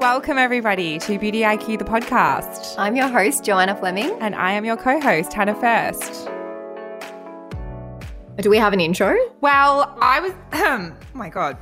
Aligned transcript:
Welcome, 0.00 0.38
everybody, 0.38 1.00
to 1.00 1.18
Beauty 1.18 1.40
IQ, 1.40 1.80
the 1.80 1.84
podcast. 1.84 2.76
I'm 2.78 2.94
your 2.94 3.08
host, 3.08 3.42
Joanna 3.42 3.74
Fleming. 3.74 4.16
And 4.20 4.32
I 4.36 4.52
am 4.52 4.64
your 4.64 4.76
co 4.76 5.00
host, 5.00 5.32
Hannah 5.32 5.56
First. 5.56 6.28
Do 8.36 8.48
we 8.48 8.58
have 8.58 8.72
an 8.72 8.78
intro? 8.78 9.16
Well, 9.40 9.98
I 10.00 10.20
was, 10.20 10.32
oh 10.52 10.94
my 11.14 11.28
God. 11.28 11.56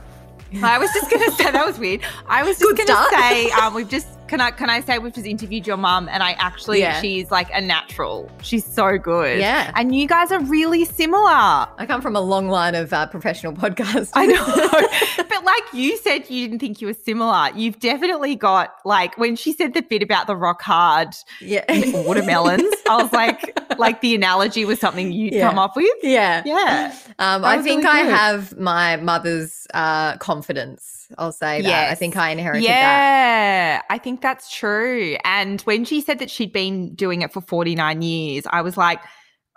I 0.63 0.79
was 0.79 0.91
just 0.93 1.11
going 1.11 1.25
to 1.25 1.31
say, 1.35 1.51
that 1.51 1.67
was 1.67 1.79
weird. 1.79 2.03
I 2.29 2.43
was 2.43 2.59
just 2.59 2.77
going 2.77 2.87
to 2.87 3.09
say, 3.11 3.51
um, 3.53 3.73
we've 3.73 3.89
just 3.89 4.07
can 4.29 4.41
I 4.41 4.51
can 4.51 4.71
I 4.71 4.81
say 4.81 4.99
we've 4.99 5.13
just 5.13 5.27
interviewed 5.27 5.67
your 5.67 5.77
mum 5.77 6.09
and 6.11 6.23
I 6.23 6.33
actually 6.33 6.81
yeah. 6.81 7.01
she's 7.01 7.31
like 7.31 7.49
a 7.53 7.61
natural. 7.61 8.31
She's 8.43 8.65
so 8.65 8.99
good. 8.99 9.39
Yeah. 9.39 9.73
And 9.75 9.95
you 9.95 10.07
guys 10.07 10.33
are 10.33 10.41
really 10.41 10.85
similar. 10.85 11.29
I 11.31 11.87
come 11.87 12.03
from 12.03 12.17
a 12.17 12.21
long 12.21 12.49
line 12.49 12.75
of 12.75 12.93
uh, 12.93 13.07
professional 13.07 13.53
podcasts. 13.53 14.11
I 14.15 14.27
know. 14.27 15.25
but 15.29 15.45
like 15.45 15.63
you 15.73 15.97
said 15.99 16.29
you 16.29 16.47
didn't 16.47 16.61
think 16.61 16.81
you 16.81 16.89
were 16.89 16.95
similar. 16.95 17.51
You've 17.55 17.79
definitely 17.79 18.35
got 18.37 18.75
like 18.85 19.17
when 19.19 19.37
she 19.37 19.53
said 19.53 19.75
the 19.75 19.83
bit 19.83 20.03
about 20.03 20.27
the 20.27 20.37
rock 20.37 20.63
hard 20.63 21.15
yeah. 21.41 21.65
watermelons, 22.05 22.75
I 22.89 23.03
was 23.03 23.13
like 23.13 23.59
like 23.79 24.01
the 24.01 24.15
analogy 24.15 24.65
was 24.65 24.81
something 24.81 25.13
you'd 25.13 25.35
yeah. 25.35 25.49
come 25.49 25.59
up 25.59 25.77
with. 25.77 25.87
Yeah. 26.03 26.43
Yeah. 26.45 26.95
Um, 27.19 27.45
I 27.45 27.63
think 27.63 27.85
really 27.85 28.01
I 28.01 28.05
have 28.05 28.59
my 28.59 28.97
mother's 28.97 29.67
uh, 29.75 30.17
confidence 30.19 30.96
I'll 31.19 31.33
say 31.33 31.63
that. 31.63 31.69
Yes. 31.69 31.93
I 31.93 31.95
think 31.95 32.17
I 32.17 32.31
inherited 32.31 32.65
that. 32.65 32.69
yeah, 32.69 33.77
that. 33.77 33.85
I 33.91 33.99
think 33.99 34.21
that's 34.21 34.55
true. 34.55 35.17
And 35.25 35.61
when 35.63 35.85
she 35.85 36.01
said 36.01 36.19
that 36.19 36.31
she'd 36.31 36.53
been 36.53 36.95
doing 36.95 37.23
it 37.23 37.33
for 37.33 37.41
49 37.41 38.03
years, 38.03 38.45
I 38.51 38.63
was 38.63 38.77
like, 38.77 39.01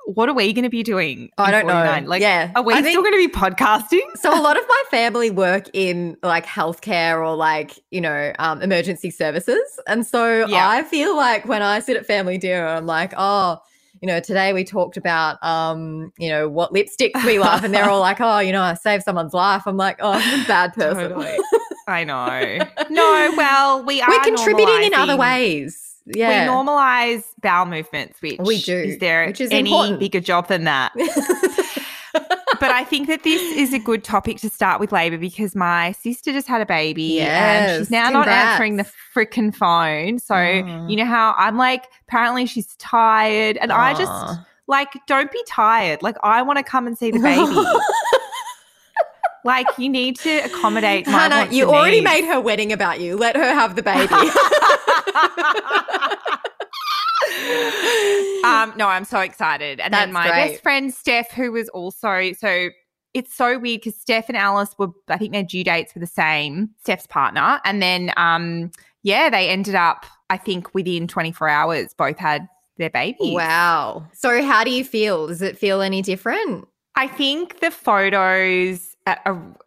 what 0.06 0.28
are 0.28 0.34
we 0.34 0.52
going 0.54 0.64
to 0.64 0.70
be 0.70 0.82
doing? 0.82 1.30
I 1.38 1.52
don't 1.52 1.64
49? 1.64 2.04
know. 2.04 2.10
Like, 2.10 2.22
yeah. 2.22 2.52
are 2.56 2.64
we 2.64 2.74
I 2.74 2.82
still 2.82 3.02
going 3.02 3.14
to 3.14 3.18
be 3.18 3.28
podcasting? 3.28 4.02
So 4.16 4.34
a 4.34 4.42
lot 4.42 4.58
of 4.58 4.64
my 4.68 4.84
family 4.90 5.30
work 5.30 5.68
in 5.74 6.18
like 6.24 6.46
healthcare 6.46 7.20
or 7.20 7.36
like, 7.36 7.80
you 7.92 8.02
know, 8.02 8.34
um, 8.40 8.62
emergency 8.62 9.12
services. 9.12 9.80
And 9.88 10.06
so 10.06 10.48
yeah. 10.48 10.68
I 10.68 10.84
feel 10.84 11.16
like 11.16 11.46
when 11.46 11.62
I 11.62 11.80
sit 11.80 11.96
at 11.96 12.06
family 12.06 12.38
dinner, 12.38 12.66
I'm 12.66 12.86
like, 12.86 13.14
oh, 13.18 13.60
you 14.02 14.08
know, 14.08 14.20
today 14.20 14.54
we 14.54 14.64
talked 14.64 14.98
about, 14.98 15.44
um, 15.44 16.14
you 16.18 16.30
know, 16.30 16.48
what 16.48 16.74
lipsticks 16.74 17.24
we 17.26 17.40
love, 17.40 17.64
and 17.64 17.74
they're 17.74 17.90
all 17.90 18.00
like, 18.00 18.18
oh, 18.20 18.40
you 18.40 18.52
know, 18.52 18.62
I 18.62 18.74
saved 18.76 19.04
someone's 19.04 19.34
life. 19.34 19.64
I'm 19.66 19.78
like, 19.78 19.98
oh, 20.00 20.12
I'm 20.12 20.44
a 20.44 20.48
bad 20.48 20.74
person. 20.76 21.10
Totally. 21.10 21.38
I 21.88 22.04
know. 22.04 22.60
No, 22.90 23.32
well, 23.38 23.84
we 23.84 24.02
are. 24.02 24.10
We're 24.10 24.24
contributing 24.24 24.84
in 24.84 24.94
other 24.94 25.16
ways. 25.16 25.90
Yeah. 26.06 26.46
We 26.46 26.52
normalize 26.52 27.24
bowel 27.42 27.66
movements, 27.66 28.22
which 28.22 28.40
we 28.40 28.62
do. 28.62 28.76
Is 28.76 28.98
there 28.98 29.28
which 29.28 29.42
is 29.42 29.52
any 29.52 29.70
important. 29.70 30.00
bigger 30.00 30.20
job 30.20 30.48
than 30.48 30.64
that? 30.64 30.92
but 32.60 32.72
I 32.72 32.84
think 32.84 33.08
that 33.08 33.24
this 33.24 33.42
is 33.58 33.74
a 33.74 33.80
good 33.80 34.04
topic 34.04 34.38
to 34.40 34.50
start 34.50 34.80
with 34.80 34.92
labor 34.92 35.18
because 35.18 35.56
my 35.56 35.92
sister 35.94 36.32
just 36.32 36.48
had 36.48 36.62
a 36.62 36.66
baby 36.66 37.04
yes, 37.04 37.70
and 37.70 37.82
she's 37.82 37.92
now 37.92 38.06
congrats. 38.06 38.28
not 38.28 38.34
answering 38.34 38.76
the 38.78 38.92
freaking 39.16 39.56
phone. 39.56 40.20
So, 40.20 40.36
mm. 40.36 40.90
you 40.90 40.96
know 40.96 41.06
how 41.06 41.34
I'm 41.38 41.58
like, 41.58 41.88
apparently 42.08 42.46
she's 42.46 42.76
tired. 42.76 43.58
And 43.58 43.72
I 43.72 43.94
just 43.94 44.40
like, 44.68 44.90
don't 45.08 45.32
be 45.32 45.44
tired. 45.48 46.04
Like, 46.04 46.18
I 46.24 46.42
want 46.42 46.58
to 46.58 46.64
come 46.64 46.88
and 46.88 46.98
see 46.98 47.12
the 47.12 47.20
baby. 47.20 47.54
like, 49.44 49.68
you 49.78 49.90
need 49.90 50.18
to 50.20 50.40
accommodate 50.46 51.08
my 51.08 51.14
Hannah, 51.14 51.52
you 51.52 51.70
already 51.70 52.02
made 52.02 52.26
her 52.26 52.40
wedding 52.40 52.72
about 52.72 53.00
you. 53.00 53.18
Let 53.18 53.36
her 53.36 53.54
have 53.54 53.76
the 53.76 53.84
baby. 53.84 54.14
um, 58.46 58.74
no, 58.78 58.88
I'm 58.88 59.06
so 59.06 59.20
excited. 59.20 59.80
And 59.80 59.94
That's 59.94 60.06
then 60.06 60.14
my 60.14 60.28
great. 60.28 60.52
best 60.52 60.64
friend 60.64 60.94
Steph, 60.94 61.32
who 61.32 61.52
was 61.52 61.70
also 61.70 62.34
so 62.34 62.70
it's 63.14 63.36
so 63.36 63.58
weird 63.58 63.82
because 63.82 64.00
Steph 64.00 64.30
and 64.30 64.38
Alice 64.38 64.76
were, 64.78 64.90
I 65.08 65.18
think 65.18 65.34
their 65.34 65.44
due 65.44 65.64
dates 65.64 65.96
were 65.96 66.00
the 66.00 66.08
same, 66.08 66.70
Steph's 66.80 67.08
partner. 67.08 67.60
And 67.66 67.82
then 67.82 68.14
um, 68.18 68.72
yeah, 69.04 69.30
they 69.30 69.50
ended 69.50 69.76
up, 69.76 70.06
I 70.30 70.38
think, 70.38 70.74
within 70.74 71.08
24 71.08 71.50
hours, 71.50 71.94
both 71.98 72.18
had 72.18 72.48
their 72.78 72.90
baby. 72.90 73.34
Wow. 73.34 74.08
So 74.14 74.44
how 74.44 74.64
do 74.64 74.72
you 74.72 74.84
feel? 74.84 75.28
Does 75.28 75.42
it 75.42 75.58
feel 75.58 75.82
any 75.82 76.02
different? 76.02 76.68
I 76.96 77.08
think 77.08 77.60
the 77.62 77.72
photos 77.72 78.96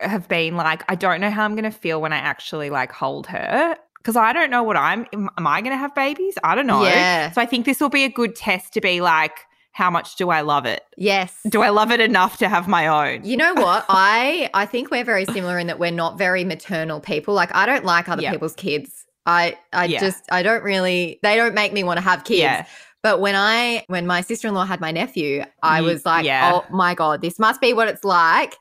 have 0.00 0.28
been 0.28 0.56
like, 0.56 0.84
I 0.88 0.94
don't 0.94 1.20
know 1.20 1.30
how 1.30 1.44
I'm 1.44 1.54
going 1.54 1.64
to 1.64 1.70
feel 1.70 2.00
when 2.00 2.12
I 2.12 2.18
actually 2.18 2.70
like 2.70 2.92
hold 2.92 3.26
her 3.26 3.76
because 4.02 4.16
I 4.16 4.32
don't 4.32 4.50
know 4.50 4.62
what 4.62 4.76
I'm. 4.76 5.06
Am 5.12 5.46
I 5.46 5.60
going 5.60 5.72
to 5.72 5.78
have 5.78 5.94
babies? 5.94 6.34
I 6.42 6.54
don't 6.54 6.66
know. 6.66 6.82
Yeah. 6.82 7.30
So 7.30 7.40
I 7.40 7.46
think 7.46 7.66
this 7.66 7.80
will 7.80 7.88
be 7.88 8.04
a 8.04 8.08
good 8.08 8.34
test 8.34 8.74
to 8.74 8.80
be 8.80 9.00
like, 9.00 9.32
how 9.70 9.90
much 9.90 10.16
do 10.16 10.30
I 10.30 10.40
love 10.40 10.66
it? 10.66 10.82
Yes. 10.96 11.38
Do 11.48 11.62
I 11.62 11.70
love 11.70 11.90
it 11.90 12.00
enough 12.00 12.38
to 12.38 12.48
have 12.48 12.68
my 12.68 12.86
own? 12.86 13.24
You 13.24 13.36
know 13.36 13.54
what? 13.54 13.84
I 13.88 14.50
I 14.54 14.66
think 14.66 14.90
we're 14.90 15.04
very 15.04 15.24
similar 15.24 15.58
in 15.58 15.68
that 15.68 15.78
we're 15.78 15.90
not 15.90 16.18
very 16.18 16.44
maternal 16.44 17.00
people. 17.00 17.34
Like 17.34 17.54
I 17.54 17.64
don't 17.64 17.84
like 17.84 18.08
other 18.08 18.22
yep. 18.22 18.32
people's 18.32 18.54
kids. 18.54 19.06
I 19.24 19.56
I 19.72 19.86
yeah. 19.86 20.00
just 20.00 20.24
I 20.30 20.42
don't 20.42 20.64
really 20.64 21.20
they 21.22 21.36
don't 21.36 21.54
make 21.54 21.72
me 21.72 21.84
want 21.84 21.98
to 21.98 22.02
have 22.02 22.24
kids. 22.24 22.40
Yeah. 22.40 22.66
But 23.02 23.20
when 23.20 23.34
I 23.34 23.84
when 23.88 24.06
my 24.06 24.20
sister-in-law 24.20 24.64
had 24.64 24.80
my 24.80 24.92
nephew, 24.92 25.44
I 25.62 25.80
was 25.80 26.06
like, 26.06 26.24
yeah. 26.24 26.52
"Oh 26.54 26.64
my 26.70 26.94
god, 26.94 27.20
this 27.20 27.38
must 27.38 27.60
be 27.60 27.72
what 27.72 27.88
it's 27.88 28.04
like 28.04 28.56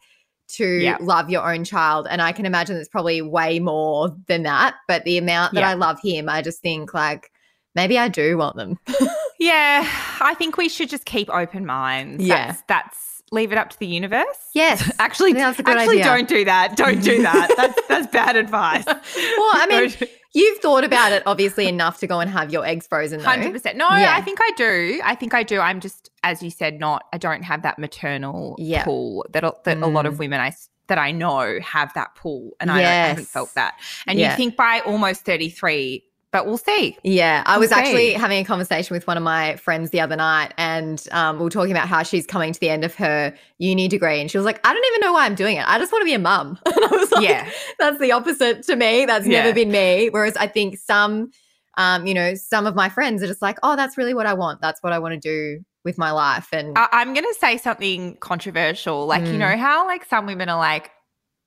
to 0.56 0.82
yep. 0.82 1.00
love 1.02 1.30
your 1.30 1.52
own 1.52 1.64
child." 1.64 2.08
And 2.10 2.22
I 2.22 2.32
can 2.32 2.46
imagine 2.46 2.78
it's 2.78 2.90
probably 2.90 3.22
way 3.22 3.60
more 3.60 4.16
than 4.28 4.44
that, 4.44 4.76
but 4.88 5.04
the 5.04 5.18
amount 5.18 5.54
that 5.54 5.62
yep. 5.62 5.70
I 5.70 5.74
love 5.74 6.00
him, 6.02 6.30
I 6.30 6.42
just 6.42 6.62
think 6.62 6.94
like 6.94 7.32
maybe 7.76 7.98
I 7.98 8.08
do 8.08 8.38
want 8.38 8.56
them. 8.56 8.78
yeah, 9.40 9.88
I 10.20 10.34
think 10.36 10.58
we 10.58 10.70
should 10.70 10.90
just 10.90 11.06
keep 11.06 11.30
open 11.30 11.66
minds. 11.66 12.24
Yeah, 12.24 12.48
that's, 12.48 12.64
that's 12.68 13.12
leave 13.32 13.52
it 13.52 13.58
up 13.58 13.70
to 13.72 13.80
the 13.80 13.88
universe. 13.88 14.26
Yes, 14.54 14.92
actually, 15.00 15.36
actually, 15.38 15.68
idea. 15.68 16.04
don't 16.04 16.28
do 16.28 16.46
that. 16.46 16.76
Don't 16.76 17.02
do 17.02 17.22
that. 17.22 17.54
that's 17.58 17.88
that's 17.88 18.08
bad 18.08 18.36
advice. 18.36 18.86
well, 18.86 18.98
I 19.06 19.68
mean. 19.70 20.10
You've 20.34 20.60
thought 20.60 20.84
about 20.84 21.12
it 21.12 21.24
obviously 21.26 21.68
enough 21.68 22.00
to 22.00 22.08
go 22.08 22.20
and 22.20 22.30
have 22.30 22.52
your 22.52 22.66
eggs 22.66 22.88
frozen, 22.88 23.20
Hundred 23.20 23.52
percent. 23.52 23.78
No, 23.78 23.90
yeah. 23.90 24.16
I 24.16 24.22
think 24.22 24.40
I 24.42 24.52
do. 24.56 25.02
I 25.04 25.16
think 25.16 25.34
I 25.34 25.44
do. 25.44 25.60
I'm 25.60 25.80
just, 25.82 26.10
as 26.24 26.42
you 26.42 26.50
said, 26.50 26.80
not. 26.80 27.04
I 27.12 27.18
don't 27.18 27.44
have 27.44 27.64
that 27.64 27.78
maternal 27.78 28.56
yeah. 28.58 28.84
pull 28.84 29.26
that 29.32 29.44
that 29.66 29.78
mm. 29.78 29.84
a 29.84 29.88
lot 29.88 30.06
of 30.06 30.20
women 30.20 30.40
I 30.40 30.54
that 30.88 30.98
I 30.98 31.12
know 31.12 31.60
have 31.62 31.94
that 31.94 32.16
pull, 32.16 32.52
and 32.60 32.70
yes. 32.70 32.78
I 32.78 32.82
haven't 32.82 33.28
felt 33.28 33.54
that. 33.56 33.76
And 34.08 34.20
yeah. 34.20 34.32
you 34.32 34.38
think 34.38 34.56
by 34.56 34.82
almost 34.86 35.26
33, 35.26 36.04
but 36.32 36.46
we'll 36.46 36.58
see. 36.58 36.98
Yeah, 37.04 37.44
I 37.46 37.54
we'll 37.54 37.62
was 37.62 37.70
see. 37.70 37.76
actually 37.76 38.14
having 38.14 38.40
a 38.40 38.44
conversation 38.46 38.94
with 38.94 39.06
one 39.08 39.18
of 39.18 39.24
my 39.24 39.56
friends 39.58 39.90
the 39.90 40.00
other 40.00 40.16
night, 40.16 40.54
and 40.58 41.06
um, 41.12 41.38
we 41.38 41.44
were 41.44 41.50
talking 41.50 41.72
about 41.72 41.88
how 41.88 42.04
she's 42.04 42.26
coming 42.26 42.54
to 42.54 42.60
the 42.60 42.70
end 42.70 42.84
of 42.84 42.96
her 42.96 43.34
uni 43.58 43.88
degree, 43.88 44.20
and 44.22 44.32
she 44.32 44.38
was 44.38 44.46
like, 44.46 44.60
"I 44.66 44.74
don't 44.74 44.86
even 44.88 45.02
know 45.02 45.14
why 45.14 45.26
I'm 45.26 45.36
doing 45.36 45.58
it. 45.58 45.68
I 45.68 45.78
just 45.80 45.92
want 45.92 46.02
to 46.02 46.06
be 46.06 46.14
a 46.14 46.20
mum." 46.20 46.58
And 46.66 46.76
I 46.86 46.88
was 46.96 47.12
like, 47.12 47.24
"Yeah, 47.24 47.50
that's 47.80 48.00
the 48.00 48.12
opposite 48.12 48.64
to 48.64 48.76
me. 48.76 49.06
That's 49.06 49.28
yeah. 49.28 49.44
never 49.44 49.54
been 49.54 49.72
me." 49.72 50.10
Whereas 50.10 50.38
I 50.38 50.48
think 50.48 50.78
some, 50.78 51.32
um, 51.78 52.06
you 52.08 52.14
know, 52.14 52.34
some 52.36 52.66
of 52.66 52.76
my 52.76 52.90
friends 52.90 53.22
are 53.24 53.28
just 53.28 53.42
like, 53.42 53.58
"Oh, 53.64 53.76
that's 53.76 53.98
really 53.98 54.14
what 54.14 54.26
I 54.26 54.34
want. 54.34 54.62
That's 54.62 54.82
what 54.82 54.94
I 54.94 55.00
want 55.00 55.14
to 55.14 55.20
do." 55.20 55.64
with 55.84 55.98
my 55.98 56.12
life 56.12 56.48
and 56.54 56.78
I- 56.78 56.90
i'm 56.92 57.12
going 57.16 57.26
to 57.26 57.34
say 57.40 57.58
something 57.58 58.16
controversial 58.18 59.08
like 59.08 59.24
Mm. 59.24 59.32
you 59.34 59.38
know 59.40 59.58
how 59.58 59.88
like 59.88 60.06
some 60.06 60.28
women 60.28 60.48
are 60.48 60.60
like 60.60 60.92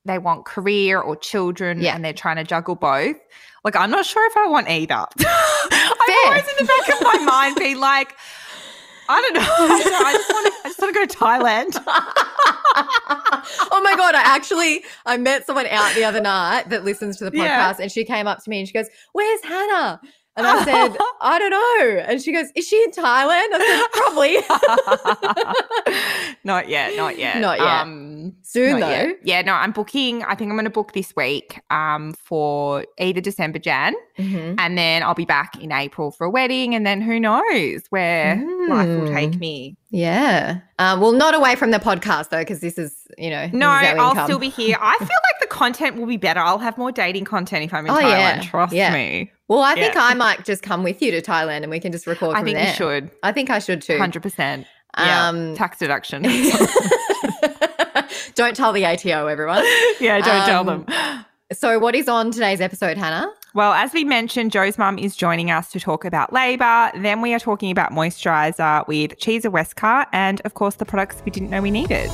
they 0.04 0.18
want 0.18 0.44
career 0.44 1.00
or 1.00 1.16
children 1.16 1.80
Yeah. 1.80 1.94
and 1.94 2.04
they're 2.04 2.12
trying 2.12 2.36
to 2.36 2.44
juggle 2.44 2.74
both 2.74 3.16
like 3.64 3.76
i'm 3.76 3.90
not 3.90 4.04
sure 4.06 4.26
if 4.26 4.36
i 4.36 4.46
want 4.46 4.68
either 4.68 4.94
i'm 5.20 6.26
always 6.26 6.44
in 6.48 6.54
the 6.58 6.64
back 6.66 6.88
of 6.94 7.02
my 7.02 7.18
mind 7.24 7.56
being 7.58 7.78
like 7.80 8.14
I 9.06 9.20
don't 9.20 9.34
know. 9.34 9.40
I, 9.42 9.68
don't 9.82 9.92
know. 9.92 9.98
I 10.00 10.12
just 10.14 10.30
want 10.30 10.46
to. 10.46 10.52
I 10.64 10.68
just 10.70 10.80
want 10.80 10.94
to 10.94 10.98
go 10.98 11.06
to 11.06 11.18
Thailand. 11.18 11.84
oh 13.70 13.80
my 13.84 13.94
god! 13.96 14.14
I 14.14 14.22
actually 14.24 14.82
I 15.04 15.18
met 15.18 15.44
someone 15.46 15.66
out 15.66 15.94
the 15.94 16.04
other 16.04 16.22
night 16.22 16.70
that 16.70 16.84
listens 16.84 17.18
to 17.18 17.24
the 17.24 17.30
podcast, 17.30 17.36
Yeah. 17.44 17.76
and 17.80 17.92
she 17.92 18.04
came 18.04 18.26
up 18.26 18.42
to 18.44 18.48
me 18.48 18.60
and 18.60 18.66
she 18.66 18.72
goes, 18.72 18.88
"Where's 19.12 19.44
Hannah?" 19.44 20.00
And 20.36 20.44
I 20.46 20.64
said, 20.64 20.96
"I 21.20 21.38
don't 21.38 21.50
know." 21.50 22.00
And 22.08 22.20
she 22.20 22.32
goes, 22.32 22.46
"Is 22.56 22.66
she 22.66 22.82
in 22.82 22.90
Thailand?" 22.90 23.46
I 23.52 23.58
said, 23.60 23.86
"Probably." 23.92 24.38
not 26.44 26.68
yet. 26.68 26.96
Not 26.96 27.18
yet. 27.18 27.38
Not 27.40 27.58
yet. 27.58 27.66
Um, 27.68 28.34
Soon 28.42 28.80
not 28.80 28.86
though. 28.86 28.90
yet. 28.92 29.16
Yeah. 29.22 29.42
No, 29.42 29.54
I'm 29.54 29.72
booking. 29.72 30.22
I 30.24 30.34
think 30.34 30.50
I'm 30.50 30.56
going 30.56 30.64
to 30.64 30.70
book 30.70 30.92
this 30.92 31.14
week. 31.16 31.60
Um, 31.70 32.14
for 32.14 32.84
either 32.98 33.20
December, 33.20 33.58
Jan, 33.58 33.94
Mhm. 34.18 34.56
and 34.58 34.78
then 34.78 35.02
I'll 35.02 35.14
be 35.14 35.24
back 35.24 35.60
in 35.60 35.72
April 35.72 36.10
for 36.10 36.24
a 36.24 36.30
wedding, 36.30 36.74
and 36.74 36.86
then 36.86 37.00
who 37.00 37.18
knows 37.20 37.82
where 37.90 38.36
life 38.68 38.88
will 38.88 39.12
take 39.12 39.32
Mm. 39.32 39.40
me. 39.40 39.76
Yeah. 39.90 40.58
Um, 40.78 41.00
well, 41.00 41.12
not 41.12 41.34
away 41.34 41.54
from 41.54 41.70
the 41.70 41.78
podcast 41.78 42.30
though, 42.30 42.40
because 42.40 42.60
this 42.60 42.78
is 42.78 42.94
you 43.18 43.30
know. 43.30 43.48
No, 43.52 43.68
I'll 43.68 44.24
still 44.24 44.38
be 44.40 44.48
here. 44.48 44.76
I 44.80 44.96
feel 44.98 45.06
like 45.06 45.40
the 45.40 45.46
content 45.46 45.96
will 45.96 46.06
be 46.06 46.16
better. 46.16 46.40
I'll 46.40 46.58
have 46.58 46.76
more 46.76 46.90
dating 46.90 47.24
content 47.24 47.64
if 47.64 47.72
I'm 47.72 47.86
in 47.86 47.92
oh, 47.92 47.96
Thailand. 47.96 48.00
Yeah. 48.02 48.40
Trust 48.42 48.72
yeah. 48.72 48.92
me. 48.92 49.30
Well, 49.54 49.62
I 49.62 49.74
think 49.74 49.94
yeah. 49.94 50.02
I 50.02 50.14
might 50.14 50.44
just 50.44 50.64
come 50.64 50.82
with 50.82 51.00
you 51.00 51.12
to 51.12 51.22
Thailand 51.22 51.62
and 51.62 51.70
we 51.70 51.78
can 51.78 51.92
just 51.92 52.08
record. 52.08 52.36
I 52.36 52.42
think 52.42 52.56
there. 52.56 52.66
you 52.66 52.74
should. 52.74 53.08
I 53.22 53.30
think 53.30 53.50
I 53.50 53.60
should 53.60 53.82
too. 53.82 53.98
Hundred 53.98 54.20
percent. 54.20 54.66
Um, 54.94 55.54
tax 55.54 55.78
deduction. 55.78 56.22
don't 58.34 58.56
tell 58.56 58.72
the 58.72 58.84
ATO, 58.84 59.28
everyone. 59.28 59.64
Yeah, 60.00 60.20
don't 60.20 60.40
um, 60.40 60.46
tell 60.46 60.64
them. 60.64 60.86
So, 61.52 61.78
what 61.78 61.94
is 61.94 62.08
on 62.08 62.32
today's 62.32 62.60
episode, 62.60 62.98
Hannah? 62.98 63.30
Well, 63.54 63.74
as 63.74 63.92
we 63.92 64.02
mentioned, 64.02 64.50
Joe's 64.50 64.76
mum 64.76 64.98
is 64.98 65.14
joining 65.14 65.52
us 65.52 65.70
to 65.70 65.78
talk 65.78 66.04
about 66.04 66.32
labour. 66.32 66.90
Then 66.96 67.20
we 67.20 67.32
are 67.32 67.38
talking 67.38 67.70
about 67.70 67.92
moisturiser 67.92 68.84
with 68.88 69.16
Cheeser 69.20 69.52
Westcott 69.52 70.08
and, 70.12 70.42
of 70.44 70.54
course, 70.54 70.74
the 70.74 70.84
products 70.84 71.22
we 71.24 71.30
didn't 71.30 71.50
know 71.50 71.62
we 71.62 71.70
needed. 71.70 72.10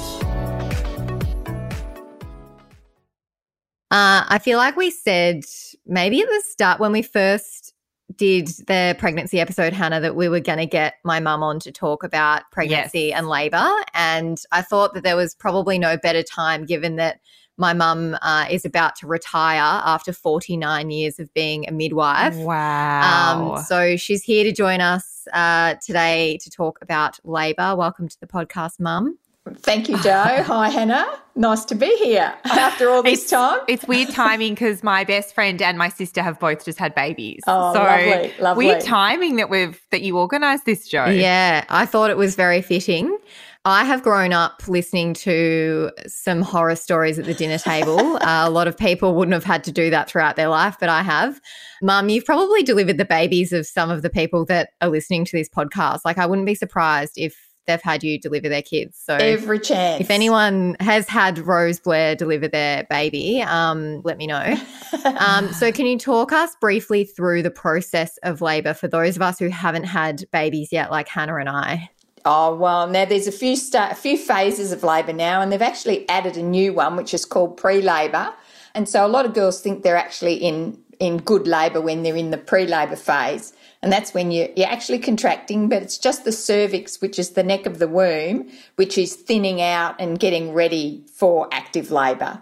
Uh, 3.91 4.29
I 4.29 4.39
feel 4.43 4.59
like 4.59 4.77
we 4.77 4.91
said 4.91 5.47
maybe 5.91 6.23
at 6.23 6.29
the 6.29 6.43
start 6.47 6.81
when 6.81 6.93
we 6.93 7.03
first 7.03 7.75
did 8.17 8.49
the 8.67 8.97
pregnancy 8.99 9.41
episode, 9.41 9.73
Hannah, 9.73 10.01
that 10.01 10.17
we 10.17 10.29
were 10.29 10.41
going 10.41 10.59
to 10.59 10.67
get 10.67 10.95
my 11.05 11.21
mum 11.21 11.43
on 11.43 11.61
to 11.61 11.73
talk 11.73 12.03
about 12.03 12.43
pregnancy 12.51 13.09
yes. 13.09 13.19
and 13.19 13.29
labour. 13.29 13.69
And 13.93 14.41
I 14.53 14.63
thought 14.63 14.95
that 14.95 15.03
there 15.03 15.17
was 15.17 15.35
probably 15.35 15.79
no 15.79 15.97
better 15.97 16.23
time 16.23 16.65
given 16.65 16.97
that 16.97 17.21
my 17.57 17.75
mum 17.75 18.17
uh, 18.23 18.47
is 18.51 18.65
about 18.65 18.97
to 18.97 19.07
retire 19.07 19.83
after 19.85 20.13
49 20.13 20.91
years 20.91 21.19
of 21.19 21.33
being 21.35 21.69
a 21.69 21.73
midwife. 21.73 22.35
Wow. 22.37 23.55
Um, 23.57 23.63
so 23.63 23.97
she's 23.97 24.23
here 24.23 24.45
to 24.45 24.53
join 24.53 24.81
us 24.81 25.29
uh, 25.35 25.75
today 25.85 26.39
to 26.43 26.51
talk 26.51 26.79
about 26.81 27.19
labour. 27.25 27.77
Welcome 27.77 28.09
to 28.09 28.19
the 28.19 28.27
podcast, 28.27 28.81
Mum. 28.81 29.19
Thank 29.59 29.89
you, 29.89 29.99
Joe. 30.03 30.43
Hi, 30.47 30.69
Hannah. 30.69 31.07
Nice 31.35 31.65
to 31.67 31.75
be 31.75 31.95
here 31.97 32.35
after 32.45 32.91
all 32.91 33.03
this 33.03 33.23
it's, 33.23 33.31
time. 33.31 33.61
It's 33.69 33.87
weird 33.87 34.11
timing 34.11 34.53
because 34.53 34.83
my 34.83 35.05
best 35.05 35.35
friend 35.35 35.63
and 35.63 35.79
my 35.79 35.89
sister 35.89 36.23
have 36.23 36.39
both 36.39 36.65
just 36.65 36.79
had 36.79 36.95
babies. 36.95 37.41
Oh, 37.47 37.73
so 37.73 37.81
lovely, 37.81 38.33
lovely. 38.39 38.67
Weird 38.67 38.83
timing 38.83 39.37
that 39.37 39.49
we've 39.49 39.81
that 39.91 40.03
you 40.03 40.19
organised 40.19 40.67
this, 40.67 40.87
Joe. 40.87 41.07
Yeah, 41.07 41.65
I 41.69 41.87
thought 41.87 42.11
it 42.11 42.17
was 42.17 42.35
very 42.35 42.61
fitting. 42.61 43.17
I 43.65 43.85
have 43.85 44.03
grown 44.03 44.33
up 44.33 44.67
listening 44.69 45.13
to 45.15 45.91
some 46.07 46.41
horror 46.41 46.77
stories 46.77 47.19
at 47.19 47.27
the 47.27 47.35
dinner 47.35 47.59
table. 47.59 48.17
uh, 48.23 48.45
a 48.47 48.51
lot 48.51 48.69
of 48.69 48.77
people 48.77 49.15
wouldn't 49.15 49.35
have 49.35 49.45
had 49.45 49.65
to 49.65 49.73
do 49.73 49.91
that 49.91 50.09
throughout 50.09 50.37
their 50.37 50.49
life, 50.49 50.77
but 50.81 50.89
I 50.89 51.03
have. 51.03 51.41
Mum, 51.83 52.09
you've 52.09 52.25
probably 52.25 52.63
delivered 52.63 52.97
the 52.97 53.05
babies 53.05 53.53
of 53.53 53.67
some 53.67 53.91
of 53.91 54.03
the 54.03 54.11
people 54.11 54.47
that 54.47 54.71
are 54.81 54.89
listening 54.89 55.27
to 55.27 55.37
this 55.37 55.49
podcast. 55.49 56.01
Like, 56.05 56.17
I 56.17 56.27
wouldn't 56.27 56.47
be 56.47 56.55
surprised 56.55 57.15
if 57.17 57.50
they've 57.67 57.83
had 57.83 58.03
you 58.03 58.19
deliver 58.19 58.49
their 58.49 58.63
kids. 58.63 59.01
So 59.03 59.15
every 59.15 59.59
chance. 59.59 60.01
If 60.01 60.11
anyone 60.11 60.77
has 60.81 61.09
had 61.09 61.39
Rose 61.39 61.79
Blair 61.79 62.15
deliver 62.15 62.49
their 62.49 62.85
baby, 62.91 63.43
um, 63.43 64.03
let 64.03 64.17
me 64.17 64.27
know. 64.27 64.57
um, 65.19 65.53
so 65.53 65.73
can 65.73 65.87
you 65.87 65.99
talk 65.99 66.33
us 66.33 66.57
briefly 66.61 67.05
through 67.05 67.43
the 67.43 67.51
process 67.51 68.19
of 68.23 68.41
labour 68.41 68.75
for 68.75 68.89
those 68.89 69.17
of 69.17 69.23
us 69.23 69.39
who 69.39 69.49
haven't 69.49 69.85
had 69.85 70.25
babies 70.33 70.73
yet, 70.73 70.91
like 70.91 71.09
Hannah 71.09 71.37
and 71.37 71.49
I? 71.49 71.91
Oh 72.25 72.55
well, 72.55 72.87
now 72.87 73.07
there's 73.07 73.27
a 73.27 73.33
few 73.33 73.57
start, 73.57 73.93
a 73.93 73.95
few 73.95 74.19
phases 74.19 74.73
of 74.73 74.83
labour 74.83 75.13
now, 75.13 75.41
and 75.41 75.51
they've 75.51 75.63
actually 75.63 76.07
added 76.09 76.37
a 76.37 76.43
new 76.43 76.75
one, 76.75 76.97
which 76.97 77.15
is 77.15 77.25
called 77.25 77.57
pre-labour. 77.57 78.35
And 78.75 78.89
so 78.89 79.05
a 79.05 79.09
lot 79.09 79.25
of 79.25 79.35
girls 79.35 79.61
think 79.61 79.83
they're 79.83 79.97
actually 79.97 80.35
in 80.35 80.79
in 81.01 81.17
good 81.17 81.47
labour 81.49 81.81
when 81.81 82.03
they're 82.05 82.17
in 82.17 82.31
the 82.31 82.39
pre-labour 82.39 82.97
phase, 82.97 83.53
and 83.83 83.91
that's 83.91 84.15
when 84.15 84.31
you 84.31 84.53
you're 84.57 84.69
actually 84.69 84.99
contracting, 84.99 85.69
but 85.69 85.83
it's 85.83 85.99
just 85.99 86.25
the 86.25 86.33
cervix, 86.33 87.01
which 87.01 87.19
is 87.19 87.31
the 87.31 87.43
neck 87.43 87.67
of 87.67 87.79
the 87.79 87.89
womb, 87.89 88.49
which 88.77 88.97
is 88.97 89.17
thinning 89.17 89.61
out 89.61 89.97
and 89.99 90.21
getting 90.21 90.53
ready 90.53 91.05
for 91.13 91.49
active 91.51 91.91
labour. 91.91 92.41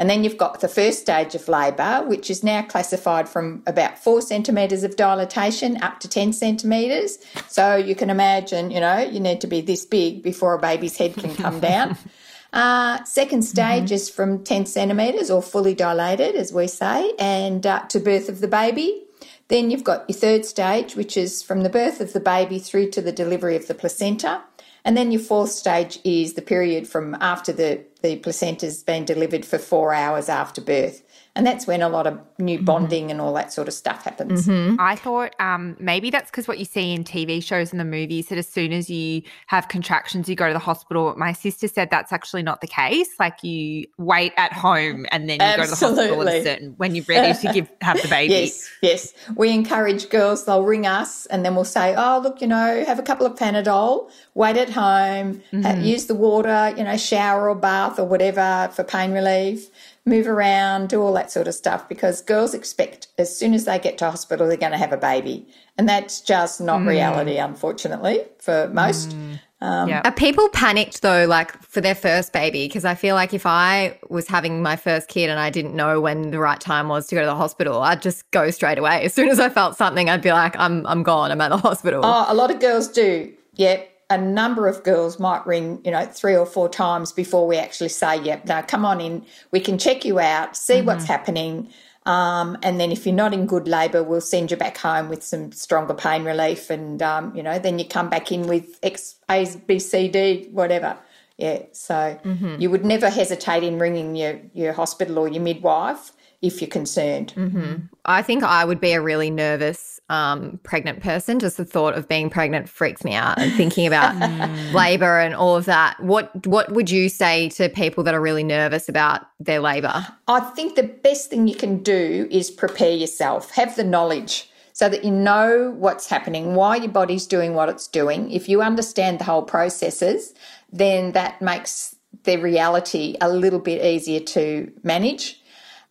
And 0.00 0.08
then 0.08 0.24
you've 0.24 0.38
got 0.38 0.60
the 0.62 0.68
first 0.68 1.00
stage 1.00 1.34
of 1.34 1.46
labour, 1.46 2.02
which 2.06 2.30
is 2.30 2.42
now 2.42 2.62
classified 2.62 3.28
from 3.28 3.62
about 3.66 3.98
four 3.98 4.22
centimetres 4.22 4.82
of 4.82 4.96
dilatation 4.96 5.76
up 5.82 6.00
to 6.00 6.08
10 6.08 6.32
centimetres. 6.32 7.18
So 7.48 7.76
you 7.76 7.94
can 7.94 8.08
imagine, 8.08 8.70
you 8.70 8.80
know, 8.80 8.98
you 9.00 9.20
need 9.20 9.42
to 9.42 9.46
be 9.46 9.60
this 9.60 9.84
big 9.84 10.22
before 10.22 10.54
a 10.54 10.58
baby's 10.58 10.96
head 10.96 11.16
can 11.16 11.34
come 11.36 11.60
down. 11.60 11.98
Uh, 12.52 13.02
second 13.04 13.42
stage 13.42 13.84
mm-hmm. 13.84 13.94
is 13.94 14.10
from 14.10 14.42
10 14.42 14.66
centimetres 14.66 15.30
or 15.30 15.42
fully 15.42 15.74
dilated, 15.74 16.34
as 16.34 16.52
we 16.52 16.66
say, 16.66 17.12
and 17.18 17.66
uh, 17.66 17.80
to 17.88 18.00
birth 18.00 18.28
of 18.28 18.40
the 18.40 18.48
baby. 18.48 19.04
Then 19.48 19.70
you've 19.70 19.84
got 19.84 20.08
your 20.08 20.18
third 20.18 20.44
stage, 20.44 20.94
which 20.94 21.16
is 21.16 21.42
from 21.42 21.62
the 21.62 21.68
birth 21.68 22.00
of 22.00 22.12
the 22.12 22.20
baby 22.20 22.58
through 22.58 22.90
to 22.90 23.02
the 23.02 23.12
delivery 23.12 23.56
of 23.56 23.66
the 23.66 23.74
placenta. 23.74 24.42
And 24.84 24.96
then 24.96 25.12
your 25.12 25.20
fourth 25.20 25.50
stage 25.50 25.98
is 26.04 26.34
the 26.34 26.42
period 26.42 26.88
from 26.88 27.16
after 27.20 27.52
the, 27.52 27.84
the 28.02 28.16
placenta's 28.16 28.82
been 28.82 29.04
delivered 29.04 29.44
for 29.44 29.58
four 29.58 29.92
hours 29.92 30.28
after 30.28 30.60
birth 30.60 31.02
and 31.40 31.46
that's 31.46 31.66
when 31.66 31.80
a 31.80 31.88
lot 31.88 32.06
of 32.06 32.20
new 32.38 32.58
mm-hmm. 32.58 32.66
bonding 32.66 33.04
mm-hmm. 33.04 33.12
and 33.12 33.20
all 33.22 33.32
that 33.32 33.50
sort 33.50 33.66
of 33.66 33.72
stuff 33.72 34.04
happens. 34.04 34.46
Mm-hmm. 34.46 34.78
I 34.78 34.94
thought 34.94 35.34
um, 35.40 35.74
maybe 35.80 36.10
that's 36.10 36.30
because 36.30 36.46
what 36.46 36.58
you 36.58 36.66
see 36.66 36.92
in 36.92 37.02
TV 37.02 37.42
shows 37.42 37.70
and 37.70 37.80
the 37.80 37.84
movies 37.86 38.26
that 38.26 38.36
as 38.36 38.46
soon 38.46 38.74
as 38.74 38.90
you 38.90 39.22
have 39.46 39.68
contractions, 39.68 40.28
you 40.28 40.36
go 40.36 40.48
to 40.48 40.52
the 40.52 40.58
hospital. 40.58 41.14
My 41.16 41.32
sister 41.32 41.66
said 41.66 41.88
that's 41.90 42.12
actually 42.12 42.42
not 42.42 42.60
the 42.60 42.66
case. 42.66 43.08
Like 43.18 43.42
you 43.42 43.86
wait 43.96 44.34
at 44.36 44.52
home 44.52 45.06
and 45.10 45.30
then 45.30 45.36
you 45.36 45.46
Absolutely. 45.46 46.08
go 46.08 46.10
to 46.10 46.24
the 46.24 46.30
hospital 46.30 46.44
certain, 46.44 46.74
when 46.76 46.94
you're 46.94 47.06
ready 47.08 47.38
to 47.38 47.52
give 47.54 47.72
have 47.80 48.02
the 48.02 48.08
baby. 48.08 48.34
yes, 48.34 48.70
yes. 48.82 49.14
We 49.34 49.48
encourage 49.54 50.10
girls. 50.10 50.44
They'll 50.44 50.64
ring 50.64 50.86
us 50.86 51.24
and 51.24 51.42
then 51.42 51.54
we'll 51.54 51.64
say, 51.64 51.94
"Oh, 51.96 52.20
look, 52.22 52.42
you 52.42 52.48
know, 52.48 52.84
have 52.84 52.98
a 52.98 53.02
couple 53.02 53.24
of 53.24 53.34
Panadol, 53.36 54.10
wait 54.34 54.58
at 54.58 54.68
home, 54.68 55.36
mm-hmm. 55.36 55.62
have, 55.62 55.80
use 55.82 56.04
the 56.04 56.14
water, 56.14 56.74
you 56.76 56.84
know, 56.84 56.98
shower 56.98 57.48
or 57.48 57.54
bath 57.54 57.98
or 57.98 58.04
whatever 58.04 58.70
for 58.74 58.84
pain 58.84 59.12
relief." 59.12 59.70
Move 60.06 60.26
around, 60.26 60.88
do 60.88 61.00
all 61.02 61.12
that 61.12 61.30
sort 61.30 61.46
of 61.46 61.54
stuff 61.54 61.88
because 61.88 62.22
girls 62.22 62.54
expect 62.54 63.08
as 63.18 63.36
soon 63.36 63.54
as 63.54 63.64
they 63.64 63.78
get 63.78 63.98
to 63.98 64.10
hospital 64.10 64.48
they're 64.48 64.56
going 64.56 64.72
to 64.72 64.78
have 64.78 64.92
a 64.92 64.96
baby. 64.96 65.46
And 65.76 65.88
that's 65.88 66.20
just 66.20 66.60
not 66.60 66.80
mm. 66.80 66.88
reality, 66.88 67.36
unfortunately, 67.36 68.24
for 68.38 68.68
most. 68.72 69.10
Mm. 69.10 69.40
Um, 69.62 69.88
yeah. 69.90 70.00
Are 70.04 70.12
people 70.12 70.48
panicked 70.48 71.02
though, 71.02 71.26
like 71.26 71.52
for 71.62 71.82
their 71.82 71.94
first 71.94 72.32
baby? 72.32 72.66
Because 72.66 72.86
I 72.86 72.94
feel 72.94 73.14
like 73.14 73.34
if 73.34 73.44
I 73.44 73.98
was 74.08 74.26
having 74.26 74.62
my 74.62 74.76
first 74.76 75.08
kid 75.08 75.28
and 75.28 75.38
I 75.38 75.50
didn't 75.50 75.74
know 75.74 76.00
when 76.00 76.30
the 76.30 76.38
right 76.38 76.60
time 76.60 76.88
was 76.88 77.06
to 77.08 77.14
go 77.14 77.20
to 77.20 77.26
the 77.26 77.34
hospital, 77.34 77.82
I'd 77.82 78.00
just 78.00 78.30
go 78.30 78.50
straight 78.50 78.78
away. 78.78 79.04
As 79.04 79.12
soon 79.12 79.28
as 79.28 79.38
I 79.38 79.50
felt 79.50 79.76
something, 79.76 80.08
I'd 80.08 80.22
be 80.22 80.32
like, 80.32 80.56
"I'm 80.56 80.86
I'm 80.86 81.02
gone. 81.02 81.30
I'm 81.30 81.42
at 81.42 81.50
the 81.50 81.58
hospital." 81.58 82.00
Oh, 82.02 82.24
a 82.26 82.34
lot 82.34 82.50
of 82.50 82.58
girls 82.58 82.88
do. 82.88 83.34
Yep 83.56 83.90
a 84.10 84.18
number 84.18 84.66
of 84.66 84.82
girls 84.82 85.18
might 85.18 85.46
ring, 85.46 85.80
you 85.84 85.90
know, 85.92 86.04
three 86.04 86.36
or 86.36 86.44
four 86.44 86.68
times 86.68 87.12
before 87.12 87.46
we 87.46 87.56
actually 87.56 87.88
say, 87.88 88.20
yep, 88.20 88.44
now 88.44 88.60
come 88.60 88.84
on 88.84 89.00
in, 89.00 89.24
we 89.52 89.60
can 89.60 89.78
check 89.78 90.04
you 90.04 90.18
out, 90.18 90.56
see 90.56 90.74
mm-hmm. 90.74 90.86
what's 90.86 91.04
happening. 91.04 91.70
Um, 92.06 92.58
and 92.62 92.80
then 92.80 92.90
if 92.90 93.06
you're 93.06 93.14
not 93.14 93.32
in 93.32 93.46
good 93.46 93.68
labour, 93.68 94.02
we'll 94.02 94.20
send 94.20 94.50
you 94.50 94.56
back 94.56 94.76
home 94.78 95.08
with 95.08 95.22
some 95.22 95.52
stronger 95.52 95.94
pain 95.94 96.24
relief. 96.24 96.70
And, 96.70 97.00
um, 97.00 97.34
you 97.36 97.42
know, 97.42 97.58
then 97.58 97.78
you 97.78 97.84
come 97.84 98.10
back 98.10 98.32
in 98.32 98.48
with 98.48 98.78
X, 98.82 99.14
A, 99.30 99.46
B, 99.66 99.78
C, 99.78 100.08
D, 100.08 100.48
whatever. 100.50 100.96
Yeah. 101.36 101.62
So 101.72 102.18
mm-hmm. 102.24 102.56
you 102.58 102.68
would 102.68 102.84
never 102.84 103.10
hesitate 103.10 103.62
in 103.62 103.78
ringing 103.78 104.16
your, 104.16 104.40
your 104.54 104.72
hospital 104.72 105.18
or 105.18 105.28
your 105.28 105.42
midwife 105.42 106.12
if 106.42 106.60
you're 106.60 106.70
concerned. 106.70 107.32
Mm-hmm. 107.36 107.86
I 108.04 108.22
think 108.22 108.42
I 108.42 108.64
would 108.64 108.80
be 108.80 108.92
a 108.92 109.00
really 109.00 109.30
nervous 109.30 109.99
um, 110.10 110.58
pregnant 110.64 111.00
person. 111.00 111.38
Just 111.38 111.56
the 111.56 111.64
thought 111.64 111.94
of 111.96 112.08
being 112.08 112.28
pregnant 112.28 112.68
freaks 112.68 113.04
me 113.04 113.14
out, 113.14 113.38
and 113.38 113.52
thinking 113.54 113.86
about 113.86 114.14
mm. 114.16 114.74
labor 114.74 115.20
and 115.20 115.34
all 115.34 115.56
of 115.56 115.64
that. 115.64 115.98
What 116.00 116.46
What 116.46 116.72
would 116.72 116.90
you 116.90 117.08
say 117.08 117.48
to 117.50 117.70
people 117.70 118.04
that 118.04 118.14
are 118.14 118.20
really 118.20 118.44
nervous 118.44 118.88
about 118.88 119.22
their 119.38 119.60
labor? 119.60 120.06
I 120.28 120.40
think 120.40 120.74
the 120.74 120.82
best 120.82 121.30
thing 121.30 121.48
you 121.48 121.54
can 121.54 121.82
do 121.82 122.28
is 122.30 122.50
prepare 122.50 122.92
yourself. 122.92 123.52
Have 123.52 123.76
the 123.76 123.84
knowledge. 123.84 124.48
So 124.72 124.88
that 124.88 125.04
you 125.04 125.10
know 125.10 125.74
what's 125.76 126.08
happening, 126.08 126.54
why 126.54 126.76
your 126.76 126.88
body's 126.88 127.26
doing 127.26 127.52
what 127.52 127.68
it's 127.68 127.86
doing. 127.86 128.30
If 128.30 128.48
you 128.48 128.62
understand 128.62 129.18
the 129.18 129.24
whole 129.24 129.42
processes, 129.42 130.32
then 130.72 131.12
that 131.12 131.42
makes 131.42 131.96
the 132.24 132.38
reality 132.38 133.16
a 133.20 133.28
little 133.28 133.58
bit 133.58 133.84
easier 133.84 134.20
to 134.20 134.72
manage 134.82 135.39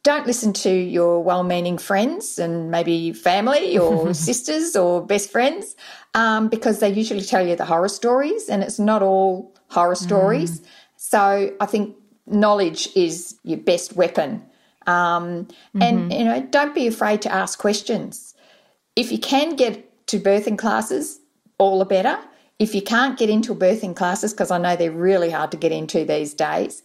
don't 0.03 0.25
listen 0.25 0.53
to 0.53 0.69
your 0.69 1.21
well 1.21 1.43
meaning 1.43 1.77
friends 1.77 2.39
and 2.39 2.71
maybe 2.71 3.11
family 3.11 3.77
or 3.77 4.13
sisters 4.29 4.75
or 4.75 5.05
best 5.05 5.31
friends 5.31 5.75
um, 6.13 6.47
because 6.47 6.79
they 6.79 6.89
usually 6.89 7.21
tell 7.21 7.45
you 7.45 7.55
the 7.55 7.65
horror 7.65 7.89
stories 7.89 8.47
and 8.49 8.63
it's 8.63 8.79
not 8.79 9.01
all 9.01 9.53
horror 9.67 9.95
stories. 9.95 10.61
Mm. 10.61 10.65
So 10.95 11.55
I 11.59 11.65
think 11.65 11.95
knowledge 12.27 12.89
is 12.95 13.35
your 13.43 13.57
best 13.57 13.95
weapon. 13.95 14.43
Um, 14.87 15.45
mm-hmm. 15.45 15.81
And, 15.81 16.13
you 16.13 16.25
know, 16.25 16.41
don't 16.41 16.73
be 16.73 16.87
afraid 16.87 17.21
to 17.23 17.31
ask 17.31 17.59
questions. 17.59 18.33
If 18.95 19.11
you 19.11 19.19
can 19.19 19.55
get 19.55 20.07
to 20.07 20.19
birthing 20.19 20.57
classes, 20.57 21.19
all 21.57 21.79
the 21.79 21.85
better. 21.85 22.17
If 22.57 22.75
you 22.75 22.81
can't 22.81 23.17
get 23.17 23.29
into 23.29 23.53
birthing 23.55 23.95
classes, 23.95 24.33
because 24.33 24.51
I 24.51 24.57
know 24.57 24.75
they're 24.75 24.91
really 24.91 25.29
hard 25.29 25.51
to 25.51 25.57
get 25.57 25.71
into 25.71 26.03
these 26.03 26.33
days, 26.33 26.83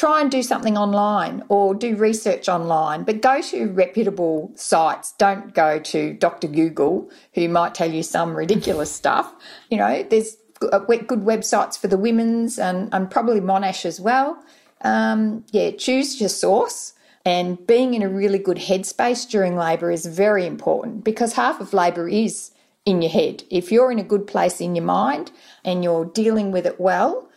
try 0.00 0.22
and 0.22 0.30
do 0.30 0.42
something 0.42 0.78
online 0.78 1.44
or 1.50 1.74
do 1.74 1.94
research 1.94 2.48
online, 2.48 3.04
but 3.04 3.20
go 3.20 3.42
to 3.42 3.66
reputable 3.66 4.50
sites. 4.54 5.12
Don't 5.18 5.52
go 5.52 5.78
to 5.78 6.14
Dr. 6.14 6.48
Google, 6.48 7.10
who 7.34 7.50
might 7.50 7.74
tell 7.74 7.90
you 7.90 8.02
some 8.02 8.34
ridiculous 8.34 8.90
stuff. 9.02 9.30
You 9.68 9.76
know, 9.76 10.02
there's 10.02 10.38
good 10.58 11.20
websites 11.20 11.78
for 11.78 11.86
the 11.86 11.98
women's 11.98 12.58
and, 12.58 12.88
and 12.94 13.10
probably 13.10 13.42
Monash 13.42 13.84
as 13.84 14.00
well. 14.00 14.42
Um, 14.80 15.44
yeah, 15.50 15.70
choose 15.72 16.18
your 16.18 16.30
source. 16.30 16.94
And 17.26 17.66
being 17.66 17.92
in 17.92 18.00
a 18.00 18.08
really 18.08 18.38
good 18.38 18.56
headspace 18.56 19.28
during 19.28 19.54
labour 19.54 19.90
is 19.90 20.06
very 20.06 20.46
important 20.46 21.04
because 21.04 21.34
half 21.34 21.60
of 21.60 21.74
labour 21.74 22.08
is 22.08 22.52
in 22.86 23.02
your 23.02 23.10
head. 23.10 23.42
If 23.50 23.70
you're 23.70 23.92
in 23.92 23.98
a 23.98 24.02
good 24.02 24.26
place 24.26 24.62
in 24.62 24.74
your 24.74 24.86
mind 24.86 25.30
and 25.62 25.84
you're 25.84 26.06
dealing 26.06 26.52
with 26.52 26.64
it 26.64 26.80
well, 26.80 27.29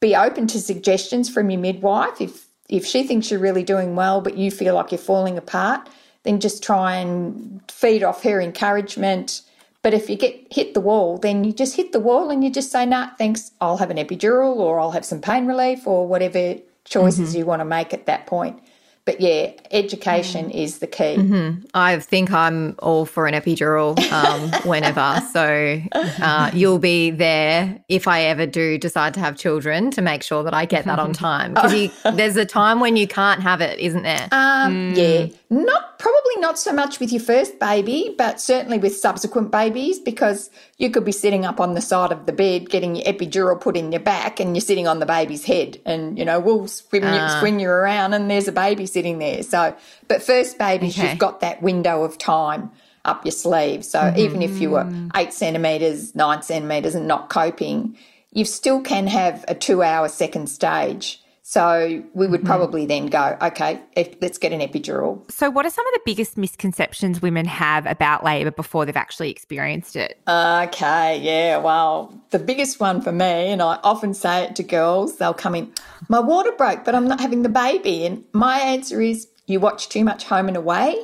be 0.00 0.14
open 0.14 0.46
to 0.48 0.60
suggestions 0.60 1.28
from 1.28 1.50
your 1.50 1.60
midwife. 1.60 2.20
If 2.20 2.46
if 2.68 2.84
she 2.84 3.06
thinks 3.06 3.30
you're 3.30 3.40
really 3.40 3.62
doing 3.62 3.94
well 3.94 4.20
but 4.20 4.36
you 4.36 4.50
feel 4.50 4.74
like 4.74 4.90
you're 4.90 4.98
falling 4.98 5.38
apart, 5.38 5.88
then 6.24 6.40
just 6.40 6.62
try 6.62 6.96
and 6.96 7.60
feed 7.70 8.02
off 8.02 8.22
her 8.22 8.40
encouragement. 8.40 9.42
But 9.82 9.94
if 9.94 10.10
you 10.10 10.16
get 10.16 10.52
hit 10.52 10.74
the 10.74 10.80
wall, 10.80 11.16
then 11.16 11.44
you 11.44 11.52
just 11.52 11.76
hit 11.76 11.92
the 11.92 12.00
wall 12.00 12.30
and 12.30 12.42
you 12.42 12.50
just 12.50 12.72
say, 12.72 12.84
nah, 12.84 13.10
thanks, 13.18 13.52
I'll 13.60 13.76
have 13.76 13.90
an 13.90 13.98
epidural 13.98 14.56
or 14.56 14.80
I'll 14.80 14.90
have 14.90 15.04
some 15.04 15.20
pain 15.20 15.46
relief 15.46 15.86
or 15.86 16.08
whatever 16.08 16.56
choices 16.84 17.30
mm-hmm. 17.30 17.38
you 17.38 17.46
want 17.46 17.60
to 17.60 17.64
make 17.64 17.94
at 17.94 18.06
that 18.06 18.26
point 18.26 18.60
but 19.06 19.20
yeah, 19.20 19.52
education 19.70 20.46
mm. 20.46 20.54
is 20.54 20.80
the 20.80 20.86
key. 20.88 21.16
Mm-hmm. 21.16 21.64
I 21.74 22.00
think 22.00 22.32
I'm 22.32 22.74
all 22.80 23.06
for 23.06 23.28
an 23.28 23.34
epidural 23.34 23.96
um, 24.10 24.50
whenever. 24.68 25.22
So 25.32 25.80
uh, 25.92 26.50
you'll 26.52 26.80
be 26.80 27.12
there 27.12 27.80
if 27.88 28.08
I 28.08 28.22
ever 28.22 28.46
do 28.46 28.76
decide 28.78 29.14
to 29.14 29.20
have 29.20 29.36
children 29.36 29.92
to 29.92 30.02
make 30.02 30.24
sure 30.24 30.42
that 30.42 30.52
I 30.52 30.64
get 30.64 30.84
that 30.86 30.98
on 30.98 31.12
time. 31.14 31.54
Because 31.54 31.90
there's 32.14 32.36
a 32.36 32.44
time 32.44 32.80
when 32.80 32.96
you 32.96 33.06
can't 33.06 33.40
have 33.40 33.60
it, 33.60 33.78
isn't 33.78 34.02
there? 34.02 34.28
Um, 34.32 34.92
mm. 34.92 34.96
Yeah, 34.96 35.36
not 35.50 35.98
probably 35.98 36.36
not 36.38 36.58
so 36.58 36.72
much 36.72 36.98
with 36.98 37.12
your 37.12 37.22
first 37.22 37.58
baby, 37.60 38.14
but 38.18 38.40
certainly 38.40 38.78
with 38.78 38.96
subsequent 38.96 39.50
babies 39.50 39.98
because 39.98 40.50
you 40.78 40.90
could 40.90 41.04
be 41.04 41.12
sitting 41.12 41.44
up 41.44 41.60
on 41.60 41.74
the 41.74 41.80
side 41.80 42.12
of 42.12 42.26
the 42.26 42.32
bed 42.32 42.68
getting 42.68 42.96
your 42.96 43.04
epidural 43.04 43.60
put 43.60 43.76
in 43.76 43.92
your 43.92 44.00
back 44.00 44.40
and 44.40 44.54
you're 44.54 44.60
sitting 44.60 44.86
on 44.86 44.98
the 44.98 45.06
baby's 45.06 45.44
head 45.44 45.80
and 45.86 46.18
you 46.18 46.24
know 46.24 46.38
we'll 46.38 46.66
swim, 46.68 47.04
uh. 47.04 47.12
you, 47.12 47.20
ah. 47.20 47.40
swing 47.40 47.60
you 47.60 47.68
around 47.68 48.12
and 48.12 48.30
there's 48.30 48.48
a 48.48 48.52
baby 48.52 48.86
sitting 48.96 49.18
there. 49.18 49.42
So, 49.42 49.76
but 50.08 50.22
first 50.22 50.58
babies, 50.58 50.98
okay. 50.98 51.10
you've 51.10 51.18
got 51.18 51.40
that 51.40 51.60
window 51.60 52.02
of 52.02 52.16
time 52.16 52.70
up 53.04 53.26
your 53.26 53.32
sleeve. 53.32 53.84
So 53.84 53.98
mm-hmm. 53.98 54.18
even 54.18 54.40
if 54.40 54.58
you 54.58 54.70
were 54.70 54.90
eight 55.14 55.34
centimeters, 55.34 56.14
nine 56.14 56.40
centimeters 56.40 56.94
and 56.94 57.06
not 57.06 57.28
coping, 57.28 57.98
you 58.32 58.46
still 58.46 58.80
can 58.80 59.06
have 59.06 59.44
a 59.48 59.54
two 59.54 59.82
hour 59.82 60.08
second 60.08 60.46
stage 60.48 61.20
so 61.48 62.02
we 62.12 62.26
would 62.26 62.40
mm-hmm. 62.40 62.48
probably 62.48 62.86
then 62.86 63.06
go, 63.06 63.38
okay, 63.40 63.80
if, 63.92 64.16
let's 64.20 64.36
get 64.36 64.52
an 64.52 64.58
epidural. 64.58 65.30
So, 65.30 65.48
what 65.48 65.64
are 65.64 65.70
some 65.70 65.86
of 65.86 65.94
the 65.94 66.00
biggest 66.04 66.36
misconceptions 66.36 67.22
women 67.22 67.46
have 67.46 67.86
about 67.86 68.24
labour 68.24 68.50
before 68.50 68.84
they've 68.84 68.96
actually 68.96 69.30
experienced 69.30 69.94
it? 69.94 70.18
Okay, 70.26 71.20
yeah, 71.22 71.58
well, 71.58 72.12
the 72.30 72.40
biggest 72.40 72.80
one 72.80 73.00
for 73.00 73.12
me, 73.12 73.52
and 73.52 73.62
I 73.62 73.78
often 73.84 74.12
say 74.12 74.42
it 74.42 74.56
to 74.56 74.64
girls, 74.64 75.18
they'll 75.18 75.32
come 75.32 75.54
in, 75.54 75.72
my 76.08 76.18
water 76.18 76.50
broke, 76.50 76.84
but 76.84 76.96
I'm 76.96 77.06
not 77.06 77.20
having 77.20 77.42
the 77.42 77.48
baby. 77.48 78.04
And 78.06 78.24
my 78.32 78.58
answer 78.58 79.00
is, 79.00 79.28
you 79.46 79.60
watch 79.60 79.88
too 79.88 80.02
much 80.02 80.24
home 80.24 80.48
and 80.48 80.56
away. 80.56 80.96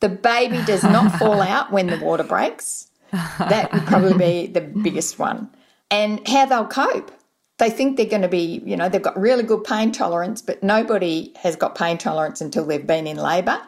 The 0.00 0.08
baby 0.08 0.64
does 0.64 0.84
not 0.84 1.12
fall 1.18 1.42
out 1.42 1.70
when 1.70 1.88
the 1.88 1.98
water 1.98 2.24
breaks. 2.24 2.88
That 3.10 3.70
would 3.74 3.84
probably 3.84 4.14
be 4.14 4.46
the 4.46 4.62
biggest 4.62 5.18
one. 5.18 5.50
And 5.90 6.26
how 6.26 6.46
they'll 6.46 6.66
cope 6.66 7.12
they 7.58 7.70
think 7.70 7.96
they're 7.96 8.06
going 8.06 8.22
to 8.22 8.28
be, 8.28 8.62
you 8.64 8.76
know, 8.76 8.88
they've 8.88 9.02
got 9.02 9.18
really 9.18 9.42
good 9.42 9.64
pain 9.64 9.92
tolerance, 9.92 10.42
but 10.42 10.62
nobody 10.62 11.32
has 11.36 11.56
got 11.56 11.74
pain 11.74 11.98
tolerance 11.98 12.40
until 12.40 12.64
they've 12.64 12.86
been 12.86 13.06
in 13.06 13.16
labour. 13.16 13.60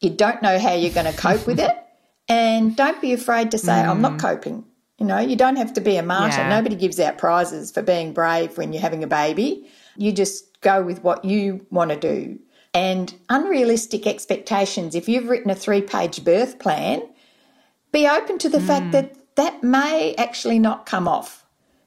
You 0.00 0.10
don't 0.10 0.42
know 0.42 0.58
how 0.58 0.74
you're 0.74 0.92
going 0.92 1.12
to 1.12 1.18
cope 1.18 1.46
with 1.46 1.60
it. 1.60 1.70
And 2.28 2.76
don't 2.76 3.00
be 3.00 3.12
afraid 3.12 3.50
to 3.50 3.58
say, 3.58 3.72
mm. 3.72 3.88
I'm 3.88 4.00
not 4.00 4.12
mm. 4.12 4.20
coping. 4.20 4.64
You 4.98 5.06
know, 5.06 5.18
you 5.18 5.34
don't 5.34 5.56
have 5.56 5.72
to 5.74 5.80
be 5.80 5.96
a 5.96 6.04
martyr. 6.04 6.38
Yeah. 6.38 6.48
Nobody 6.48 6.76
gives 6.76 7.00
out 7.00 7.18
prizes 7.18 7.72
for 7.72 7.82
being 7.82 8.12
brave 8.12 8.56
when 8.56 8.72
you're 8.72 8.80
having 8.80 9.02
a 9.02 9.08
baby. 9.08 9.68
You 9.96 10.12
just 10.12 10.60
go 10.60 10.82
with 10.84 11.02
what 11.02 11.24
you 11.24 11.66
want 11.70 11.90
to 11.90 11.96
do. 11.96 12.38
And 12.72 13.12
unrealistic 13.28 14.06
expectations, 14.06 14.94
if 14.94 15.08
you've 15.08 15.28
written 15.28 15.50
a 15.50 15.54
three 15.56 15.82
page 15.82 16.24
birth 16.24 16.60
plan, 16.60 17.02
be 17.90 18.06
open 18.06 18.38
to 18.38 18.48
the 18.48 18.58
mm. 18.58 18.66
fact 18.66 18.92
that 18.92 19.34
that 19.34 19.62
may 19.64 20.14
actually 20.14 20.60
not 20.60 20.86
come 20.86 21.08
off 21.08 21.41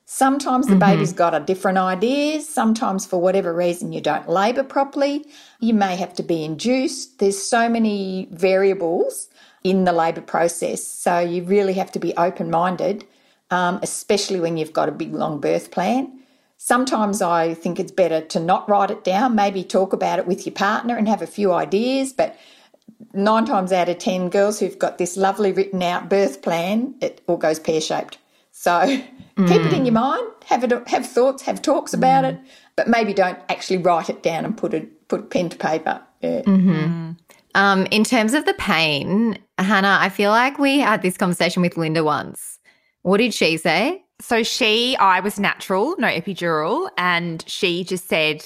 Sometimes 0.07 0.67
the 0.67 0.74
mm-hmm. 0.74 0.91
baby's 0.91 1.13
got 1.13 1.33
a 1.33 1.39
different 1.39 1.79
ideas. 1.79 2.47
Sometimes, 2.47 3.07
for 3.07 3.19
whatever 3.19 3.51
reason, 3.53 3.91
you 3.91 4.01
don't 4.01 4.29
labour 4.29 4.63
properly. 4.63 5.25
You 5.59 5.74
may 5.74 5.95
have 5.95 6.13
to 6.15 6.24
be 6.24 6.43
induced. 6.43 7.17
There's 7.17 7.41
so 7.41 7.67
many 7.67 8.27
variables 8.31 9.29
in 9.63 9.83
the 9.83 9.91
labour 9.91 10.21
process. 10.21 10.83
So 10.83 11.17
you 11.19 11.43
really 11.43 11.74
have 11.74 11.91
to 11.93 12.00
be 12.00 12.13
open 12.17 12.51
minded, 12.51 13.03
um, 13.50 13.79
especially 13.81 14.39
when 14.39 14.57
you've 14.57 14.74
got 14.74 14.89
a 14.89 14.91
big 14.91 15.12
long 15.12 15.41
birth 15.41 15.71
plan. 15.71 16.19
Sometimes 16.57 17.24
I 17.24 17.55
think 17.55 17.79
it's 17.79 17.91
better 17.91 18.21
to 18.21 18.39
not 18.39 18.69
write 18.69 18.91
it 18.91 19.03
down, 19.03 19.33
maybe 19.33 19.63
talk 19.63 19.91
about 19.91 20.19
it 20.19 20.27
with 20.27 20.45
your 20.45 20.53
partner 20.53 20.95
and 20.95 21.09
have 21.09 21.24
a 21.24 21.27
few 21.27 21.51
ideas. 21.51 22.13
But 22.13 22.38
nine 23.12 23.45
times 23.45 23.71
out 23.71 23.89
of 23.89 23.97
10, 23.97 24.29
girls 24.29 24.59
who've 24.59 24.77
got 24.77 25.00
this 25.00 25.17
lovely 25.17 25.51
written 25.51 25.81
out 25.81 26.09
birth 26.09 26.43
plan, 26.43 26.93
it 27.01 27.21
all 27.27 27.38
goes 27.38 27.59
pear 27.59 27.81
shaped. 27.81 28.19
So 28.57 28.71
mm. 28.71 29.03
keep 29.47 29.62
it 29.62 29.74
in 29.74 29.81
mm. 29.81 29.85
your 29.85 29.93
mind, 29.93 30.27
have 30.45 30.63
it, 30.63 30.88
have 30.88 31.05
thoughts, 31.05 31.43
have 31.43 31.62
talks 31.62 31.93
about 31.93 32.24
mm. 32.24 32.29
it, 32.29 32.39
but 32.77 32.88
maybe 32.88 33.13
don't 33.13 33.38
actually 33.50 33.77
write 33.77 34.09
it 34.09 34.24
down 34.24 34.45
and 34.45 34.57
put 34.57 34.74
it 34.74 35.07
put 35.09 35.29
pen 35.29 35.50
to 35.50 35.57
paper. 35.57 36.01
Yeah. 36.21 36.41
Mm-hmm. 36.41 36.71
Mm. 36.71 37.17
Um, 37.53 37.85
in 37.91 38.03
terms 38.03 38.33
of 38.33 38.45
the 38.45 38.53
pain, 38.53 39.38
Hannah, 39.57 39.97
I 40.00 40.09
feel 40.09 40.31
like 40.31 40.57
we 40.57 40.79
had 40.79 41.01
this 41.01 41.17
conversation 41.17 41.62
with 41.62 41.77
Linda 41.77 42.03
once. 42.03 42.59
What 43.03 43.17
did 43.17 43.33
she 43.33 43.57
say? 43.57 44.03
So 44.21 44.41
she, 44.41 44.95
I 44.97 45.19
was 45.19 45.38
natural, 45.38 45.95
no 46.00 46.07
epidural, 46.07 46.89
and 46.97 47.43
she 47.47 47.83
just 47.83 48.07
said 48.07 48.43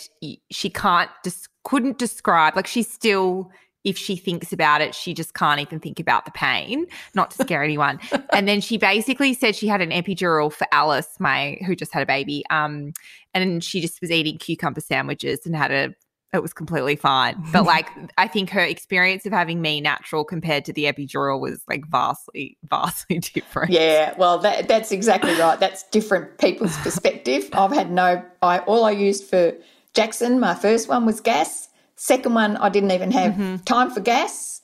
she 0.49 0.69
can't, 0.71 1.09
just 1.23 1.47
couldn't 1.63 1.99
describe. 1.99 2.55
Like 2.55 2.67
she 2.67 2.81
still 2.83 3.51
if 3.83 3.97
she 3.97 4.15
thinks 4.15 4.51
about 4.51 4.81
it, 4.81 4.93
she 4.93 5.13
just 5.13 5.33
can't 5.33 5.59
even 5.59 5.79
think 5.79 5.99
about 5.99 6.25
the 6.25 6.31
pain, 6.31 6.85
not 7.15 7.31
to 7.31 7.43
scare 7.43 7.63
anyone. 7.63 7.99
And 8.31 8.47
then 8.47 8.61
she 8.61 8.77
basically 8.77 9.33
said 9.33 9.55
she 9.55 9.67
had 9.67 9.81
an 9.81 9.89
epidural 9.89 10.53
for 10.53 10.67
Alice, 10.71 11.09
my 11.19 11.57
who 11.65 11.75
just 11.75 11.93
had 11.93 12.03
a 12.03 12.05
baby. 12.05 12.43
Um, 12.49 12.93
and 13.33 13.63
she 13.63 13.81
just 13.81 13.99
was 14.01 14.11
eating 14.11 14.37
cucumber 14.37 14.81
sandwiches 14.81 15.45
and 15.45 15.55
had 15.55 15.71
a 15.71 15.93
it 16.31 16.41
was 16.41 16.53
completely 16.53 16.95
fine. 16.95 17.35
But 17.51 17.65
like 17.65 17.89
I 18.17 18.27
think 18.27 18.49
her 18.51 18.61
experience 18.61 19.25
of 19.25 19.33
having 19.33 19.61
me 19.61 19.81
natural 19.81 20.23
compared 20.23 20.65
to 20.65 20.73
the 20.73 20.85
epidural 20.85 21.39
was 21.39 21.63
like 21.67 21.85
vastly, 21.87 22.57
vastly 22.69 23.19
different. 23.33 23.71
Yeah, 23.71 24.13
well 24.17 24.37
that 24.39 24.67
that's 24.67 24.91
exactly 24.91 25.33
right. 25.35 25.59
That's 25.59 25.83
different 25.83 26.37
people's 26.37 26.77
perspective. 26.77 27.49
I've 27.53 27.73
had 27.73 27.91
no 27.91 28.23
I 28.41 28.59
all 28.59 28.85
I 28.85 28.91
used 28.91 29.25
for 29.25 29.53
Jackson, 29.93 30.39
my 30.39 30.53
first 30.53 30.87
one 30.87 31.05
was 31.05 31.19
gas 31.19 31.68
Second 32.01 32.33
one, 32.33 32.55
I 32.55 32.69
didn't 32.69 32.91
even 32.91 33.11
have 33.11 33.33
mm-hmm. 33.33 33.57
time 33.65 33.91
for 33.91 33.99
gas. 33.99 34.61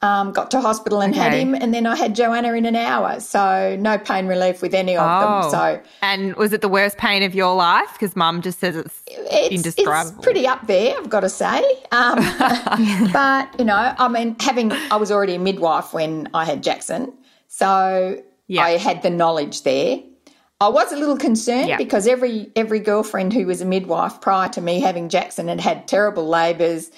Um, 0.00 0.32
got 0.32 0.50
to 0.52 0.60
hospital 0.62 1.02
and 1.02 1.12
okay. 1.12 1.22
had 1.22 1.34
him, 1.34 1.54
and 1.54 1.74
then 1.74 1.84
I 1.84 1.94
had 1.96 2.14
Joanna 2.14 2.54
in 2.54 2.64
an 2.64 2.76
hour. 2.76 3.20
So 3.20 3.76
no 3.78 3.98
pain 3.98 4.26
relief 4.26 4.62
with 4.62 4.72
any 4.72 4.96
of 4.96 5.02
oh. 5.04 5.42
them. 5.42 5.50
So 5.50 5.82
and 6.00 6.34
was 6.36 6.54
it 6.54 6.62
the 6.62 6.68
worst 6.68 6.96
pain 6.96 7.22
of 7.22 7.34
your 7.34 7.54
life? 7.54 7.92
Because 7.92 8.16
Mum 8.16 8.40
just 8.40 8.58
says 8.58 8.74
it's, 8.74 9.02
it's 9.06 9.54
indescribable. 9.54 10.16
It's 10.16 10.24
pretty 10.24 10.46
up 10.46 10.66
there, 10.66 10.96
I've 10.96 11.10
got 11.10 11.20
to 11.20 11.28
say. 11.28 11.62
Um, 11.92 12.16
but 13.12 13.54
you 13.58 13.66
know, 13.66 13.94
I 13.98 14.08
mean, 14.08 14.34
having 14.40 14.72
I 14.72 14.96
was 14.96 15.12
already 15.12 15.34
a 15.34 15.38
midwife 15.38 15.92
when 15.92 16.30
I 16.32 16.46
had 16.46 16.62
Jackson, 16.62 17.12
so 17.48 18.22
yep. 18.46 18.64
I 18.64 18.70
had 18.78 19.02
the 19.02 19.10
knowledge 19.10 19.62
there. 19.62 19.98
I 20.60 20.68
was 20.68 20.92
a 20.92 20.96
little 20.96 21.16
concerned 21.16 21.68
yeah. 21.68 21.76
because 21.76 22.08
every 22.08 22.50
every 22.56 22.80
girlfriend 22.80 23.32
who 23.32 23.46
was 23.46 23.60
a 23.60 23.64
midwife 23.64 24.20
prior 24.20 24.48
to 24.50 24.60
me 24.60 24.80
having 24.80 25.08
Jackson 25.08 25.46
had 25.46 25.60
had 25.60 25.86
terrible 25.86 26.26
labours, 26.26 26.90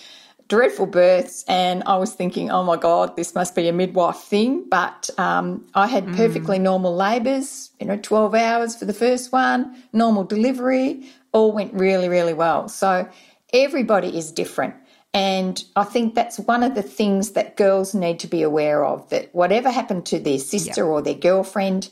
dreadful 0.49 0.87
births, 0.87 1.45
and 1.47 1.83
I 1.85 1.99
was 1.99 2.15
thinking, 2.15 2.51
oh 2.51 2.65
my 2.65 2.77
god, 2.77 3.17
this 3.17 3.35
must 3.35 3.55
be 3.55 3.69
a 3.69 3.73
midwife 3.73 4.17
thing. 4.17 4.65
But 4.71 5.11
um, 5.19 5.67
I 5.75 5.89
had 5.89 6.07
mm. 6.07 6.17
perfectly 6.17 6.59
normal 6.59 6.97
labours, 6.97 7.71
you 7.79 7.87
know, 7.87 7.99
twelve 7.99 8.35
hours 8.35 8.77
for 8.77 8.87
the 8.87 8.95
first 8.95 9.31
one, 9.31 9.77
normal 9.93 10.25
delivery, 10.25 11.07
all 11.33 11.53
went 11.53 11.75
really 11.75 12.09
really 12.09 12.35
well. 12.35 12.67
So 12.69 13.09
everybody 13.53 14.17
is 14.17 14.33
different. 14.33 14.75
And 15.13 15.63
I 15.75 15.85
think 15.85 16.15
that's 16.15 16.39
one 16.39 16.63
of 16.63 16.77
the 16.77 16.83
things 16.83 17.33
that 17.33 17.57
girls 17.57 17.95
need 17.95 18.21
to 18.21 18.29
be 18.29 18.43
aware 18.43 18.85
of 18.85 19.09
that 19.11 19.35
whatever 19.35 19.69
happened 19.69 20.07
to 20.07 20.21
their 20.21 20.39
sister 20.39 20.83
yeah. 20.83 20.87
or 20.87 21.03
their 21.03 21.15
girlfriend, 21.15 21.91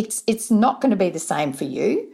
it's 0.00 0.22
it's 0.26 0.50
not 0.50 0.80
going 0.80 0.90
to 0.90 0.96
be 0.96 1.10
the 1.10 1.18
same 1.18 1.52
for 1.52 1.64
you. 1.64 2.10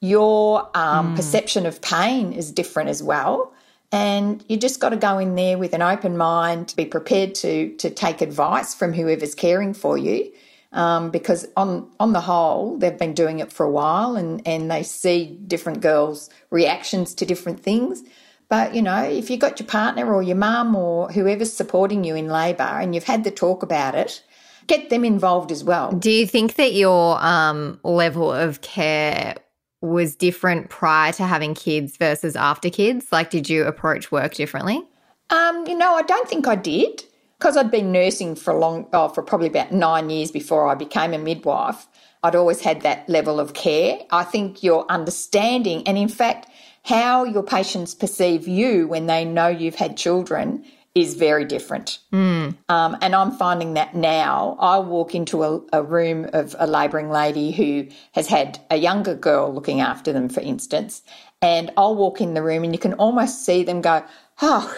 Your 0.00 0.70
um, 0.74 1.12
mm. 1.12 1.16
perception 1.16 1.66
of 1.66 1.82
pain 1.82 2.32
is 2.32 2.50
different 2.50 2.88
as 2.88 3.02
well, 3.02 3.52
and 3.92 4.42
you 4.48 4.56
just 4.56 4.80
got 4.80 4.90
to 4.90 4.96
go 4.96 5.18
in 5.18 5.34
there 5.34 5.58
with 5.58 5.74
an 5.74 5.82
open 5.82 6.16
mind, 6.16 6.72
be 6.76 6.86
prepared 6.86 7.34
to 7.36 7.76
to 7.76 7.90
take 7.90 8.22
advice 8.22 8.74
from 8.74 8.94
whoever's 8.94 9.34
caring 9.34 9.74
for 9.74 9.98
you. 9.98 10.32
Um, 10.72 11.10
because 11.10 11.46
on 11.56 11.90
on 12.00 12.14
the 12.14 12.22
whole, 12.22 12.78
they've 12.78 12.98
been 12.98 13.14
doing 13.14 13.38
it 13.40 13.52
for 13.52 13.66
a 13.66 13.70
while, 13.70 14.16
and 14.16 14.40
and 14.46 14.70
they 14.70 14.82
see 14.82 15.38
different 15.46 15.82
girls' 15.82 16.30
reactions 16.50 17.14
to 17.16 17.26
different 17.26 17.60
things. 17.60 18.02
But 18.48 18.74
you 18.74 18.80
know, 18.80 19.02
if 19.02 19.28
you've 19.28 19.40
got 19.40 19.60
your 19.60 19.66
partner 19.66 20.12
or 20.14 20.22
your 20.22 20.36
mum 20.36 20.74
or 20.74 21.10
whoever's 21.10 21.52
supporting 21.52 22.02
you 22.02 22.14
in 22.14 22.28
labour, 22.28 22.80
and 22.80 22.94
you've 22.94 23.12
had 23.12 23.24
the 23.24 23.30
talk 23.30 23.62
about 23.62 23.94
it, 23.94 24.22
get 24.66 24.90
them 24.90 25.04
involved 25.04 25.52
as 25.52 25.64
well. 25.64 25.92
Do 25.92 26.10
you 26.10 26.26
think 26.26 26.54
that 26.54 26.74
your 26.74 27.22
um, 27.24 27.80
level 27.82 28.32
of 28.32 28.60
care 28.60 29.36
was 29.80 30.16
different 30.16 30.70
prior 30.70 31.12
to 31.12 31.24
having 31.24 31.54
kids 31.54 31.96
versus 31.96 32.36
after 32.36 32.70
kids? 32.70 33.06
Like, 33.12 33.30
did 33.30 33.48
you 33.48 33.64
approach 33.64 34.10
work 34.10 34.34
differently? 34.34 34.82
Um, 35.30 35.66
you 35.66 35.76
know, 35.76 35.94
I 35.94 36.02
don't 36.02 36.28
think 36.28 36.46
I 36.46 36.54
did 36.54 37.04
because 37.38 37.56
I'd 37.56 37.70
been 37.70 37.92
nursing 37.92 38.34
for 38.34 38.52
a 38.54 38.58
long, 38.58 38.88
oh, 38.92 39.08
for 39.08 39.22
probably 39.22 39.48
about 39.48 39.72
nine 39.72 40.08
years 40.10 40.30
before 40.30 40.68
I 40.68 40.74
became 40.74 41.12
a 41.12 41.18
midwife. 41.18 41.86
I'd 42.22 42.34
always 42.34 42.60
had 42.60 42.80
that 42.80 43.08
level 43.08 43.38
of 43.38 43.54
care. 43.54 43.98
I 44.10 44.24
think 44.24 44.62
your 44.62 44.90
understanding, 44.90 45.86
and 45.86 45.98
in 45.98 46.08
fact, 46.08 46.48
how 46.82 47.24
your 47.24 47.42
patients 47.42 47.94
perceive 47.94 48.48
you 48.48 48.88
when 48.88 49.06
they 49.06 49.24
know 49.24 49.48
you've 49.48 49.74
had 49.74 49.96
children 49.96 50.64
is 50.96 51.12
very 51.14 51.44
different. 51.44 51.98
Mm. 52.10 52.56
Um, 52.70 52.96
and 53.02 53.14
I'm 53.14 53.30
finding 53.30 53.74
that 53.74 53.94
now. 53.94 54.56
I 54.58 54.78
walk 54.78 55.14
into 55.14 55.44
a, 55.44 55.60
a 55.74 55.82
room 55.82 56.26
of 56.32 56.56
a 56.58 56.66
labouring 56.66 57.10
lady 57.10 57.52
who 57.52 57.86
has 58.12 58.28
had 58.28 58.58
a 58.70 58.76
younger 58.78 59.14
girl 59.14 59.52
looking 59.52 59.82
after 59.82 60.10
them, 60.10 60.30
for 60.30 60.40
instance, 60.40 61.02
and 61.42 61.70
I'll 61.76 61.94
walk 61.94 62.22
in 62.22 62.32
the 62.32 62.42
room 62.42 62.64
and 62.64 62.72
you 62.72 62.78
can 62.78 62.94
almost 62.94 63.44
see 63.44 63.62
them 63.62 63.82
go, 63.82 64.02
oh, 64.40 64.74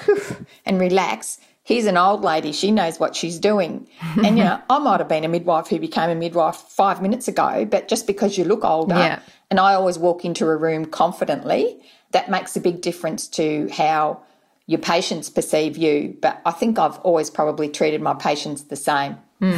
and 0.67 0.81
relax. 0.81 1.39
Here's 1.63 1.87
an 1.87 1.97
old 1.97 2.23
lady. 2.25 2.51
She 2.51 2.73
knows 2.73 2.99
what 2.99 3.15
she's 3.15 3.39
doing. 3.39 3.87
And, 4.17 4.37
you 4.37 4.43
know, 4.43 4.61
I 4.69 4.81
might 4.81 4.99
have 4.99 5.09
been 5.09 5.25
a 5.25 5.29
midwife 5.29 5.69
who 5.69 5.79
became 5.79 6.11
a 6.11 6.17
midwife 6.17 6.57
five 6.57 7.01
minutes 7.01 7.29
ago, 7.29 7.65
but 7.65 7.87
just 7.87 8.09
because 8.09 8.37
you 8.37 8.43
look 8.45 8.65
older, 8.65 8.97
Yeah. 8.97 9.21
and 9.51 9.61
I 9.61 9.75
always 9.75 9.99
walk 10.01 10.25
into 10.25 10.49
a 10.49 10.57
room 10.57 10.85
confidently, 10.87 11.79
that 12.11 12.29
makes 12.29 12.57
a 12.57 12.61
big 12.61 12.81
difference 12.81 13.29
to 13.29 13.69
how 13.71 14.23
your 14.69 14.79
patients 14.79 15.29
perceive 15.31 15.77
you. 15.77 16.17
But 16.23 16.41
I 16.47 16.53
think 16.53 16.79
I've 16.79 16.99
always 16.99 17.29
probably 17.31 17.69
treated 17.69 18.01
my 18.01 18.15
patients 18.15 18.63
the 18.65 18.77
same. 18.77 19.17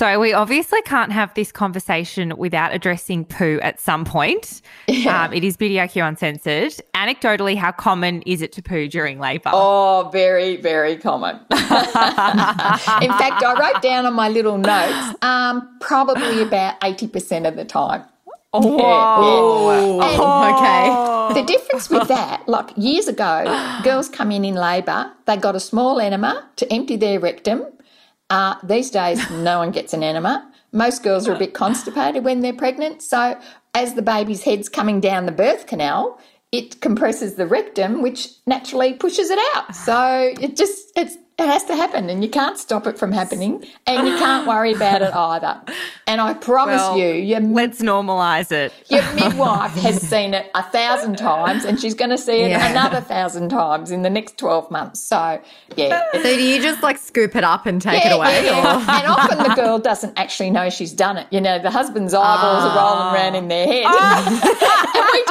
So 0.00 0.18
we 0.18 0.32
obviously 0.32 0.80
can't 0.82 1.12
have 1.12 1.34
this 1.34 1.52
conversation 1.52 2.34
without 2.38 2.72
addressing 2.72 3.26
poo 3.26 3.58
at 3.62 3.78
some 3.78 4.06
point. 4.06 4.62
Um, 5.06 5.34
it 5.34 5.44
is 5.44 5.58
Beauty 5.58 5.74
IQ 5.74 6.08
uncensored. 6.08 6.72
Anecdotally, 6.94 7.54
how 7.54 7.70
common 7.70 8.22
is 8.22 8.40
it 8.40 8.50
to 8.52 8.62
poo 8.62 8.88
during 8.88 9.18
labour? 9.18 9.50
Oh, 9.52 10.08
very, 10.10 10.56
very 10.56 10.96
common. 10.96 11.36
In 11.50 13.10
fact, 13.10 13.42
I 13.44 13.54
wrote 13.60 13.82
down 13.82 14.06
on 14.06 14.14
my 14.14 14.30
little 14.30 14.56
notes, 14.56 15.16
um, 15.22 15.76
probably 15.82 16.40
about 16.40 16.80
80% 16.80 17.46
of 17.46 17.56
the 17.56 17.66
time. 17.66 18.04
Oh, 18.54 18.78
Oh, 18.82 20.00
And- 20.00 20.54
okay. 20.56 21.09
The 21.34 21.44
difference 21.44 21.88
with 21.90 22.08
that, 22.16 22.48
like 22.48 22.70
years 22.76 23.08
ago, 23.08 23.44
girls 23.82 24.08
come 24.08 24.32
in 24.32 24.44
in 24.44 24.54
labour, 24.54 25.12
they 25.26 25.36
got 25.36 25.54
a 25.54 25.60
small 25.60 26.00
enema 26.00 26.48
to 26.56 26.72
empty 26.72 26.96
their 26.96 27.20
rectum. 27.20 27.66
Uh, 28.28 28.54
these 28.62 28.90
days, 28.90 29.28
no 29.30 29.58
one 29.58 29.70
gets 29.70 29.92
an 29.92 30.02
enema. 30.02 30.50
Most 30.72 31.02
girls 31.02 31.26
are 31.26 31.34
a 31.34 31.38
bit 31.38 31.54
constipated 31.54 32.24
when 32.24 32.40
they're 32.40 32.52
pregnant. 32.52 33.02
So, 33.02 33.38
as 33.74 33.94
the 33.94 34.02
baby's 34.02 34.42
head's 34.42 34.68
coming 34.68 35.00
down 35.00 35.26
the 35.26 35.32
birth 35.32 35.66
canal, 35.66 36.20
it 36.52 36.80
compresses 36.80 37.34
the 37.34 37.46
rectum, 37.46 38.02
which 38.02 38.28
naturally 38.46 38.94
pushes 38.94 39.30
it 39.30 39.38
out. 39.54 39.74
So, 39.74 40.32
it 40.40 40.56
just, 40.56 40.92
it's, 40.96 41.16
it 41.40 41.48
has 41.48 41.64
to 41.64 41.74
happen 41.74 42.08
and 42.10 42.22
you 42.22 42.28
can't 42.30 42.58
stop 42.58 42.86
it 42.86 42.98
from 42.98 43.12
happening 43.12 43.64
and 43.86 44.06
you 44.06 44.16
can't 44.16 44.46
worry 44.46 44.72
about 44.72 45.02
it 45.02 45.14
either. 45.14 45.60
And 46.06 46.20
I 46.20 46.34
promise 46.34 46.76
Well, 46.80 46.98
you, 46.98 47.06
your 47.14 47.40
Let's 47.40 47.80
normalise 47.80 48.52
it. 48.52 48.72
your 48.88 49.02
midwife 49.14 49.72
has 49.72 50.00
seen 50.02 50.34
it 50.34 50.50
a 50.54 50.62
thousand 50.62 51.16
times 51.18 51.64
and 51.64 51.80
she's 51.80 51.94
going 51.94 52.10
to 52.10 52.18
see 52.18 52.42
it 52.42 52.50
Yeah. 52.50 52.70
another 52.70 53.00
thousand 53.00 53.48
times 53.48 53.90
in 53.90 54.02
the 54.02 54.10
next 54.10 54.36
12 54.38 54.70
months. 54.70 55.00
So, 55.00 55.40
yeah. 55.76 56.02
So 56.12 56.22
do 56.22 56.42
you 56.42 56.60
just 56.62 56.82
like 56.82 56.98
scoop 56.98 57.34
it 57.36 57.44
up 57.44 57.66
and 57.66 57.80
take 57.80 58.04
it 58.04 58.12
away? 58.12 58.44
yeah, 58.44 58.58
Or? 58.58 58.78
And 58.80 59.06
often 59.06 59.38
the 59.38 59.54
girl 59.54 59.78
doesn't 59.78 60.18
actually 60.18 60.50
know 60.50 60.68
she's 60.70 60.92
done 60.92 61.16
it. 61.16 61.26
You 61.30 61.40
know, 61.40 61.58
the 61.58 61.70
husband's 61.70 62.12
eyeballs 62.14 62.64
are 62.64 62.76
rolling 62.76 63.14
around 63.14 63.34
in 63.36 63.48
their 63.48 63.66
head. 63.66 63.84
Ah. 63.86 64.90
and 64.94 65.04
we 65.12 65.24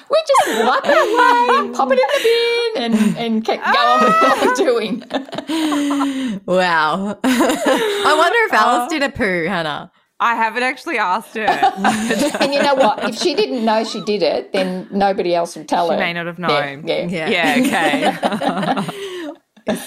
just 0.00 0.05
just 0.28 0.66
wipe 0.66 0.82
it 0.84 0.90
away, 1.66 1.74
pop 1.74 1.88
it 1.92 1.98
in 1.98 2.08
the 2.14 2.20
bin 2.24 2.82
and, 2.84 3.16
and 3.18 3.44
keep 3.44 3.62
going 3.62 4.04
with 4.04 4.22
what 4.22 4.46
we're 4.46 4.54
doing. 4.54 6.40
Wow. 6.46 7.18
I 7.24 8.14
wonder 8.18 8.38
if 8.46 8.52
Alice 8.52 8.88
did 8.90 9.02
a 9.02 9.10
poo, 9.10 9.44
Hannah. 9.46 9.90
I 10.18 10.34
haven't 10.34 10.62
actually 10.62 10.96
asked 10.98 11.34
her. 11.36 11.44
And 12.40 12.54
you 12.54 12.62
know 12.62 12.74
what? 12.74 13.04
If 13.04 13.18
she 13.18 13.34
didn't 13.34 13.64
know 13.64 13.84
she 13.84 14.00
did 14.02 14.22
it, 14.22 14.52
then 14.52 14.88
nobody 14.90 15.34
else 15.34 15.54
would 15.56 15.68
tell 15.68 15.88
She 15.88 15.92
her. 15.92 15.98
She 15.98 16.04
may 16.04 16.12
not 16.14 16.26
have 16.26 16.38
Yeah, 16.38 16.46
known. 16.76 16.86
yeah. 16.86 17.28
Yeah. 17.28 17.56
yeah 17.56 18.82
okay. 18.86 19.02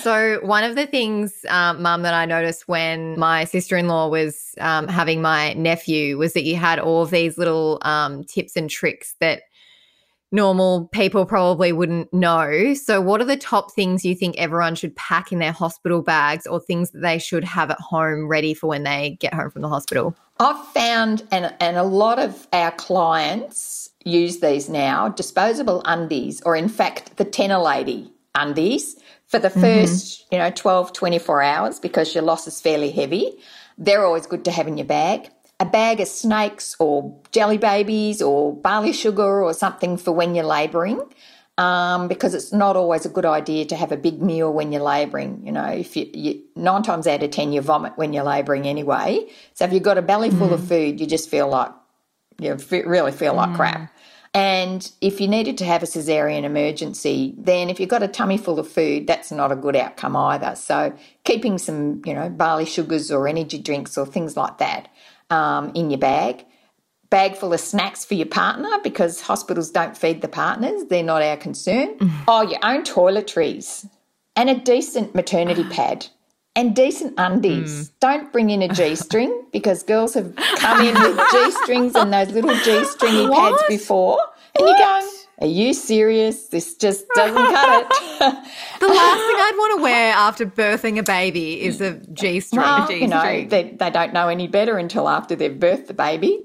So 0.04 0.40
one 0.44 0.66
of 0.66 0.76
the 0.76 0.86
things, 0.86 1.46
um, 1.48 1.82
Mum, 1.82 2.02
that 2.02 2.14
I 2.14 2.26
noticed 2.26 2.68
when 2.68 3.18
my 3.18 3.46
sister-in-law 3.46 4.10
was 4.10 4.54
um, 4.60 4.90
having 4.90 5.22
my 5.22 5.54
nephew 5.54 6.18
was 6.18 6.34
that 6.34 6.44
you 6.44 6.58
had 6.58 6.80
all 6.80 7.02
of 7.02 7.12
these 7.12 7.38
little 7.38 7.80
um, 7.84 8.26
tips 8.26 8.58
and 8.58 8.70
tricks 8.70 9.16
that 9.22 9.44
normal 10.32 10.88
people 10.92 11.26
probably 11.26 11.72
wouldn't 11.72 12.14
know. 12.14 12.74
So 12.74 13.02
what 13.02 13.22
are 13.22 13.26
the 13.26 13.38
top 13.38 13.74
things 13.74 14.06
you 14.06 14.16
think 14.16 14.38
everyone 14.38 14.76
should 14.76 14.96
pack 14.96 15.32
in 15.32 15.40
their 15.40 15.52
hospital 15.52 16.02
bags 16.02 16.46
or 16.46 16.60
things 16.60 16.92
that 16.92 17.02
they 17.02 17.18
should 17.18 17.44
have 17.44 17.72
at 17.72 17.80
home 17.80 18.28
ready 18.28 18.54
for 18.54 18.68
when 18.68 18.84
they 18.84 19.18
get 19.20 19.34
home 19.34 19.52
from 19.52 19.62
the 19.62 19.70
hospital? 19.70 20.16
I've 20.40 20.66
found, 20.68 21.24
and, 21.32 21.54
and 21.60 21.78
a 21.78 21.84
lot 21.84 22.20
of 22.20 22.48
our 22.54 22.72
clients 22.72 23.90
use 24.06 24.40
these 24.40 24.70
now, 24.70 25.10
disposable 25.10 25.82
undies, 25.86 26.42
or 26.46 26.56
in 26.56 26.70
fact, 26.70 27.18
the 27.18 27.26
TENA 27.26 27.62
Lady 27.62 28.14
undies 28.36 28.96
for 29.28 29.40
the 29.40 29.50
mm-hmm. 29.50 29.64
1st 29.64 30.24
you 30.32 30.38
know, 30.38 30.52
12, 30.52 30.94
24 30.94 31.42
hours 31.42 31.80
because 31.80 32.14
your 32.14 32.24
loss 32.24 32.48
is 32.48 32.62
fairly 32.62 32.92
heavy. 32.92 33.34
They're 33.78 34.06
always 34.06 34.28
good 34.28 34.46
to 34.46 34.52
have 34.52 34.68
in 34.68 34.78
your 34.78 34.86
bag. 34.86 35.30
A 35.60 35.66
bag 35.66 36.00
of 36.00 36.08
snakes 36.08 36.76
or 36.80 37.20
jelly 37.32 37.58
babies 37.58 38.22
or 38.22 38.56
barley 38.56 38.94
sugar 38.94 39.44
or 39.44 39.54
something 39.54 39.98
for 39.98 40.12
when 40.12 40.36
you're 40.36 40.46
labouring. 40.46 41.02
Um, 41.58 42.08
because 42.08 42.34
it's 42.34 42.54
not 42.54 42.78
always 42.78 43.06
a 43.06 43.10
good 43.10 43.26
idea 43.26 43.66
to 43.66 43.76
have 43.76 43.92
a 43.92 43.98
big 43.98 44.22
meal 44.22 44.54
when 44.54 44.72
you're 44.72 44.82
labouring. 44.82 45.42
You 45.46 45.52
know, 45.52 45.66
if 45.66 45.98
you, 45.98 46.10
you 46.14 46.42
nine 46.56 46.84
times 46.84 47.06
out 47.06 47.22
of 47.22 47.32
ten 47.32 47.52
you 47.52 47.60
vomit 47.60 47.98
when 47.98 48.14
you're 48.14 48.24
labouring 48.24 48.66
anyway. 48.66 49.28
So 49.56 49.66
if 49.66 49.74
you've 49.74 49.84
got 49.84 49.98
a 49.98 50.02
belly 50.02 50.30
full 50.30 50.54
of 50.54 50.66
food, 50.66 51.02
you 51.02 51.06
just 51.06 51.30
feel 51.30 51.50
like 51.50 51.74
you 52.40 52.58
really 52.72 53.12
feel 53.12 53.34
like 53.34 53.54
crap. 53.56 53.94
And 54.34 54.90
if 55.02 55.20
you 55.20 55.28
needed 55.28 55.58
to 55.58 55.66
have 55.66 55.84
a 55.84 55.88
cesarean 55.88 56.44
emergency, 56.44 57.34
then 57.38 57.70
if 57.70 57.80
you've 57.80 57.90
got 57.90 58.04
a 58.04 58.08
tummy 58.08 58.38
full 58.38 58.60
of 58.60 58.68
food, 58.70 59.08
that's 59.08 59.32
not 59.32 59.52
a 59.52 59.56
good 59.56 59.76
outcome 59.76 60.16
either. 60.16 60.56
So 60.56 60.96
keeping 61.26 61.58
some, 61.58 62.02
you 62.06 62.14
know, 62.14 62.30
barley 62.30 62.66
sugars 62.66 63.12
or 63.12 63.28
energy 63.28 63.58
drinks 63.58 63.98
or 63.98 64.06
things 64.06 64.38
like 64.38 64.60
that 64.60 64.88
um, 65.30 65.72
in 65.76 65.90
your 65.90 66.00
bag 66.00 66.46
bag 67.10 67.36
full 67.36 67.54
of 67.54 67.60
snacks 67.60 68.06
for 68.06 68.14
your 68.14 68.28
partner 68.28 68.70
because 68.84 69.22
hospitals 69.22 69.72
don't 69.72 69.98
feed 69.98 70.22
the 70.22 70.28
partners. 70.28 70.86
They're 70.90 71.04
not 71.04 71.22
our 71.22 71.38
concern. 71.38 71.98
Oh, 72.28 72.44
your 72.44 72.60
own 72.64 72.84
toiletries 72.84 73.90
and 74.36 74.50
a 74.50 74.56
decent 74.56 75.16
maternity 75.16 75.64
pad 75.72 76.08
and 76.56 76.76
decent 76.76 77.14
undies. 77.18 77.90
Don't 78.00 78.32
bring 78.32 78.50
in 78.50 78.62
a 78.62 78.68
G 78.68 78.96
string 78.96 79.46
because 79.52 79.84
girls 79.84 80.14
have 80.14 80.36
come 80.36 80.86
in 80.86 80.94
with 80.94 81.20
G 81.32 81.52
strings 81.64 81.96
and 81.96 82.14
those 82.14 82.32
little 82.32 82.56
G 82.64 82.86
stringy 82.86 83.28
pads 83.34 83.64
before. 83.68 84.20
And 84.56 84.68
you're 84.68 84.78
going, 84.78 85.10
are 85.42 85.48
you 85.48 85.74
serious? 85.74 86.48
This 86.48 86.76
just 86.76 87.08
doesn't 87.16 87.36
cut 87.36 87.88
it. 87.92 87.98
The 88.80 88.88
last 88.88 89.18
thing 89.18 89.36
I'd 89.38 89.56
want 89.58 89.78
to 89.80 89.84
wear 89.84 90.14
after 90.14 90.46
birthing 90.46 91.00
a 91.00 91.04
baby 91.04 91.62
is 91.62 91.82
a 91.82 91.94
G-string. 92.14 92.62
Well, 92.62 92.90
you 92.92 93.08
know, 93.08 93.46
they, 93.46 93.76
they 93.78 93.90
don't 93.90 94.14
know 94.14 94.28
any 94.30 94.48
better 94.48 94.78
until 94.78 95.10
after 95.10 95.36
they've 95.36 95.52
birthed 95.52 95.88
the 95.88 95.94
baby. 95.94 96.42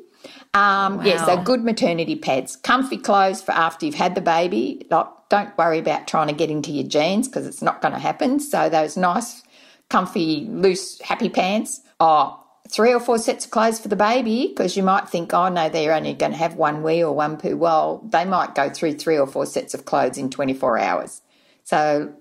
Um, 0.52 1.04
Yeah, 1.04 1.24
so 1.24 1.36
good 1.42 1.64
maternity 1.64 2.16
pads, 2.16 2.56
comfy 2.56 2.96
clothes 2.96 3.42
for 3.42 3.52
after 3.52 3.86
you've 3.86 3.94
had 3.96 4.14
the 4.14 4.20
baby. 4.20 4.86
Like, 4.90 5.06
don't 5.28 5.56
worry 5.58 5.78
about 5.78 6.06
trying 6.08 6.28
to 6.28 6.32
get 6.34 6.50
into 6.50 6.70
your 6.72 6.86
jeans 6.86 7.26
because 7.28 7.46
it's 7.46 7.62
not 7.62 7.80
going 7.82 7.94
to 7.94 8.00
happen. 8.00 8.38
So 8.40 8.68
those 8.68 8.96
nice, 8.96 9.42
comfy, 9.90 10.46
loose, 10.48 11.00
happy 11.00 11.28
pants. 11.28 11.80
Oh, 12.00 12.43
three 12.70 12.92
or 12.92 13.00
four 13.00 13.18
sets 13.18 13.44
of 13.44 13.50
clothes 13.50 13.78
for 13.78 13.88
the 13.88 13.96
baby 13.96 14.48
because 14.48 14.76
you 14.76 14.82
might 14.82 15.08
think, 15.08 15.32
oh 15.34 15.48
no, 15.48 15.68
they're 15.68 15.92
only 15.92 16.14
going 16.14 16.32
to 16.32 16.38
have 16.38 16.54
one 16.56 16.82
wee 16.82 17.02
or 17.02 17.14
one 17.14 17.36
poo. 17.36 17.56
Well, 17.56 18.02
they 18.08 18.24
might 18.24 18.54
go 18.54 18.70
through 18.70 18.94
three 18.94 19.18
or 19.18 19.26
four 19.26 19.46
sets 19.46 19.74
of 19.74 19.84
clothes 19.84 20.18
in 20.18 20.30
24 20.30 20.78
hours. 20.78 21.20
So 21.64 22.12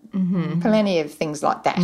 plenty 0.62 0.99
of 0.99 1.13
things 1.13 1.43
like 1.43 1.63
that. 1.63 1.79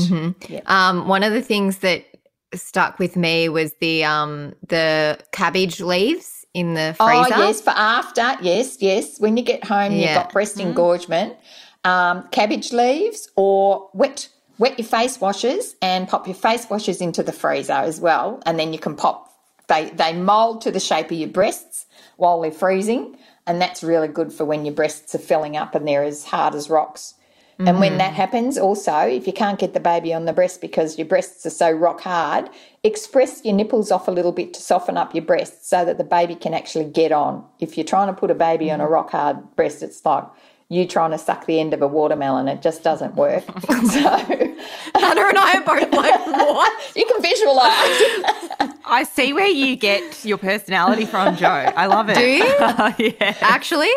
Yeah. 0.50 0.62
Um, 0.66 1.08
one 1.08 1.24
of 1.24 1.34
the 1.34 1.42
things 1.42 1.80
that 1.80 2.06
stuck 2.54 2.98
with 3.00 3.16
me 3.16 3.48
was 3.50 3.74
the 3.80 4.04
um 4.04 4.54
the 4.68 5.20
cabbage 5.32 5.80
leaves 5.82 6.46
in 6.54 6.74
the 6.74 6.96
freezer. 6.98 7.34
Oh, 7.36 7.48
yes, 7.48 7.62
for 7.62 7.72
after. 7.72 8.36
Yes, 8.42 8.78
yes. 8.82 9.20
When 9.20 9.38
you 9.38 9.44
get 9.44 9.64
home, 9.64 9.94
you've 9.94 10.16
got 10.16 10.32
breast 10.32 10.60
engorgement, 10.60 11.36
um, 11.84 12.28
cabbage 12.32 12.72
leaves, 12.72 13.30
or 13.36 13.90
wet 13.94 14.30
wet 14.60 14.78
your 14.78 14.88
face 14.88 15.20
washes 15.20 15.76
and 15.82 16.08
pop 16.08 16.28
your 16.28 16.36
face 16.36 16.70
washes 16.70 17.02
into 17.02 17.24
the 17.24 17.32
freezer 17.32 17.74
as 17.74 18.00
well. 18.00 18.44
And 18.46 18.60
then 18.60 18.72
you 18.72 18.80
can 18.80 18.96
pop, 18.96 19.34
they, 19.68 19.90
they 19.90 20.14
mold 20.14 20.62
to 20.62 20.72
the 20.72 20.80
shape 20.80 21.08
of 21.08 21.18
your 21.18 21.30
breasts 21.30 21.88
while 22.18 22.40
they're 22.42 22.52
freezing. 22.52 23.18
And 23.48 23.60
that's 23.60 23.82
really 23.82 24.10
good 24.10 24.32
for 24.32 24.46
when 24.46 24.66
your 24.66 24.76
breasts 24.76 25.16
are 25.16 25.20
filling 25.20 25.58
up 25.58 25.74
and 25.74 25.88
they're 25.88 26.04
as 26.04 26.26
hard 26.26 26.54
as 26.54 26.70
rocks. 26.70 27.16
Mm-hmm. 27.54 27.68
And 27.68 27.80
when 27.80 27.98
that 27.98 28.14
happens, 28.14 28.58
also, 28.58 29.00
if 29.00 29.28
you 29.28 29.34
can't 29.34 29.60
get 29.60 29.74
the 29.74 29.80
baby 29.80 30.14
on 30.14 30.26
the 30.26 30.34
breast 30.34 30.62
because 30.62 30.98
your 30.98 31.08
breasts 31.08 31.46
are 31.46 31.50
so 31.50 31.72
rock 31.72 32.02
hard, 32.02 32.50
express 32.84 33.44
your 33.44 33.54
nipples 33.54 33.92
off 33.92 34.08
a 34.08 34.12
little 34.12 34.32
bit 34.32 34.54
to 34.54 34.62
soften 34.62 34.96
up 34.96 35.16
your 35.16 35.26
breasts 35.26 35.70
so 35.70 35.84
that 35.84 35.98
the 35.98 36.04
baby 36.04 36.36
can 36.36 36.54
actually 36.54 36.86
get 36.86 37.12
on. 37.12 37.46
If 37.60 37.78
you're 37.78 37.86
trying 37.86 38.08
to 38.08 38.14
put 38.14 38.32
a 38.32 38.36
baby 38.36 38.66
mm-hmm. 38.66 38.76
on 38.76 38.82
a 38.82 38.90
mm. 38.90 38.92
rock 38.92 39.12
hard 39.12 39.56
breast, 39.56 39.84
it's 39.84 40.06
like 40.06 40.24
you 40.70 40.88
trying 40.88 41.10
to 41.12 41.18
suck 41.18 41.48
the 41.48 41.60
end 41.60 41.74
of 41.74 41.82
a 41.82 41.88
watermelon. 41.88 42.48
It 42.48 42.62
just 42.62 42.84
doesn't 42.84 43.16
work. 43.16 43.44
so 43.68 43.76
Hannah 43.76 45.28
and 45.28 45.38
I 45.38 45.54
are 45.58 45.66
both 45.66 45.92
like, 45.92 46.28
what? 46.28 46.82
you 46.96 47.06
can 47.06 47.22
visualize. 47.22 48.76
I 48.86 49.06
see 49.12 49.34
where 49.34 49.48
you 49.48 49.76
get 49.76 50.24
your 50.24 50.38
personality 50.38 51.06
from, 51.06 51.36
Joe. 51.36 51.48
I 51.48 51.88
love 51.88 52.10
it. 52.10 52.16
Do 52.16 52.26
you? 52.26 53.16
yeah. 53.20 53.36
Actually, 53.42 53.90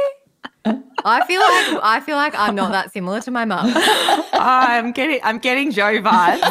I 0.64 1.26
feel 1.26 1.40
like 1.40 1.82
I 1.82 2.00
feel 2.04 2.16
like 2.16 2.35
I'm 2.37 2.54
not 2.54 2.72
that 2.72 2.92
similar 2.92 3.20
to 3.22 3.30
my 3.30 3.44
mum. 3.44 3.72
I'm 4.32 4.92
getting 4.92 5.20
I'm 5.22 5.38
getting 5.38 5.72
Jo 5.72 6.00
vibes. 6.00 6.42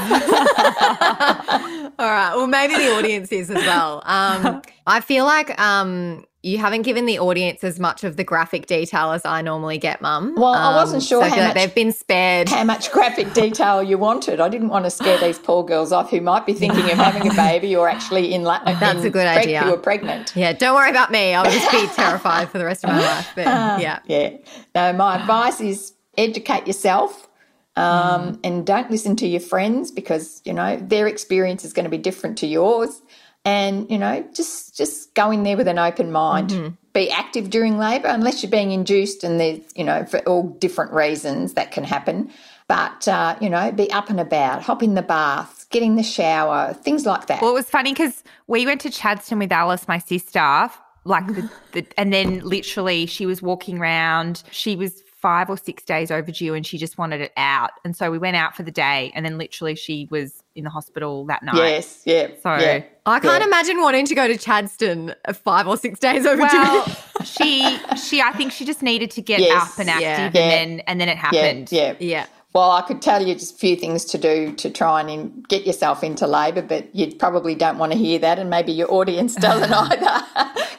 All 1.99 2.09
right. 2.09 2.35
Well, 2.35 2.47
maybe 2.47 2.75
the 2.75 2.95
audience 2.97 3.31
is 3.31 3.49
as 3.49 3.57
well. 3.57 4.01
Um, 4.05 4.61
I 4.87 5.01
feel 5.01 5.25
like 5.25 5.59
um, 5.59 6.25
you 6.43 6.57
haven't 6.57 6.81
given 6.81 7.05
the 7.05 7.19
audience 7.19 7.63
as 7.63 7.79
much 7.79 8.03
of 8.03 8.17
the 8.17 8.23
graphic 8.23 8.65
detail 8.65 9.11
as 9.11 9.25
I 9.25 9.43
normally 9.43 9.77
get, 9.77 10.01
Mum. 10.01 10.33
Well, 10.35 10.55
um, 10.55 10.73
I 10.73 10.75
wasn't 10.75 11.03
sure 11.03 11.23
so 11.23 11.29
how 11.29 11.35
much, 11.35 11.53
they've 11.53 11.75
been 11.75 11.91
spared. 11.91 12.49
How 12.49 12.63
much 12.63 12.91
graphic 12.91 13.33
detail 13.33 13.83
you 13.83 13.99
wanted? 13.99 14.39
I 14.39 14.49
didn't 14.49 14.69
want 14.69 14.85
to 14.85 14.89
scare 14.89 15.19
these 15.19 15.37
poor 15.37 15.63
girls 15.63 15.91
off 15.91 16.09
who 16.09 16.19
might 16.19 16.47
be 16.47 16.53
thinking 16.53 16.85
of 16.85 16.97
having 16.97 17.29
a 17.29 17.33
baby 17.35 17.75
or 17.75 17.87
actually 17.87 18.33
in. 18.33 18.43
La- 18.43 18.63
That's 18.65 19.01
in 19.01 19.07
a 19.07 19.09
good 19.11 19.27
preg- 19.27 19.37
idea. 19.37 19.61
Who 19.61 19.73
are 19.73 19.77
pregnant? 19.77 20.33
Yeah, 20.35 20.53
don't 20.53 20.73
worry 20.73 20.89
about 20.89 21.11
me. 21.11 21.35
I'll 21.35 21.45
just 21.45 21.71
be 21.71 21.85
terrified 21.95 22.49
for 22.49 22.57
the 22.57 22.65
rest 22.65 22.83
of 22.83 22.89
my 22.89 22.99
life. 22.99 23.29
But 23.35 23.45
yeah, 23.45 23.99
yeah. 24.07 24.37
No, 24.73 24.93
my 24.93 25.17
advice 25.21 25.61
is 25.61 25.93
educate 26.17 26.65
yourself. 26.65 27.27
Um, 27.75 28.33
mm. 28.33 28.39
And 28.43 28.65
don't 28.65 28.91
listen 28.91 29.15
to 29.17 29.27
your 29.27 29.39
friends 29.39 29.91
because 29.91 30.41
you 30.43 30.53
know 30.53 30.77
their 30.77 31.07
experience 31.07 31.63
is 31.63 31.71
going 31.71 31.85
to 31.85 31.89
be 31.89 31.97
different 31.97 32.37
to 32.39 32.47
yours 32.47 33.01
and 33.45 33.89
you 33.89 33.97
know 33.97 34.23
just 34.33 34.75
just 34.77 35.13
go 35.15 35.31
in 35.31 35.43
there 35.43 35.57
with 35.57 35.67
an 35.67 35.79
open 35.79 36.11
mind 36.11 36.49
mm-hmm. 36.49 36.73
be 36.93 37.09
active 37.09 37.49
during 37.49 37.77
labor 37.77 38.07
unless 38.07 38.43
you're 38.43 38.51
being 38.51 38.71
induced 38.71 39.23
and 39.23 39.39
there's 39.39 39.59
you 39.75 39.83
know 39.83 40.05
for 40.05 40.19
all 40.21 40.43
different 40.43 40.91
reasons 40.93 41.53
that 41.53 41.71
can 41.71 41.83
happen 41.83 42.29
but 42.67 43.07
uh, 43.07 43.35
you 43.41 43.49
know 43.49 43.71
be 43.71 43.91
up 43.91 44.09
and 44.09 44.19
about 44.19 44.61
hop 44.61 44.83
in 44.83 44.93
the 44.93 45.01
bath 45.01 45.65
get 45.71 45.81
in 45.81 45.95
the 45.95 46.03
shower 46.03 46.73
things 46.73 47.05
like 47.05 47.27
that 47.27 47.41
well 47.41 47.51
it 47.51 47.55
was 47.55 47.69
funny 47.69 47.91
because 47.91 48.23
we 48.47 48.65
went 48.65 48.81
to 48.81 48.89
chadstone 48.89 49.39
with 49.39 49.51
alice 49.51 49.87
my 49.87 49.97
sister 49.97 50.69
like 51.03 51.25
the, 51.27 51.49
the 51.71 51.85
and 51.97 52.13
then 52.13 52.39
literally 52.41 53.07
she 53.07 53.25
was 53.25 53.41
walking 53.41 53.79
around 53.79 54.43
she 54.51 54.75
was 54.75 55.01
five 55.21 55.49
or 55.49 55.57
six 55.57 55.83
days 55.83 56.09
overdue 56.09 56.53
and 56.55 56.65
she 56.65 56.77
just 56.77 56.97
wanted 56.97 57.21
it 57.21 57.31
out. 57.37 57.71
And 57.85 57.95
so 57.95 58.09
we 58.09 58.17
went 58.17 58.35
out 58.35 58.55
for 58.55 58.63
the 58.63 58.71
day 58.71 59.11
and 59.13 59.23
then 59.23 59.37
literally 59.37 59.75
she 59.75 60.07
was 60.09 60.40
in 60.55 60.63
the 60.63 60.69
hospital 60.69 61.25
that 61.25 61.43
night. 61.43 61.55
Yes, 61.55 62.01
yeah. 62.05 62.27
So 62.41 62.55
yeah, 62.55 62.83
I 63.05 63.19
can't 63.19 63.41
yeah. 63.41 63.47
imagine 63.47 63.81
wanting 63.81 64.05
to 64.05 64.15
go 64.15 64.27
to 64.27 64.35
Chadstone 64.35 65.15
five 65.33 65.67
or 65.67 65.77
six 65.77 65.99
days 65.99 66.25
overdue. 66.25 66.57
Well, 66.57 66.85
she 67.23 67.77
she 67.95 68.21
I 68.21 68.31
think 68.33 68.51
she 68.51 68.65
just 68.65 68.81
needed 68.81 69.11
to 69.11 69.21
get 69.21 69.39
yes, 69.39 69.73
up 69.73 69.79
and 69.79 69.89
active 69.89 70.05
yeah. 70.05 70.25
and 70.25 70.35
then 70.35 70.79
and 70.81 71.01
then 71.01 71.09
it 71.09 71.17
happened. 71.17 71.71
Yeah. 71.71 71.95
Yeah. 71.99 72.25
Well, 72.53 72.71
I 72.71 72.81
could 72.81 73.01
tell 73.01 73.25
you 73.25 73.33
just 73.33 73.55
a 73.55 73.57
few 73.57 73.77
things 73.77 74.03
to 74.05 74.17
do 74.17 74.51
to 74.55 74.69
try 74.69 74.99
and 74.99 75.09
in, 75.09 75.43
get 75.47 75.65
yourself 75.65 76.03
into 76.03 76.27
labour, 76.27 76.61
but 76.61 76.93
you 76.93 77.15
probably 77.15 77.55
don't 77.55 77.77
want 77.77 77.93
to 77.93 77.97
hear 77.97 78.19
that, 78.19 78.39
and 78.39 78.49
maybe 78.49 78.73
your 78.73 78.91
audience 78.91 79.35
doesn't 79.37 79.71
either. 79.71 80.25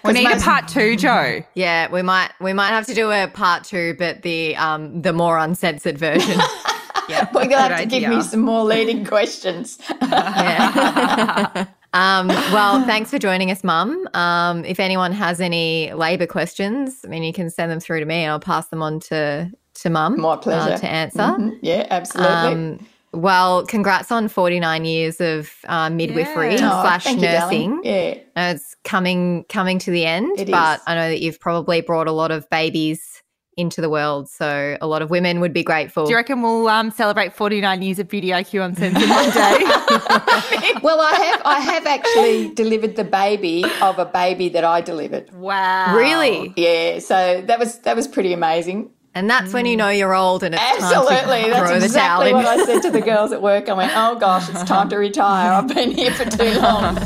we 0.04 0.12
need 0.12 0.24
most- 0.24 0.42
a 0.42 0.44
part 0.44 0.68
two, 0.68 0.96
Joe. 0.96 1.42
Yeah, 1.54 1.90
we 1.90 2.02
might 2.02 2.30
we 2.40 2.52
might 2.52 2.68
have 2.68 2.86
to 2.86 2.94
do 2.94 3.10
a 3.10 3.26
part 3.26 3.64
two, 3.64 3.94
but 3.98 4.20
the 4.20 4.54
um 4.56 5.00
the 5.00 5.14
more 5.14 5.38
uncensored 5.38 5.96
version. 5.96 6.38
yeah, 7.08 7.28
we're 7.34 7.46
gonna 7.46 7.56
have 7.58 7.68
to 7.70 7.82
idea. 7.82 8.00
give 8.00 8.10
me 8.10 8.22
some 8.22 8.40
more 8.40 8.64
leading 8.64 9.04
questions. 9.14 9.78
yeah. 10.02 11.66
Um, 11.94 12.28
well, 12.28 12.82
thanks 12.86 13.10
for 13.10 13.18
joining 13.18 13.50
us, 13.50 13.62
Mum. 13.62 14.08
Um, 14.14 14.64
if 14.64 14.80
anyone 14.80 15.12
has 15.12 15.42
any 15.42 15.92
labour 15.92 16.26
questions, 16.26 17.00
I 17.04 17.08
mean, 17.08 17.22
you 17.22 17.34
can 17.34 17.50
send 17.50 17.70
them 17.70 17.80
through 17.80 18.00
to 18.00 18.06
me 18.06 18.22
and 18.22 18.30
I'll 18.30 18.40
pass 18.40 18.68
them 18.68 18.82
on 18.82 18.98
to 19.00 19.52
to 19.74 19.90
mum. 19.90 20.18
My 20.18 20.36
pleasure. 20.36 20.72
Uh, 20.72 20.78
to 20.78 20.86
answer. 20.86 21.18
Mm-hmm. 21.18 21.50
Yeah, 21.60 21.86
absolutely. 21.90 22.34
Um, 22.34 22.86
well, 23.12 23.66
congrats 23.66 24.10
on 24.10 24.28
49 24.28 24.84
years 24.86 25.20
of 25.20 25.52
uh, 25.66 25.90
midwifery 25.90 26.54
yeah. 26.54 26.70
oh, 26.72 26.82
slash 26.82 27.04
nursing. 27.14 27.84
You, 27.84 27.90
yeah. 27.90 28.52
It's 28.52 28.74
coming 28.84 29.44
coming 29.50 29.78
to 29.80 29.90
the 29.90 30.06
end, 30.06 30.40
it 30.40 30.50
but 30.50 30.78
is. 30.78 30.82
I 30.86 30.94
know 30.94 31.08
that 31.10 31.20
you've 31.20 31.40
probably 31.40 31.82
brought 31.82 32.06
a 32.08 32.12
lot 32.12 32.30
of 32.30 32.48
babies 32.48 33.11
into 33.56 33.80
the 33.80 33.90
world. 33.90 34.28
So 34.28 34.76
a 34.80 34.86
lot 34.86 35.02
of 35.02 35.10
women 35.10 35.40
would 35.40 35.52
be 35.52 35.62
grateful. 35.62 36.04
Do 36.04 36.10
you 36.10 36.16
reckon 36.16 36.42
we'll 36.42 36.68
um, 36.68 36.90
celebrate 36.90 37.34
49 37.34 37.82
years 37.82 37.98
of 37.98 38.08
Beauty 38.08 38.28
IQ 38.28 38.64
uncensored 38.64 39.08
one 39.08 39.30
day? 39.30 39.58
well, 40.82 41.00
I 41.00 41.12
have 41.12 41.42
I 41.44 41.60
have 41.60 41.86
actually 41.86 42.54
delivered 42.54 42.96
the 42.96 43.04
baby 43.04 43.64
of 43.80 43.98
a 43.98 44.06
baby 44.06 44.48
that 44.50 44.64
I 44.64 44.80
delivered. 44.80 45.32
Wow. 45.32 45.96
Really? 45.96 46.52
Yeah. 46.56 46.98
So 47.00 47.42
that 47.42 47.58
was 47.58 47.78
that 47.80 47.96
was 47.96 48.08
pretty 48.08 48.32
amazing. 48.32 48.90
And 49.14 49.28
that's 49.28 49.50
mm. 49.50 49.54
when 49.54 49.66
you 49.66 49.74
mm. 49.74 49.80
know 49.80 49.88
you're 49.90 50.14
old 50.14 50.42
and 50.42 50.54
it's 50.54 50.62
Absolutely. 50.62 51.50
that's 51.50 51.84
exactly 51.84 52.32
what 52.32 52.46
I 52.46 52.64
said 52.64 52.80
to 52.82 52.90
the 52.90 53.02
girls 53.02 53.32
at 53.32 53.42
work. 53.42 53.68
I 53.68 53.74
went, 53.74 53.92
oh 53.94 54.16
gosh, 54.18 54.48
it's 54.48 54.64
time 54.64 54.88
to 54.88 54.96
retire. 54.96 55.52
I've 55.52 55.68
been 55.68 55.90
here 55.90 56.12
for 56.12 56.24
too 56.24 56.52
long. 56.60 56.96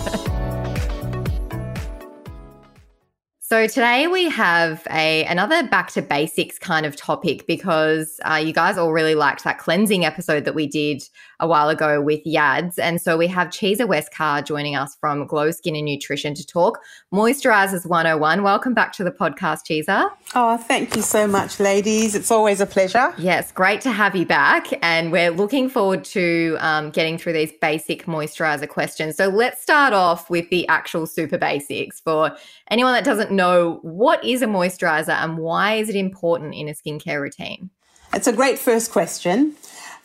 So 3.49 3.69
today 3.69 4.09
we 4.09 4.29
have 4.29 4.85
a 4.91 5.25
another 5.27 5.63
back 5.69 5.93
to 5.93 6.03
basics 6.03 6.59
kind 6.59 6.85
of 6.85 6.97
topic 6.97 7.47
because 7.47 8.19
uh, 8.29 8.43
you 8.45 8.53
guys 8.53 8.77
all 8.77 8.93
really 8.93 9.15
liked 9.15 9.45
that 9.45 9.59
cleansing 9.59 10.05
episode 10.05 10.45
that 10.47 10.57
we 10.57 10.67
did 10.67 11.05
a 11.39 11.47
while 11.47 11.69
ago 11.69 12.01
with 12.01 12.25
Yads, 12.25 12.77
and 12.77 13.01
so 13.01 13.17
we 13.17 13.29
have 13.29 13.51
Cheesa 13.51 13.87
Westcott 13.87 14.47
joining 14.47 14.75
us 14.75 14.97
from 14.97 15.29
Glow 15.29 15.53
Skin 15.53 15.77
and 15.77 15.85
Nutrition 15.85 16.35
to 16.35 16.45
talk 16.45 16.81
moisturizers 17.15 17.87
101. 17.87 18.43
Welcome 18.43 18.75
back 18.75 18.93
to 18.95 19.05
the 19.05 19.13
podcast, 19.13 19.61
Cheesa. 19.65 20.11
Oh, 20.35 20.57
thank 20.57 20.97
you 20.97 21.03
so 21.03 21.29
much, 21.29 21.61
ladies. 21.61 22.17
It's 22.17 22.33
always 22.33 22.61
a 22.61 22.67
pleasure. 22.67 23.15
Yes, 23.17 23.53
great 23.53 23.81
to 23.83 23.93
have 23.93 24.17
you 24.17 24.27
back, 24.27 24.67
and 24.83 25.13
we're 25.13 25.31
looking 25.31 25.69
forward 25.69 26.05
to 26.07 26.57
um, 26.59 26.91
getting 26.91 27.17
through 27.17 27.35
these 27.35 27.53
basic 27.61 28.07
moisturizer 28.07 28.69
questions. 28.69 29.17
So 29.17 29.29
let's 29.29 29.63
start 29.63 29.93
off 29.93 30.29
with 30.31 30.51
the 30.51 30.67
actual 30.67 31.07
super 31.07 31.39
basics 31.39 32.01
for 32.01 32.35
anyone 32.71 32.95
that 32.95 33.05
doesn't 33.05 33.36
know 33.37 33.79
what 33.83 34.25
is 34.25 34.43
a 34.43 34.47
moisturizer 34.47 35.13
and 35.13 35.39
why 35.39 35.75
is 35.75 35.89
it 35.89 35.97
important 35.97 36.55
in 36.55 36.69
a 36.69 36.73
skincare 36.73 37.21
routine? 37.21 37.71
It's 38.13 38.27
a 38.27 38.33
great 38.33 38.59
first 38.59 38.91
question. 38.91 39.55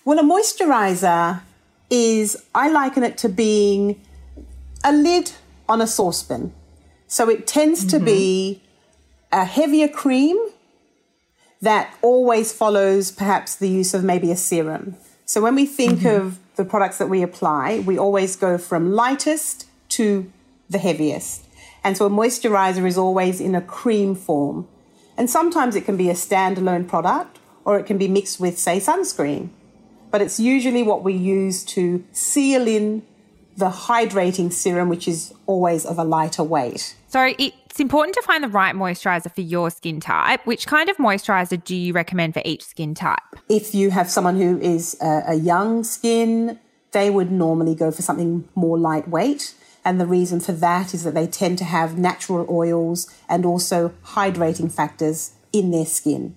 Well, 0.06 0.20
a 0.20 0.24
moisturizer 0.24 1.42
is, 1.90 2.44
I 2.54 2.70
liken 2.70 3.04
it 3.04 3.18
to 3.20 3.30
being 3.30 4.02
a 4.84 4.92
lid 4.92 5.32
on 5.70 5.82
a 5.82 5.88
saucepan. 5.88 6.54
So 7.08 7.30
it 7.30 7.48
tends 7.48 7.82
mm-hmm. 7.82 7.98
to 7.98 8.06
be 8.06 8.62
a 9.32 9.46
heavier 9.46 9.88
cream 9.88 10.38
that 11.62 11.94
always 12.02 12.52
follows 12.52 13.12
perhaps 13.12 13.56
the 13.56 13.70
use 13.70 13.94
of 13.94 14.04
maybe 14.04 14.32
a 14.32 14.36
serum. 14.36 14.96
So 15.26 15.42
when 15.42 15.56
we 15.56 15.66
think 15.66 16.00
mm-hmm. 16.00 16.22
of 16.22 16.40
the 16.56 16.66
products 16.66 16.98
that 16.98 17.08
we 17.08 17.22
apply, 17.22 17.80
we 17.80 17.98
always 17.98 18.36
go 18.36 18.58
from 18.58 18.92
lightest 18.92 19.68
to 19.90 20.32
the 20.70 20.78
heaviest. 20.78 21.46
And 21.84 21.98
so 21.98 22.06
a 22.06 22.10
moisturizer 22.10 22.86
is 22.86 22.98
always 22.98 23.42
in 23.42 23.56
a 23.56 23.62
cream 23.62 24.16
form. 24.16 24.68
And 25.18 25.30
sometimes 25.30 25.76
it 25.76 25.86
can 25.86 25.98
be 25.98 26.10
a 26.10 26.14
standalone 26.14 26.88
product 26.88 27.40
or 27.66 27.80
it 27.80 27.86
can 27.86 27.98
be 27.98 28.08
mixed 28.08 28.40
with, 28.40 28.58
say, 28.58 28.80
sunscreen. 28.80 29.50
But 30.10 30.22
it's 30.22 30.40
usually 30.40 30.84
what 30.84 31.04
we 31.04 31.14
use 31.14 31.64
to 31.66 32.04
seal 32.12 32.68
in 32.68 33.04
the 33.58 33.70
hydrating 33.70 34.52
serum, 34.52 34.90
which 34.90 35.08
is 35.08 35.34
always 35.46 35.86
of 35.86 35.98
a 35.98 36.04
lighter 36.04 36.44
weight. 36.44 36.96
So 37.08 37.34
it's 37.38 37.80
important 37.80 38.16
to 38.16 38.22
find 38.22 38.44
the 38.44 38.48
right 38.48 38.76
moisturizer 38.76 39.34
for 39.34 39.42
your 39.42 39.70
skin 39.70 40.00
type. 40.00 40.46
Which 40.46 40.68
kind 40.68 40.90
of 40.90 40.98
moisturizer 40.98 41.64
do 41.64 41.76
you 41.76 41.94
recommend 41.94 42.34
for 42.34 42.42
each 42.46 42.64
skin 42.64 42.96
type? 42.96 43.20
If 43.50 43.76
you 43.76 43.92
have 43.92 44.10
someone 44.10 44.38
who 44.38 44.60
is 44.60 44.98
a, 45.02 45.24
a 45.28 45.36
young 45.36 45.84
skin, 45.84 46.60
they 46.92 47.10
would 47.10 47.32
normally 47.32 47.76
go 47.76 47.92
for 47.92 48.02
something 48.02 48.48
more 48.56 48.78
lightweight. 48.78 49.54
And 49.84 50.00
the 50.00 50.06
reason 50.06 50.40
for 50.40 50.52
that 50.52 50.94
is 50.94 51.04
that 51.04 51.14
they 51.14 51.28
tend 51.28 51.58
to 51.60 51.64
have 51.64 51.98
natural 51.98 52.46
oils 52.50 53.12
and 53.28 53.46
also 53.46 53.94
hydrating 54.06 54.72
factors 54.72 55.32
in 55.52 55.72
their 55.72 55.86
skin. 55.86 56.36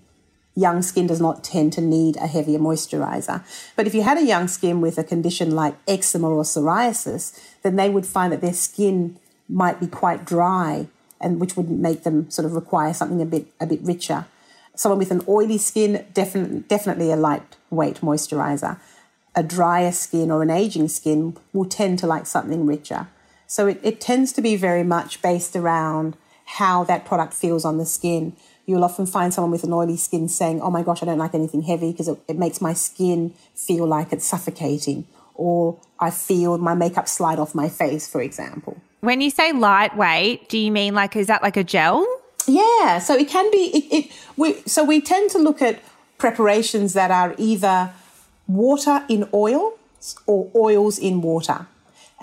Young 0.56 0.82
skin 0.82 1.06
does 1.06 1.20
not 1.20 1.42
tend 1.42 1.72
to 1.74 1.80
need 1.80 2.16
a 2.16 2.28
heavier 2.28 2.58
moisturizer. 2.58 3.44
But 3.74 3.86
if 3.86 3.94
you 3.94 4.02
had 4.02 4.18
a 4.18 4.24
young 4.24 4.46
skin 4.46 4.80
with 4.80 4.98
a 4.98 5.04
condition 5.04 5.50
like 5.50 5.74
eczema 5.88 6.30
or 6.30 6.44
psoriasis, 6.44 7.38
then 7.62 7.76
they 7.76 7.90
would 7.90 8.06
find 8.06 8.32
that 8.32 8.40
their 8.40 8.54
skin 8.54 9.18
might 9.48 9.80
be 9.80 9.86
quite 9.86 10.24
dry 10.24 10.86
and 11.20 11.40
which 11.40 11.56
would 11.56 11.70
make 11.70 12.04
them 12.04 12.30
sort 12.30 12.46
of 12.46 12.52
require 12.52 12.92
something 12.94 13.20
a 13.20 13.26
bit 13.26 13.46
a 13.60 13.66
bit 13.66 13.80
richer. 13.82 14.26
Someone 14.76 14.98
with 14.98 15.10
an 15.10 15.22
oily 15.28 15.58
skin, 15.58 16.04
definitely 16.12 16.60
definitely 16.60 17.10
a 17.10 17.16
lightweight 17.16 18.00
moisturizer. 18.00 18.78
A 19.34 19.42
drier 19.42 19.90
skin 19.90 20.30
or 20.30 20.42
an 20.42 20.50
aging 20.50 20.88
skin 20.88 21.36
will 21.52 21.64
tend 21.64 21.98
to 21.98 22.06
like 22.06 22.26
something 22.26 22.66
richer. 22.66 23.08
So 23.54 23.68
it, 23.68 23.78
it 23.84 24.00
tends 24.00 24.32
to 24.32 24.42
be 24.42 24.56
very 24.56 24.82
much 24.82 25.22
based 25.22 25.54
around 25.54 26.16
how 26.58 26.82
that 26.90 27.04
product 27.04 27.32
feels 27.32 27.64
on 27.64 27.78
the 27.78 27.86
skin. 27.86 28.34
You'll 28.66 28.82
often 28.82 29.06
find 29.06 29.32
someone 29.32 29.52
with 29.52 29.62
an 29.62 29.72
oily 29.72 29.96
skin 29.96 30.28
saying, 30.28 30.60
Oh 30.60 30.72
my 30.72 30.82
gosh, 30.82 31.04
I 31.04 31.06
don't 31.06 31.18
like 31.18 31.36
anything 31.36 31.62
heavy 31.62 31.92
because 31.92 32.08
it, 32.08 32.18
it 32.26 32.36
makes 32.36 32.60
my 32.60 32.72
skin 32.72 33.32
feel 33.54 33.86
like 33.86 34.12
it's 34.12 34.26
suffocating. 34.26 35.06
Or 35.36 35.78
I 36.00 36.10
feel 36.10 36.58
my 36.58 36.74
makeup 36.74 37.06
slide 37.06 37.38
off 37.38 37.54
my 37.54 37.68
face, 37.68 38.08
for 38.08 38.20
example. 38.20 38.76
When 39.02 39.20
you 39.20 39.30
say 39.30 39.52
lightweight, 39.52 40.48
do 40.48 40.58
you 40.58 40.72
mean 40.72 40.96
like, 40.96 41.14
is 41.14 41.28
that 41.28 41.40
like 41.40 41.56
a 41.56 41.62
gel? 41.62 42.04
Yeah, 42.48 42.98
so 42.98 43.14
it 43.14 43.28
can 43.28 43.48
be. 43.52 43.70
It, 43.72 43.94
it 43.94 44.12
we 44.36 44.62
so 44.66 44.82
we 44.82 45.00
tend 45.00 45.30
to 45.30 45.38
look 45.38 45.62
at 45.62 45.78
preparations 46.18 46.92
that 46.94 47.12
are 47.12 47.36
either 47.38 47.92
water 48.48 49.04
in 49.08 49.28
oil 49.32 49.78
or 50.26 50.50
oils 50.56 50.98
in 50.98 51.22
water, 51.22 51.68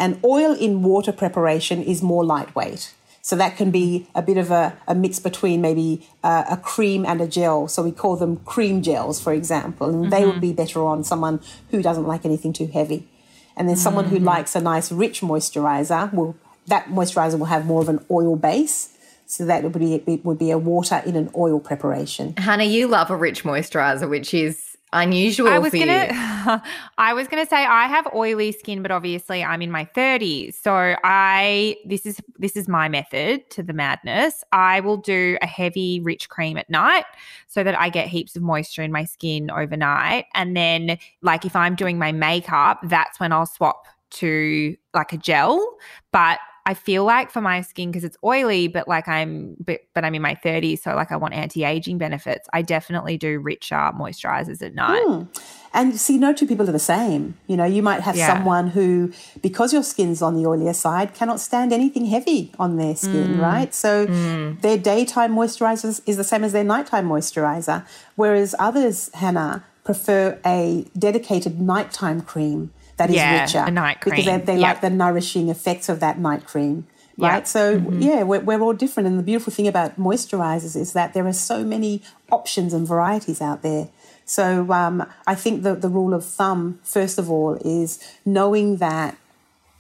and 0.02 0.20
oil 0.26 0.54
in 0.54 0.82
water 0.82 1.12
preparation 1.12 1.84
is 1.84 2.02
more 2.02 2.26
lightweight. 2.26 2.94
So 3.22 3.36
that 3.36 3.56
can 3.56 3.70
be 3.70 4.08
a 4.16 4.24
bit 4.24 4.38
of 4.38 4.50
a, 4.50 4.76
a 4.88 4.96
mix 4.96 5.20
between 5.20 5.62
maybe 5.62 6.10
uh, 6.24 6.44
a 6.50 6.58
cream 6.58 7.06
and 7.06 7.22
a 7.22 7.28
gel. 7.28 7.68
So 7.68 7.84
we 7.84 7.92
call 7.92 8.16
them 8.16 8.38
cream 8.38 8.82
gels, 8.82 9.22
for 9.22 9.32
example, 9.32 9.90
and 9.90 10.02
mm-hmm. 10.02 10.10
they 10.10 10.26
would 10.26 10.42
be 10.42 10.54
better 10.54 10.84
on 10.84 11.04
someone 11.04 11.40
who 11.70 11.84
doesn't 11.84 12.08
like 12.08 12.26
anything 12.26 12.52
too 12.52 12.66
heavy. 12.66 13.08
And 13.56 13.70
then 13.70 13.76
someone 13.76 14.06
mm-hmm. 14.06 14.18
who 14.18 14.24
likes 14.24 14.56
a 14.56 14.60
nice 14.60 14.92
rich 14.92 15.22
moisturizer 15.22 16.12
will 16.12 16.36
that 16.66 16.88
moisturizer 16.88 17.38
will 17.38 17.46
have 17.46 17.66
more 17.66 17.82
of 17.82 17.90
an 17.90 18.04
oil 18.10 18.36
base 18.36 18.98
so 19.32 19.46
that 19.46 19.64
would 19.64 19.74
be 19.74 19.96
it 19.96 20.26
would 20.26 20.40
be 20.40 20.52
a 20.52 20.58
water 20.58 21.02
in 21.06 21.16
an 21.16 21.30
oil 21.38 21.60
preparation. 21.60 22.34
Hannah, 22.38 22.64
you 22.64 22.88
love 22.88 23.10
a 23.10 23.16
rich 23.16 23.44
moisturizer, 23.44 24.10
which 24.10 24.34
is 24.34 24.70
unusual 24.93 25.47
I 25.47 25.60
was 25.60 25.71
gonna, 25.71 26.63
I 26.97 27.13
was 27.13 27.27
gonna 27.27 27.45
say 27.45 27.65
I 27.65 27.88
have 27.88 28.08
oily 28.13 28.51
skin, 28.51 28.82
but 28.82 28.91
obviously 28.91 29.43
I'm 29.43 29.62
in 29.62 29.71
my 29.71 29.86
30s. 29.86 30.56
So 30.56 30.95
I 31.04 31.77
this 31.86 32.06
is 32.06 32.19
this 32.38 32.56
is 32.56 32.67
my 32.67 32.89
method 32.89 33.49
to 33.51 33.63
the 33.63 33.73
madness. 33.73 34.43
I 34.51 34.80
will 34.82 34.97
do 34.97 35.38
a 35.41 35.47
heavy, 35.47 35.99
rich 36.01 36.30
cream 36.30 36.58
at 36.58 36.69
night 36.69 37.06
so 37.47 37.63
that 37.63 37.80
I 37.80 37.89
get 37.89 38.08
heaps 38.08 38.36
of 38.36 38.41
moisture 38.41 38.84
in 38.84 38.91
my 38.91 39.06
skin 39.06 39.49
overnight. 39.51 40.25
And 40.34 40.56
then 40.56 40.97
like 41.21 41.45
if 41.45 41.56
I'm 41.56 41.75
doing 41.75 41.97
my 41.97 42.12
makeup, 42.12 42.80
that's 42.84 43.19
when 43.19 43.32
I'll 43.32 43.45
swap 43.45 43.88
to 44.12 44.75
like 44.93 45.13
a 45.13 45.17
gel. 45.17 45.77
But 46.12 46.39
I 46.65 46.74
feel 46.74 47.04
like 47.04 47.32
for 47.32 47.41
my 47.41 47.62
skin 47.62 47.89
because 47.89 48.04
it's 48.04 48.17
oily, 48.24 48.67
but 48.67 48.88
like 48.88 49.08
I'm 49.08 49.56
but, 49.60 49.82
but 49.93 50.06
I'm 50.06 50.13
in 50.13 50.21
my 50.21 50.36
30s, 50.36 50.80
so 50.80 50.93
like 50.95 51.12
I 51.12 51.15
want 51.17 51.34
anti-aging 51.34 51.97
benefits. 51.97 52.47
I 52.54 52.62
definitely 52.62 53.17
do 53.17 53.39
richer 53.39 53.76
moisturizers 53.76 54.62
at 54.62 54.76
night. 54.76 55.04
Mm. 55.06 55.41
And 55.74 56.00
see, 56.00 56.17
no 56.17 56.34
two 56.34 56.45
people 56.45 56.67
are 56.67 56.71
the 56.71 56.80
same. 56.80 57.38
You 57.47 57.58
know, 57.58 57.65
you 57.65 57.82
might 57.82 58.02
have 58.02 58.15
yeah. 58.15 58.28
someone 58.28 58.67
who, 58.67 59.12
because 59.41 59.74
your 59.74 59.84
skin's 59.84 60.21
on 60.21 60.36
the 60.36 60.43
oilier 60.43 60.76
side, 60.76 61.13
cannot 61.13 61.39
stand 61.39 61.71
anything 61.71 62.06
heavy 62.06 62.52
on 62.60 62.78
their 62.78 62.95
skin, 62.95 63.36
mm. 63.36 63.41
right? 63.41 63.74
So 63.74 64.06
mm. 64.06 64.62
their 64.62 64.78
daytime 64.78 65.34
moisturizer 65.34 66.02
is 66.06 66.17
the 66.17 66.24
same 66.24 66.43
as 66.43 66.52
their 66.52 66.65
nighttime 66.65 67.08
moisturizer. 67.08 67.86
Whereas 68.15 68.54
others, 68.60 69.10
Hannah, 69.13 69.63
prefer 69.84 70.39
a 70.45 70.86
dedicated 70.97 71.60
nighttime 71.60 72.21
cream 72.21 72.71
that 72.97 73.10
is 73.10 73.15
yeah, 73.15 73.41
richer. 73.41 73.63
A 73.65 73.71
night 73.71 74.01
cream. 74.01 74.15
Because 74.15 74.25
they, 74.25 74.38
they 74.38 74.60
yep. 74.60 74.62
like 74.62 74.82
the 74.82 74.89
nourishing 74.89 75.49
effects 75.49 75.89
of 75.89 75.99
that 75.99 76.19
night 76.19 76.45
cream. 76.45 76.88
Right. 77.17 77.36
Yep. 77.36 77.47
So, 77.47 77.80
mm-hmm. 77.80 78.01
yeah, 78.01 78.23
we're, 78.23 78.39
we're 78.39 78.62
all 78.62 78.73
different. 78.73 79.08
And 79.08 79.19
the 79.19 79.23
beautiful 79.23 79.54
thing 79.54 79.67
about 79.67 79.99
moisturizers 79.99 80.75
is 80.75 80.93
that 80.93 81.13
there 81.13 81.27
are 81.27 81.34
so 81.34 81.63
many 81.63 82.01
options 82.32 82.73
and 82.73 82.88
varieties 82.88 83.41
out 83.41 83.62
there. 83.62 83.89
So, 84.25 84.71
um, 84.71 85.06
I 85.27 85.36
think 85.36 85.63
the, 85.63 85.75
the 85.75 85.89
rule 85.89 86.13
of 86.13 86.25
thumb, 86.25 86.80
first 86.84 87.19
of 87.19 87.30
all, 87.30 87.56
is 87.65 87.99
knowing 88.25 88.77
that 88.77 89.17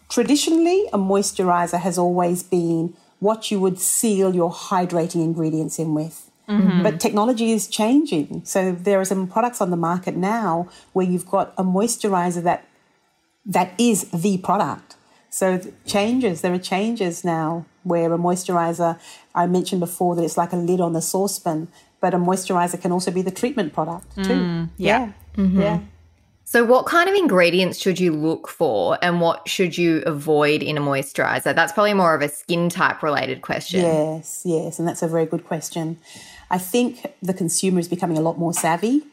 traditionally 0.09 0.87
a 0.91 0.97
moisturizer 0.97 1.79
has 1.79 1.97
always 1.97 2.43
been 2.43 2.95
what 3.19 3.49
you 3.49 3.59
would 3.59 3.79
seal 3.79 4.35
your 4.35 4.51
hydrating 4.51 5.23
ingredients 5.23 5.79
in 5.79 5.93
with. 5.93 6.29
Mm-hmm. 6.49 6.83
But 6.83 6.99
technology 6.99 7.51
is 7.51 7.67
changing. 7.67 8.41
So 8.43 8.73
there 8.73 8.99
are 8.99 9.05
some 9.05 9.27
products 9.27 9.61
on 9.61 9.69
the 9.69 9.77
market 9.77 10.17
now 10.17 10.67
where 10.91 11.05
you've 11.05 11.27
got 11.27 11.53
a 11.57 11.63
moisturizer 11.63 12.43
that 12.43 12.65
that 13.45 13.73
is 13.77 14.09
the 14.11 14.37
product. 14.39 14.95
So 15.29 15.61
changes, 15.85 16.41
there 16.41 16.53
are 16.53 16.59
changes 16.59 17.23
now 17.23 17.65
where 17.83 18.13
a 18.13 18.17
moisturizer, 18.17 18.99
I 19.33 19.47
mentioned 19.47 19.79
before 19.79 20.15
that 20.15 20.23
it's 20.23 20.37
like 20.37 20.51
a 20.51 20.57
lid 20.57 20.81
on 20.81 20.93
the 20.93 21.01
saucepan, 21.01 21.69
but 22.01 22.13
a 22.13 22.17
moisturizer 22.17 22.79
can 22.81 22.91
also 22.91 23.11
be 23.11 23.21
the 23.21 23.31
treatment 23.31 23.73
product 23.73 24.13
too. 24.15 24.21
Mm, 24.21 24.69
yeah. 24.77 24.99
Yeah. 24.99 25.11
Mm-hmm. 25.37 25.61
yeah. 25.61 25.79
So, 26.43 26.65
what 26.65 26.85
kind 26.85 27.07
of 27.07 27.15
ingredients 27.15 27.79
should 27.79 27.97
you 27.97 28.11
look 28.11 28.49
for 28.49 28.97
and 29.01 29.21
what 29.21 29.47
should 29.47 29.77
you 29.77 30.01
avoid 30.05 30.61
in 30.61 30.77
a 30.77 30.81
moisturizer? 30.81 31.55
That's 31.55 31.71
probably 31.71 31.93
more 31.93 32.13
of 32.13 32.21
a 32.21 32.27
skin 32.27 32.67
type 32.67 33.01
related 33.01 33.41
question. 33.41 33.79
Yes, 33.79 34.41
yes. 34.43 34.77
And 34.77 34.85
that's 34.85 35.01
a 35.01 35.07
very 35.07 35.25
good 35.25 35.45
question. 35.45 35.97
I 36.49 36.57
think 36.57 37.05
the 37.21 37.33
consumer 37.33 37.79
is 37.79 37.87
becoming 37.87 38.17
a 38.17 38.21
lot 38.21 38.37
more 38.37 38.53
savvy. 38.53 39.03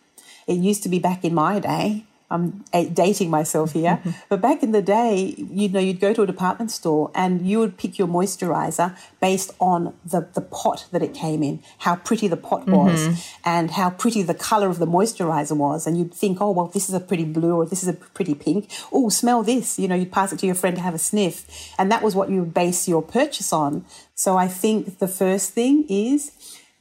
It 0.49 0.55
used 0.55 0.83
to 0.83 0.89
be 0.89 0.99
back 0.99 1.25
in 1.25 1.33
my 1.33 1.61
day 1.61 2.07
I'm 2.31 2.65
dating 2.73 3.31
myself 3.31 3.73
here, 3.73 4.03
but 4.29 4.41
back 4.41 4.63
in 4.63 4.73
the 4.73 4.83
day, 4.83 5.35
you 5.39 5.69
know, 5.69 5.81
you'd 5.81 6.01
go 6.01 6.13
to 6.13 6.23
a 6.23 6.27
department 6.27 6.71
store 6.71 7.11
and 7.15 7.47
you 7.47 7.59
would 7.59 7.79
pick 7.79 7.99
your 7.99 8.09
moisturizer 8.09 8.97
based 9.21 9.53
on 9.61 9.95
the, 10.05 10.29
the 10.35 10.43
pot 10.43 10.87
that 10.93 11.03
it 11.03 11.15
came 11.15 11.43
in, 11.43 11.63
how 11.79 11.97
pretty 11.97 12.29
the 12.29 12.37
pot 12.37 12.67
was, 12.67 13.01
mm-hmm. 13.01 13.41
and 13.45 13.71
how 13.73 13.91
pretty 13.91 14.23
the 14.23 14.35
color 14.35 14.69
of 14.69 14.79
the 14.79 14.87
moisturizer 14.87 15.57
was. 15.57 15.87
And 15.87 15.97
you'd 15.97 16.13
think, 16.13 16.41
oh, 16.41 16.51
well, 16.51 16.67
this 16.67 16.89
is 16.89 16.95
a 16.95 17.01
pretty 17.01 17.25
blue 17.25 17.57
or 17.57 17.67
this 17.67 17.83
is 17.83 17.89
a 17.89 17.95
pretty 17.95 18.35
pink. 18.35 18.71
Oh, 18.93 19.09
smell 19.09 19.43
this. 19.43 19.79
You 19.79 19.89
know, 19.89 19.95
you'd 19.95 20.13
pass 20.13 20.33
it 20.33 20.39
to 20.41 20.47
your 20.47 20.55
friend 20.55 20.77
to 20.77 20.83
have 20.83 20.95
a 20.95 20.99
sniff. 20.99 21.75
And 21.79 21.91
that 21.91 22.03
was 22.03 22.15
what 22.15 22.31
you 22.31 22.41
would 22.41 22.55
base 22.55 22.87
your 22.87 23.03
purchase 23.03 23.53
on. 23.53 23.85
So 24.15 24.37
I 24.37 24.49
think 24.49 24.99
the 24.99 25.09
first 25.09 25.53
thing 25.53 25.87
is 25.89 26.33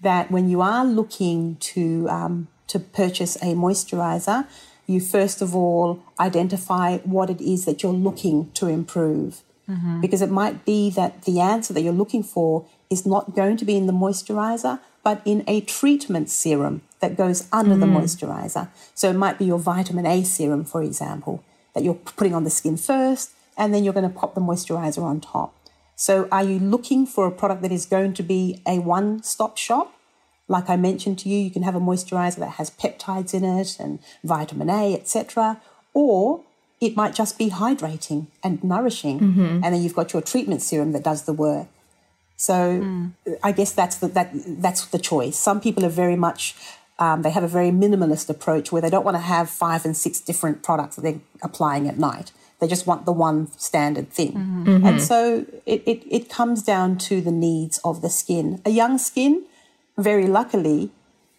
that 0.01 0.29
when 0.29 0.49
you 0.49 0.61
are 0.61 0.85
looking 0.85 1.55
to, 1.57 2.07
um, 2.09 2.47
to 2.67 2.79
purchase 2.79 3.35
a 3.37 3.55
moisturizer, 3.55 4.45
you 4.87 4.99
first 4.99 5.41
of 5.41 5.55
all 5.55 6.01
identify 6.19 6.97
what 6.99 7.29
it 7.29 7.41
is 7.41 7.65
that 7.65 7.83
you're 7.83 7.93
looking 7.93 8.49
to 8.53 8.67
improve. 8.67 9.43
Mm-hmm. 9.69 9.99
Because 9.99 10.21
it 10.21 10.31
might 10.31 10.63
be 10.63 10.89
that 10.91 11.23
the 11.23 11.41
answer 11.41 11.73
that 11.73 11.81
you're 11.81 11.91
looking 11.91 12.23
for 12.23 12.65
is 12.89 13.05
not 13.05 13.35
going 13.35 13.57
to 13.57 13.65
be 13.65 13.75
in 13.75 13.85
the 13.85 13.93
moisturizer, 13.93 14.79
but 15.03 15.21
in 15.25 15.43
a 15.45 15.59
treatment 15.61 16.29
serum 16.29 16.81
that 17.01 17.17
goes 17.17 17.47
under 17.51 17.75
mm. 17.75 17.81
the 17.81 17.85
moisturizer. 17.85 18.69
So 18.95 19.09
it 19.09 19.13
might 19.13 19.37
be 19.37 19.45
your 19.45 19.59
vitamin 19.59 20.05
A 20.05 20.23
serum, 20.23 20.63
for 20.63 20.81
example, 20.81 21.43
that 21.73 21.83
you're 21.83 21.93
putting 21.93 22.33
on 22.33 22.45
the 22.45 22.49
skin 22.49 22.77
first, 22.77 23.31
and 23.57 23.73
then 23.73 23.83
you're 23.83 23.93
going 23.93 24.09
to 24.09 24.19
pop 24.19 24.35
the 24.35 24.41
moisturizer 24.41 25.03
on 25.03 25.19
top. 25.19 25.53
So 25.95 26.27
are 26.31 26.43
you 26.43 26.59
looking 26.59 27.05
for 27.05 27.27
a 27.27 27.31
product 27.31 27.61
that 27.63 27.71
is 27.71 27.85
going 27.85 28.13
to 28.13 28.23
be 28.23 28.61
a 28.65 28.79
one 28.79 29.21
stop 29.23 29.57
shop? 29.57 29.93
Like 30.47 30.69
I 30.69 30.77
mentioned 30.77 31.19
to 31.19 31.29
you, 31.29 31.37
you 31.37 31.51
can 31.51 31.63
have 31.63 31.75
a 31.75 31.79
moisturizer 31.79 32.37
that 32.37 32.51
has 32.51 32.69
peptides 32.69 33.33
in 33.33 33.43
it 33.43 33.77
and 33.79 33.99
vitamin 34.23 34.69
A, 34.69 34.93
etc. 34.93 35.59
Or 35.93 36.41
it 36.79 36.95
might 36.95 37.13
just 37.13 37.37
be 37.37 37.49
hydrating 37.49 38.27
and 38.43 38.63
nourishing, 38.63 39.19
mm-hmm. 39.19 39.63
and 39.63 39.63
then 39.63 39.81
you've 39.81 39.95
got 39.95 40.13
your 40.13 40.21
treatment 40.21 40.61
serum 40.61 40.91
that 40.93 41.03
does 41.03 41.23
the 41.23 41.33
work. 41.33 41.67
So 42.37 42.53
mm. 42.53 43.11
I 43.43 43.51
guess 43.51 43.71
that's 43.73 43.97
the 43.97 44.07
that 44.09 44.29
that's 44.33 44.85
the 44.85 44.99
choice. 44.99 45.37
Some 45.37 45.59
people 45.59 45.83
are 45.83 45.89
very 45.89 46.15
much 46.15 46.55
um, 46.99 47.21
they 47.21 47.31
have 47.31 47.43
a 47.43 47.47
very 47.47 47.69
minimalist 47.69 48.29
approach 48.29 48.71
where 48.71 48.81
they 48.81 48.89
don't 48.89 49.05
want 49.05 49.15
to 49.15 49.21
have 49.21 49.49
five 49.49 49.85
and 49.85 49.95
six 49.95 50.19
different 50.19 50.63
products 50.63 50.95
that 50.95 51.01
they're 51.01 51.19
applying 51.43 51.87
at 51.87 51.97
night. 51.97 52.31
They 52.59 52.67
just 52.67 52.87
want 52.87 53.05
the 53.05 53.11
one 53.11 53.51
standard 53.57 54.09
thing. 54.09 54.33
Mm-hmm. 54.33 54.85
And 54.85 55.01
so 55.01 55.45
it, 55.67 55.83
it, 55.85 56.03
it 56.09 56.29
comes 56.29 56.63
down 56.63 56.97
to 56.99 57.21
the 57.21 57.31
needs 57.31 57.79
of 57.83 58.01
the 58.01 58.09
skin. 58.09 58.61
A 58.65 58.71
young 58.71 58.97
skin 58.97 59.45
very 59.97 60.27
luckily, 60.27 60.91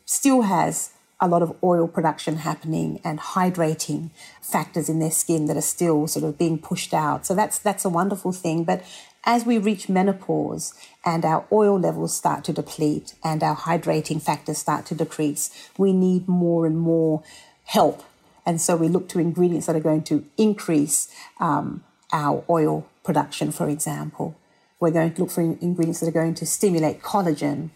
still 0.05 0.43
has 0.43 0.93
a 1.21 1.29
lot 1.29 1.43
of 1.43 1.57
oil 1.63 1.89
production 1.89 2.37
happening 2.37 3.01
and 3.03 3.19
hydrating 3.19 4.11
factors 4.41 4.89
in 4.89 5.01
their 5.01 5.11
skin 5.11 5.47
that 5.47 5.57
are 5.57 5.61
still 5.61 6.07
sort 6.07 6.25
of 6.25 6.39
being 6.39 6.59
pushed 6.59 6.95
out. 6.95 7.27
So 7.27 7.35
that's 7.35 7.59
that's 7.59 7.85
a 7.85 7.89
wonderful 7.89 8.33
thing. 8.33 8.65
But 8.65 8.85
as 9.25 9.45
we 9.45 9.59
reach 9.59 9.89
menopause 9.89 10.75
and 11.05 11.25
our 11.25 11.45
oil 11.51 11.79
levels 11.79 12.17
start 12.17 12.45
to 12.45 12.53
deplete 12.53 13.15
and 13.25 13.43
our 13.43 13.57
hydrating 13.57 14.23
factors 14.23 14.59
start 14.59 14.87
to 14.87 14.95
decrease, 14.95 15.71
we 15.77 15.93
need 15.93 16.29
more 16.29 16.67
and 16.67 16.79
more 16.79 17.23
help. 17.65 18.05
And 18.47 18.61
so 18.61 18.77
we 18.77 18.89
look 18.89 19.09
to 19.11 19.19
ingredients 19.19 19.67
that 19.67 19.77
are 19.77 19.81
going 19.81 20.05
to 20.05 20.25
increase 20.39 21.13
um, 21.41 21.85
our 22.13 22.45
oil 22.49 22.87
production, 23.05 23.53
for 23.53 23.69
example. 23.69 24.37
We're 24.81 24.93
going 24.93 25.13
to 25.13 25.21
look 25.21 25.31
for 25.31 25.43
ingredients 25.43 26.01
that 26.01 26.09
are 26.09 26.13
going 26.13 26.35
to 26.35 26.47
stimulate 26.47 27.03
collagen, 27.03 27.71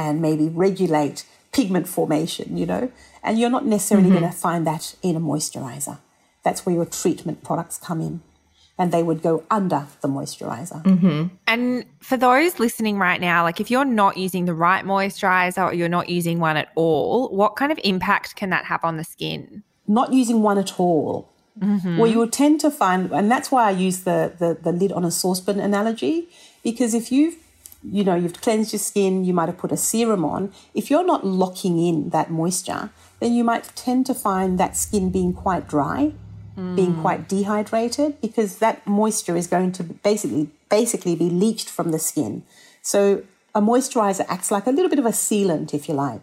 and 0.00 0.22
maybe 0.22 0.48
regulate 0.48 1.24
pigment 1.52 1.86
formation, 1.88 2.56
you 2.56 2.66
know, 2.66 2.90
and 3.22 3.38
you're 3.38 3.50
not 3.50 3.66
necessarily 3.66 4.08
mm-hmm. 4.08 4.20
going 4.20 4.32
to 4.32 4.36
find 4.36 4.66
that 4.66 4.94
in 5.02 5.16
a 5.16 5.20
moisturizer. 5.20 5.98
That's 6.42 6.64
where 6.64 6.74
your 6.74 6.86
treatment 6.86 7.44
products 7.44 7.76
come 7.78 8.00
in. 8.00 8.22
And 8.78 8.92
they 8.92 9.02
would 9.02 9.20
go 9.20 9.44
under 9.50 9.86
the 10.00 10.08
moisturizer. 10.08 10.82
Mm-hmm. 10.82 11.34
And 11.46 11.84
for 12.00 12.16
those 12.16 12.58
listening 12.58 12.96
right 12.98 13.20
now, 13.20 13.42
like 13.42 13.60
if 13.60 13.70
you're 13.70 13.84
not 13.84 14.16
using 14.16 14.46
the 14.46 14.54
right 14.54 14.86
moisturizer 14.86 15.64
or 15.66 15.74
you're 15.74 15.94
not 15.98 16.08
using 16.08 16.40
one 16.40 16.56
at 16.56 16.68
all, 16.76 17.28
what 17.28 17.56
kind 17.56 17.70
of 17.72 17.78
impact 17.84 18.36
can 18.36 18.48
that 18.50 18.64
have 18.64 18.82
on 18.82 18.96
the 18.96 19.04
skin? 19.04 19.62
Not 19.86 20.14
using 20.14 20.40
one 20.40 20.56
at 20.56 20.80
all. 20.80 21.28
Mm-hmm. 21.60 21.98
Well, 21.98 22.10
you 22.10 22.18
will 22.20 22.30
tend 22.30 22.60
to 22.60 22.70
find, 22.70 23.12
and 23.12 23.30
that's 23.30 23.50
why 23.52 23.68
I 23.68 23.72
use 23.72 24.04
the, 24.04 24.32
the, 24.38 24.56
the 24.62 24.72
lid 24.72 24.92
on 24.92 25.04
a 25.04 25.10
saucepan 25.10 25.60
analogy, 25.60 26.30
because 26.62 26.94
if 26.94 27.12
you've 27.12 27.36
you 27.82 28.04
know, 28.04 28.14
you've 28.14 28.40
cleansed 28.40 28.72
your 28.72 28.80
skin, 28.80 29.24
you 29.24 29.32
might 29.32 29.48
have 29.48 29.58
put 29.58 29.72
a 29.72 29.76
serum 29.76 30.24
on. 30.24 30.52
If 30.74 30.90
you're 30.90 31.04
not 31.04 31.24
locking 31.24 31.78
in 31.78 32.10
that 32.10 32.30
moisture, 32.30 32.90
then 33.20 33.32
you 33.32 33.44
might 33.44 33.74
tend 33.74 34.06
to 34.06 34.14
find 34.14 34.58
that 34.58 34.76
skin 34.76 35.10
being 35.10 35.32
quite 35.32 35.68
dry, 35.68 36.12
mm. 36.56 36.76
being 36.76 37.00
quite 37.00 37.28
dehydrated, 37.28 38.20
because 38.20 38.58
that 38.58 38.86
moisture 38.86 39.36
is 39.36 39.46
going 39.46 39.72
to 39.72 39.82
basically 39.82 40.48
basically 40.68 41.16
be 41.16 41.30
leached 41.30 41.68
from 41.68 41.90
the 41.90 41.98
skin. 41.98 42.42
So 42.82 43.24
a 43.54 43.60
moisturizer 43.60 44.24
acts 44.28 44.50
like 44.50 44.66
a 44.66 44.70
little 44.70 44.88
bit 44.88 44.98
of 44.98 45.06
a 45.06 45.10
sealant, 45.10 45.74
if 45.74 45.88
you 45.88 45.94
like. 45.94 46.20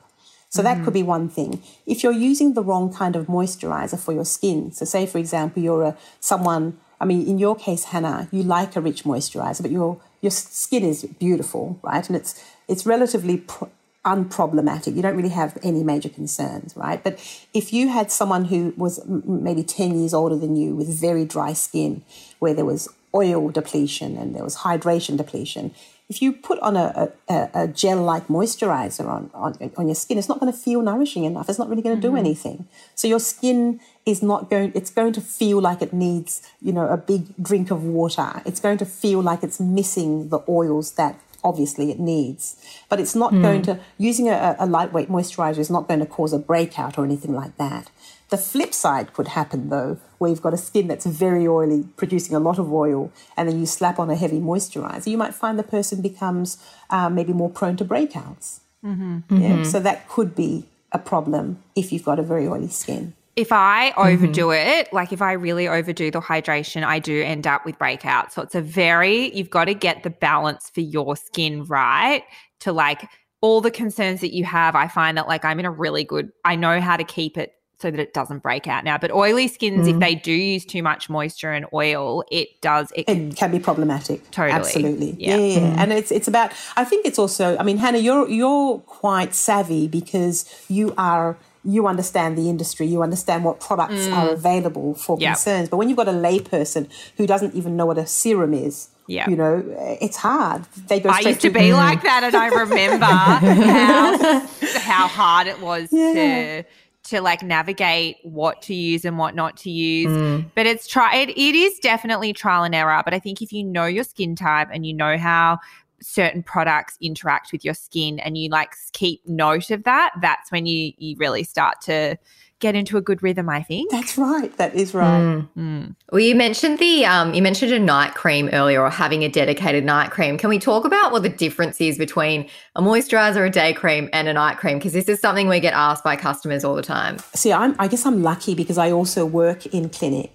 So 0.50 0.64
that 0.64 0.84
could 0.84 0.94
be 0.94 1.04
one 1.04 1.28
thing. 1.28 1.62
If 1.86 2.04
you're 2.04 2.14
using 2.14 2.54
the 2.54 2.64
wrong 2.64 2.92
kind 2.94 3.16
of 3.16 3.28
moisturizer 3.28 4.00
for 4.00 4.14
your 4.14 4.26
skin, 4.26 4.72
so 4.72 4.86
say 4.86 5.06
for 5.06 5.18
example 5.18 5.62
you're 5.62 5.84
a 5.84 5.98
someone, 6.20 6.80
I 7.02 7.06
mean 7.06 7.28
in 7.28 7.38
your 7.38 7.56
case 7.56 7.86
Hannah, 7.86 8.30
you 8.32 8.44
like 8.44 8.76
a 8.76 8.82
rich 8.82 9.04
moisturizer, 9.04 9.62
but 9.62 9.72
your 9.72 10.00
your 10.22 10.32
skin 10.32 10.84
is 10.84 11.04
beautiful, 11.04 11.80
right? 11.84 12.08
And 12.08 12.16
it's 12.16 12.44
it's 12.68 12.86
relatively 12.86 13.38
pro- 13.38 13.70
unproblematic. 14.06 14.96
You 14.96 15.02
don't 15.02 15.18
really 15.18 15.30
have 15.30 15.58
any 15.64 15.84
major 15.84 16.10
concerns, 16.10 16.76
right? 16.78 17.04
But 17.04 17.20
if 17.54 17.74
you 17.74 17.90
had 17.90 18.12
someone 18.12 18.46
who 18.46 18.74
was 18.78 19.02
maybe 19.06 19.64
10 19.64 20.00
years 20.00 20.14
older 20.14 20.38
than 20.38 20.56
you 20.56 20.76
with 20.76 20.88
very 20.88 21.26
dry 21.26 21.54
skin, 21.54 22.04
where 22.40 22.54
there 22.54 22.66
was 22.66 22.88
oil 23.14 23.50
depletion 23.50 24.16
and 24.18 24.34
there 24.34 24.44
was 24.44 24.58
hydration 24.58 25.18
depletion, 25.18 25.74
if 26.10 26.22
you 26.22 26.32
put 26.32 26.58
on 26.60 26.78
a, 26.78 27.12
a, 27.28 27.50
a 27.54 27.68
gel 27.68 28.02
like 28.02 28.28
moisturizer 28.28 29.06
on, 29.08 29.30
on, 29.34 29.72
on 29.76 29.88
your 29.88 29.96
skin, 29.96 30.18
it's 30.18 30.30
not 30.30 30.40
going 30.40 30.52
to 30.52 30.58
feel 30.58 30.82
nourishing 30.82 31.26
enough. 31.26 31.50
It's 31.50 31.60
not 31.60 31.70
really 31.70 31.82
going 31.82 32.00
to 32.00 32.08
mm-hmm. 32.08 32.16
do 32.16 32.20
anything. 32.20 32.68
So 32.96 33.10
your 33.10 33.20
skin 33.20 33.82
is 34.06 34.24
not 34.24 34.50
going, 34.50 34.72
it's 34.74 34.90
going 34.90 35.12
to 35.14 35.22
feel 35.22 35.60
like 35.60 35.82
it 35.82 35.92
needs, 35.92 36.50
you 36.62 36.72
know, 36.72 36.88
a 36.88 36.96
big 36.96 37.36
drink 37.42 37.72
of 37.72 37.84
water. 37.84 38.42
It's 38.46 38.62
going 38.62 38.78
to 38.78 38.86
feel 38.86 39.22
like 39.22 39.44
it's 39.44 39.60
missing 39.60 40.30
the 40.30 40.40
oils 40.48 40.92
that 40.94 41.20
obviously 41.44 41.92
it 41.92 42.00
needs. 42.00 42.56
But 42.88 43.02
it's 43.02 43.16
not 43.16 43.34
mm. 43.34 43.42
going 43.42 43.62
to, 43.64 43.80
using 43.98 44.30
a, 44.30 44.56
a 44.60 44.66
lightweight 44.66 45.10
moisturizer 45.10 45.60
is 45.60 45.70
not 45.70 45.90
going 45.90 46.00
to 46.00 46.06
cause 46.06 46.32
a 46.32 46.40
breakout 46.40 46.98
or 46.98 47.04
anything 47.04 47.34
like 47.34 47.58
that. 47.58 47.90
The 48.30 48.38
flip 48.38 48.74
side 48.74 49.14
could 49.14 49.30
happen 49.30 49.70
though, 49.70 50.00
where 50.18 50.30
you've 50.30 50.42
got 50.42 50.54
a 50.54 50.58
skin 50.58 50.88
that's 50.88 51.06
very 51.06 51.48
oily, 51.48 51.86
producing 51.96 52.36
a 52.36 52.40
lot 52.40 52.60
of 52.60 52.72
oil, 52.74 53.12
and 53.38 53.48
then 53.48 53.60
you 53.60 53.66
slap 53.66 54.00
on 54.00 54.10
a 54.10 54.16
heavy 54.16 54.40
moisturizer, 54.40 55.08
you 55.08 55.18
might 55.18 55.34
find 55.34 55.58
the 55.58 55.64
person 55.64 56.02
becomes 56.02 56.58
uh, 56.90 57.10
maybe 57.10 57.32
more 57.34 57.50
prone 57.50 57.78
to 57.78 57.86
breakouts. 57.86 58.60
Mm-hmm. 58.84 59.20
Yeah? 59.30 59.50
Mm-hmm. 59.50 59.64
So 59.64 59.80
that 59.80 60.10
could 60.10 60.36
be 60.36 60.66
a 60.92 61.00
problem 61.00 61.64
if 61.76 61.92
you've 61.92 62.04
got 62.04 62.20
a 62.20 62.24
very 62.24 62.48
oily 62.48 62.68
skin. 62.68 63.14
If 63.36 63.52
I 63.52 63.92
overdo 63.92 64.48
mm-hmm. 64.48 64.80
it, 64.80 64.92
like 64.92 65.14
if 65.14 65.22
I 65.22 65.34
really 65.34 65.68
overdo 65.68 66.10
the 66.10 66.22
hydration, 66.22 66.84
I 66.84 66.98
do 67.00 67.22
end 67.22 67.46
up 67.46 67.66
with 67.66 67.78
breakouts. 67.78 68.32
So 68.32 68.42
it's 68.42 68.56
a 68.56 68.62
very, 68.62 69.34
you've 69.36 69.52
got 69.52 69.66
to 69.66 69.76
get 69.76 70.04
the 70.04 70.10
balance 70.10 70.72
for 70.74 70.82
your 70.82 71.16
skin 71.16 71.64
right 71.66 72.24
to 72.62 72.72
like 72.74 73.08
all 73.42 73.62
the 73.62 73.70
concerns 73.70 74.22
that 74.22 74.34
you 74.34 74.44
have. 74.44 74.76
I 74.76 74.88
find 74.88 75.18
that 75.18 75.28
like 75.28 75.46
I'm 75.46 75.60
in 75.60 75.66
a 75.66 75.72
really 75.72 76.04
good, 76.04 76.32
I 76.44 76.56
know 76.56 76.82
how 76.82 76.98
to 76.98 77.04
keep 77.04 77.38
it 77.38 77.54
so 77.80 77.92
that 77.92 78.00
it 78.00 78.14
doesn't 78.14 78.40
break 78.40 78.68
out 78.68 78.84
now. 78.84 78.98
But 78.98 79.12
oily 79.12 79.48
skins, 79.48 79.88
mm. 79.88 79.94
if 79.94 80.00
they 80.00 80.16
do 80.16 80.32
use 80.32 80.66
too 80.66 80.82
much 80.82 81.10
moisture 81.10 81.52
and 81.52 81.66
oil, 81.74 82.24
it 82.32 82.60
does. 82.62 82.92
It 82.96 83.06
can, 83.06 83.30
it 83.30 83.36
can 83.36 83.52
be 83.52 83.60
problematic. 83.60 84.30
Totally, 84.32 84.52
absolutely. 84.52 85.16
Yeah, 85.20 85.38
yeah. 85.38 85.60
yeah. 85.60 85.60
Mm. 85.60 85.78
and 85.78 85.94
it's 85.94 86.12
it's 86.12 86.28
about. 86.28 86.54
I 86.76 86.84
think 86.84 87.06
it's 87.06 87.20
also. 87.20 87.58
I 87.58 87.64
mean, 87.64 87.78
Hannah, 87.78 88.00
you're 88.00 88.28
you're 88.28 88.80
quite 88.80 89.36
savvy 89.36 89.88
because 89.88 90.46
you 90.68 90.94
are. 90.98 91.38
You 91.64 91.86
understand 91.86 92.38
the 92.38 92.50
industry. 92.50 92.88
You 92.88 93.04
understand 93.04 93.44
what 93.44 93.60
products 93.60 94.08
mm. 94.08 94.14
are 94.14 94.30
available 94.30 94.94
for 94.94 95.20
yep. 95.20 95.34
concerns. 95.34 95.68
But 95.68 95.78
when 95.78 95.90
you've 95.90 95.98
got 95.98 96.08
a 96.08 96.14
layperson 96.14 96.90
who 97.18 97.28
doesn't 97.28 97.56
even 97.56 97.76
know 97.76 97.86
what 97.86 97.98
a 97.98 98.08
serum 98.08 98.54
is, 98.54 98.90
yeah. 99.08 99.30
You 99.30 99.38
know, 99.38 99.64
it's 100.02 100.18
hard. 100.18 100.66
They 100.88 101.00
go 101.00 101.10
I 101.10 101.20
used 101.20 101.40
to, 101.42 101.48
to 101.48 101.54
be 101.54 101.74
like 101.74 102.04
that 102.04 102.24
and 102.26 102.36
I 102.36 102.48
remember 102.48 103.06
how 103.06 104.40
how 104.82 105.08
hard 105.08 105.48
it 105.48 105.62
was 105.62 105.88
yeah. 105.94 106.14
to 106.14 106.66
to 107.10 107.22
like 107.22 107.42
navigate 107.42 108.18
what 108.24 108.62
to 108.64 108.74
use 108.74 109.06
and 109.06 109.18
what 109.18 109.36
not 109.36 109.58
to 109.58 109.70
use. 109.70 110.12
Mm. 110.12 110.52
But 110.56 110.66
it's 110.66 110.88
try 110.88 111.16
it, 111.16 111.30
it 111.30 111.56
is 111.56 111.80
definitely 111.80 112.34
trial 112.34 112.64
and 112.64 112.76
error. 112.76 113.02
But 113.04 113.14
I 113.14 113.20
think 113.20 113.42
if 113.42 113.52
you 113.52 113.64
know 113.64 113.86
your 113.86 114.04
skin 114.04 114.36
type 114.36 114.70
and 114.72 114.86
you 114.86 114.94
know 114.94 115.18
how 115.18 115.60
certain 116.02 116.44
products 116.44 116.98
interact 117.02 117.52
with 117.52 117.66
your 117.66 117.74
skin 117.74 118.20
and 118.20 118.38
you 118.38 118.50
like 118.50 118.74
keep 118.94 119.28
note 119.28 119.72
of 119.72 119.84
that, 119.84 120.12
that's 120.22 120.52
when 120.52 120.66
you 120.66 120.94
you 120.98 121.16
really 121.18 121.44
start 121.44 121.82
to 121.82 122.18
get 122.60 122.76
into 122.76 122.98
a 122.98 123.02
good 123.02 123.22
rhythm, 123.22 123.50
I 123.50 123.62
think. 123.62 123.92
That's 123.92 124.18
right. 124.18 124.56
That 124.58 124.74
is 124.74 124.94
right. 124.94 125.20
Mm. 125.20 125.50
Mm. 125.58 125.96
Well, 126.12 126.22
you 126.22 126.36
mentioned 126.36 126.80
the 126.80 127.06
um, 127.06 127.34
you 127.34 127.42
mentioned 127.42 127.72
a 127.72 127.80
night 127.80 128.16
cream 128.16 128.50
earlier, 128.52 128.82
or 128.82 128.90
having 128.90 129.24
a 129.24 129.30
dedicated 129.30 129.84
night 129.84 130.12
cream. 130.12 130.38
Can 130.38 130.50
we 130.50 130.60
talk 130.60 130.86
about 130.86 131.12
what 131.12 131.24
the 131.24 131.30
difference 131.30 131.80
is 131.80 131.98
between 131.98 132.50
a 132.76 132.82
moisturizer, 132.82 133.46
a 133.46 133.50
day 133.50 133.74
cream, 133.74 134.10
and 134.14 134.28
a 134.28 134.34
night 134.34 134.58
cream? 134.58 134.78
Because 134.78 134.94
this 134.94 135.08
is 135.08 135.20
something 135.20 135.48
we 135.48 135.60
get 135.60 135.74
asked 135.74 136.04
by 136.04 136.16
customers 136.16 136.64
all 136.64 136.76
the 136.76 136.82
time. 136.82 137.18
See, 137.34 137.54
I'm, 137.54 137.76
I 137.78 137.88
guess 137.88 138.06
I'm 138.06 138.24
lucky 138.24 138.56
because 138.56 138.78
I 138.78 138.92
also 138.92 139.26
work 139.26 139.66
in 139.68 139.90
clinic 139.90 140.32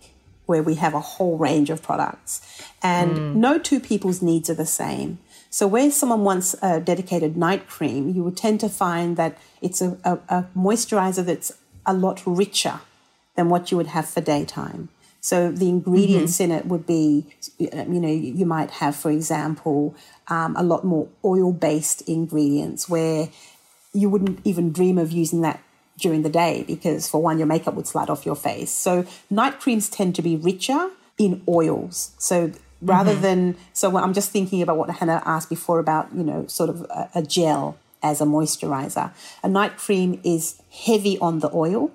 where 0.46 0.62
we 0.62 0.74
have 0.74 0.92
a 0.92 1.00
whole 1.00 1.38
range 1.38 1.70
of 1.70 1.82
products, 1.82 2.62
and 2.82 3.16
mm. 3.16 3.34
no 3.34 3.58
two 3.58 3.80
people's 3.80 4.22
needs 4.22 4.50
are 4.50 4.54
the 4.54 4.66
same. 4.66 5.18
So, 5.50 5.66
where 5.66 5.90
someone 5.90 6.24
wants 6.24 6.54
a 6.62 6.80
dedicated 6.80 7.36
night 7.36 7.68
cream, 7.68 8.08
you 8.08 8.24
would 8.24 8.36
tend 8.36 8.60
to 8.60 8.68
find 8.68 9.18
that 9.18 9.36
it's 9.60 9.82
a, 9.82 9.98
a, 10.02 10.18
a 10.28 10.46
moisturizer 10.56 11.24
that's 11.24 11.52
a 11.86 11.94
lot 11.94 12.22
richer 12.26 12.80
than 13.36 13.48
what 13.48 13.70
you 13.70 13.76
would 13.76 13.88
have 13.88 14.08
for 14.08 14.20
daytime. 14.20 14.88
So 15.20 15.52
the 15.52 15.68
ingredients 15.68 16.34
mm-hmm. 16.34 16.50
in 16.50 16.58
it 16.58 16.66
would 16.66 16.84
be, 16.84 17.26
you 17.58 18.00
know, 18.00 18.08
you 18.08 18.44
might 18.44 18.72
have, 18.72 18.96
for 18.96 19.10
example, 19.10 19.94
um, 20.26 20.56
a 20.56 20.64
lot 20.64 20.84
more 20.84 21.08
oil 21.24 21.52
based 21.52 22.02
ingredients 22.08 22.88
where 22.88 23.28
you 23.92 24.10
wouldn't 24.10 24.40
even 24.44 24.72
dream 24.72 24.98
of 24.98 25.12
using 25.12 25.42
that 25.42 25.62
during 25.96 26.22
the 26.22 26.28
day 26.28 26.64
because, 26.66 27.08
for 27.08 27.22
one, 27.22 27.38
your 27.38 27.46
makeup 27.46 27.74
would 27.74 27.86
slide 27.86 28.10
off 28.10 28.26
your 28.26 28.34
face. 28.34 28.72
So 28.72 29.06
night 29.30 29.60
creams 29.60 29.88
tend 29.88 30.16
to 30.16 30.22
be 30.22 30.34
richer 30.34 30.90
in 31.18 31.42
oils. 31.46 32.12
So 32.18 32.50
rather 32.80 33.12
mm-hmm. 33.12 33.22
than, 33.22 33.56
so 33.72 33.96
I'm 33.96 34.14
just 34.14 34.30
thinking 34.32 34.60
about 34.60 34.76
what 34.76 34.90
Hannah 34.90 35.22
asked 35.24 35.50
before 35.50 35.78
about, 35.78 36.08
you 36.12 36.24
know, 36.24 36.46
sort 36.48 36.68
of 36.68 36.80
a, 36.90 37.10
a 37.14 37.22
gel 37.22 37.78
as 38.02 38.20
a 38.20 38.24
moisturizer. 38.24 39.12
A 39.42 39.48
night 39.48 39.76
cream 39.76 40.20
is 40.24 40.60
heavy 40.70 41.18
on 41.18 41.40
the 41.40 41.50
oil 41.54 41.90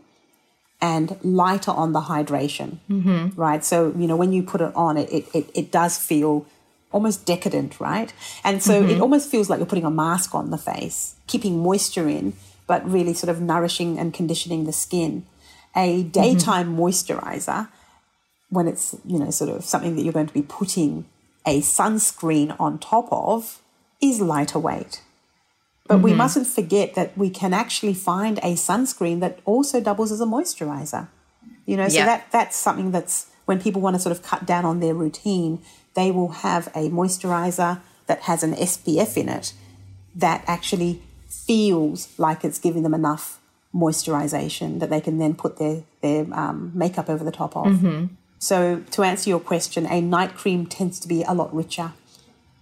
and 0.80 1.18
lighter 1.24 1.72
on 1.72 1.94
the 1.94 2.02
hydration, 2.02 2.78
mm-hmm. 2.90 3.40
right? 3.40 3.64
So, 3.64 3.94
you 3.98 4.08
know, 4.08 4.16
when 4.16 4.32
you 4.32 4.44
put 4.44 4.62
it 4.62 4.76
on, 4.76 4.98
it, 4.98 5.10
it, 5.12 5.50
it 5.54 5.72
does 5.72 5.98
feel 5.98 6.46
almost 6.92 7.26
decadent, 7.26 7.80
right? 7.80 8.14
And 8.44 8.62
so 8.62 8.82
mm-hmm. 8.82 8.92
it 8.92 9.02
almost 9.02 9.30
feels 9.30 9.50
like 9.50 9.60
you're 9.60 9.66
putting 9.66 9.86
a 9.86 9.92
mask 9.92 10.36
on 10.36 10.52
the 10.52 10.58
face, 10.58 11.16
keeping 11.26 11.62
moisture 11.62 12.08
in, 12.08 12.34
but 12.68 12.88
really 12.90 13.14
sort 13.14 13.30
of 13.30 13.42
nourishing 13.42 13.98
and 13.98 14.14
conditioning 14.14 14.66
the 14.66 14.74
skin. 14.74 15.26
A 15.76 16.04
daytime 16.04 16.76
mm-hmm. 16.76 16.82
moisturizer, 16.82 17.70
when 18.50 18.68
it's, 18.68 18.96
you 19.06 19.20
know, 19.20 19.32
sort 19.32 19.50
of 19.50 19.66
something 19.66 19.96
that 19.96 20.04
you're 20.04 20.14
going 20.14 20.28
to 20.28 20.34
be 20.34 20.42
putting 20.42 21.06
a 21.46 21.62
sunscreen 21.62 22.56
on 22.60 22.78
top 22.78 23.08
of, 23.12 23.62
is 24.02 24.22
lighter 24.22 24.60
weight. 24.60 25.02
But 25.88 25.96
mm-hmm. 25.96 26.04
we 26.04 26.14
mustn't 26.14 26.48
forget 26.48 26.96
that 26.96 27.18
we 27.18 27.30
can 27.30 27.54
actually 27.54 27.94
find 27.94 28.40
a 28.40 28.54
sunscreen 28.56 29.20
that 29.22 29.40
also 29.46 29.80
doubles 29.80 30.12
as 30.12 30.22
a 30.22 30.26
moisturizer. 30.26 31.08
You 31.66 31.78
know, 31.78 31.90
so 31.90 31.98
that 31.98 32.32
that's 32.32 32.56
something 32.56 32.92
that's 32.92 33.28
when 33.46 33.62
people 33.62 33.82
want 33.82 33.96
to 33.96 34.02
sort 34.02 34.16
of 34.16 34.24
cut 34.24 34.46
down 34.46 34.66
on 34.66 34.80
their 34.80 34.94
routine, 34.94 35.62
they 35.96 36.12
will 36.12 36.30
have 36.30 36.68
a 36.68 36.90
moisturizer 36.90 37.82
that 38.06 38.22
has 38.22 38.44
an 38.44 38.54
SPF 38.54 39.18
in 39.18 39.30
it 39.30 39.54
that 40.16 40.44
actually 40.48 41.02
feels 41.28 42.08
like 42.18 42.44
it's 42.44 42.60
giving 42.60 42.84
them 42.84 42.94
enough 42.94 43.40
moisturization 43.74 44.80
that 44.80 44.90
they 44.90 45.02
can 45.02 45.18
then 45.18 45.36
put 45.36 45.58
their 45.58 45.84
their 46.02 46.26
um, 46.34 46.72
makeup 46.74 47.10
over 47.10 47.24
the 47.24 47.32
top 47.32 47.56
of. 47.56 47.68
Mm-hmm. 47.68 48.06
So 48.40 48.84
to 48.92 49.04
answer 49.04 49.30
your 49.30 49.40
question, 49.40 49.86
a 49.88 50.00
night 50.02 50.36
cream 50.36 50.66
tends 50.66 51.00
to 51.00 51.08
be 51.08 51.24
a 51.24 51.34
lot 51.34 51.54
richer, 51.56 51.94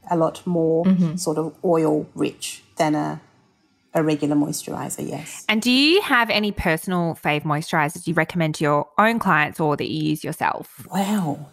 a 0.09 0.17
lot 0.17 0.45
more 0.45 0.85
mm-hmm. 0.85 1.15
sort 1.15 1.37
of 1.37 1.55
oil 1.63 2.07
rich 2.15 2.63
than 2.77 2.95
a 2.95 3.21
a 3.95 4.03
regular 4.03 4.35
moisturizer, 4.35 5.07
yes. 5.07 5.45
And 5.47 5.61
do 5.61 5.71
you 5.71 6.01
have 6.01 6.29
any 6.29 6.51
personal 6.51 7.17
fave 7.23 7.43
moisturizers 7.43 8.05
you 8.05 8.13
recommend 8.13 8.55
to 8.55 8.63
your 8.65 8.89
own 8.97 9.19
clients 9.19 9.59
or 9.59 9.77
that 9.77 9.89
you 9.89 10.09
use 10.09 10.21
yourself? 10.21 10.85
Wow. 10.91 11.47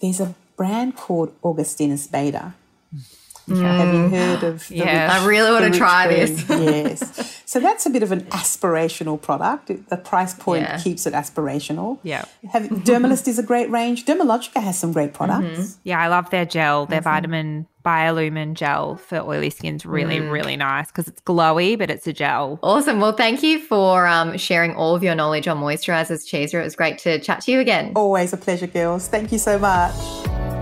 There's 0.00 0.20
a 0.20 0.34
brand 0.56 0.96
called 0.96 1.34
Augustinus 1.42 2.06
Bader. 2.06 2.52
Mm. 2.94 3.16
Have 3.48 3.94
you 3.94 4.08
heard 4.08 4.42
of? 4.42 4.70
Yeah, 4.70 5.08
I 5.10 5.26
really 5.26 5.50
want 5.50 5.72
to 5.72 5.78
try 5.78 6.08
this. 6.08 6.44
yes. 6.48 7.42
So 7.44 7.58
that's 7.58 7.84
a 7.86 7.90
bit 7.90 8.02
of 8.02 8.12
an 8.12 8.22
aspirational 8.26 9.20
product. 9.20 9.88
The 9.88 9.96
price 9.96 10.34
point 10.34 10.62
yeah. 10.62 10.78
keeps 10.78 11.06
it 11.06 11.14
aspirational. 11.14 11.98
Yeah. 12.02 12.24
Have, 12.50 12.64
Dermalist 12.64 13.26
is 13.26 13.38
a 13.38 13.42
great 13.42 13.70
range. 13.70 14.04
Dermalogica 14.04 14.62
has 14.62 14.78
some 14.78 14.92
great 14.92 15.12
products. 15.14 15.58
Mm-hmm. 15.58 15.80
Yeah, 15.84 16.00
I 16.00 16.08
love 16.08 16.30
their 16.30 16.44
gel, 16.44 16.86
their 16.86 17.00
vitamin 17.00 17.66
Biolumin 17.84 18.54
gel 18.54 18.96
for 18.96 19.18
oily 19.18 19.50
skin's 19.50 19.86
really, 19.86 20.18
mm. 20.18 20.30
really 20.30 20.56
nice 20.56 20.88
because 20.88 21.08
it's 21.08 21.20
glowy, 21.22 21.78
but 21.78 21.90
it's 21.90 22.06
a 22.06 22.12
gel. 22.12 22.58
Awesome. 22.62 23.00
Well, 23.00 23.12
thank 23.12 23.42
you 23.42 23.58
for 23.58 24.06
um, 24.06 24.36
sharing 24.36 24.74
all 24.74 24.94
of 24.94 25.02
your 25.02 25.14
knowledge 25.14 25.48
on 25.48 25.58
moisturizers, 25.58 26.28
Chesa. 26.28 26.60
It 26.60 26.64
was 26.64 26.76
great 26.76 26.98
to 26.98 27.18
chat 27.20 27.40
to 27.42 27.52
you 27.52 27.60
again. 27.60 27.92
Always 27.96 28.32
a 28.32 28.36
pleasure, 28.36 28.66
girls. 28.66 29.08
Thank 29.08 29.32
you 29.32 29.38
so 29.38 29.58
much. 29.58 30.59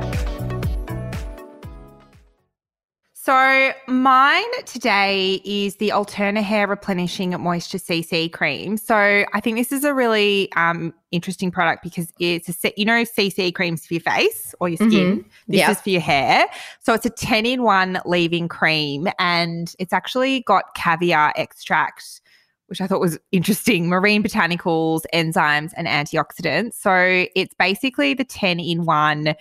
So 3.29 3.74
mine 3.87 4.64
today 4.64 5.43
is 5.45 5.76
the 5.76 5.91
Alterna 5.91 6.43
Hair 6.43 6.66
Replenishing 6.66 7.39
Moisture 7.39 7.76
CC 7.76 8.33
cream. 8.33 8.79
So 8.79 8.97
I 8.97 9.41
think 9.43 9.59
this 9.59 9.70
is 9.70 9.85
a 9.85 9.93
really 9.93 10.51
um, 10.53 10.95
interesting 11.11 11.51
product 11.51 11.83
because 11.83 12.11
it's 12.18 12.49
a 12.49 12.55
set, 12.55 12.79
you 12.79 12.87
know, 12.87 13.03
CC 13.03 13.55
creams 13.55 13.85
for 13.85 13.93
your 13.93 14.01
face 14.01 14.55
or 14.61 14.70
your 14.70 14.79
skin. 14.79 14.89
Mm-hmm. 14.89 15.29
This 15.47 15.59
yep. 15.59 15.70
is 15.72 15.81
for 15.83 15.91
your 15.91 16.01
hair. 16.01 16.47
So 16.81 16.95
it's 16.95 17.05
a 17.05 17.11
10 17.11 17.45
in 17.45 17.64
one 17.64 18.01
leave-in 18.07 18.49
cream 18.49 19.09
and 19.18 19.74
it's 19.79 19.93
actually 19.93 20.41
got 20.41 20.74
caviar 20.74 21.35
extract 21.37 22.22
which 22.68 22.83
I 22.83 22.87
thought 22.87 23.01
was 23.01 23.18
interesting 23.33 23.89
marine 23.89 24.22
botanicals, 24.22 25.03
enzymes, 25.14 25.72
and 25.74 25.87
antioxidants. 25.87 26.74
So 26.74 27.26
it's 27.35 27.55
basically 27.55 28.12
the 28.12 28.24
10 28.24 28.61
in 28.61 28.85
one 28.85 29.35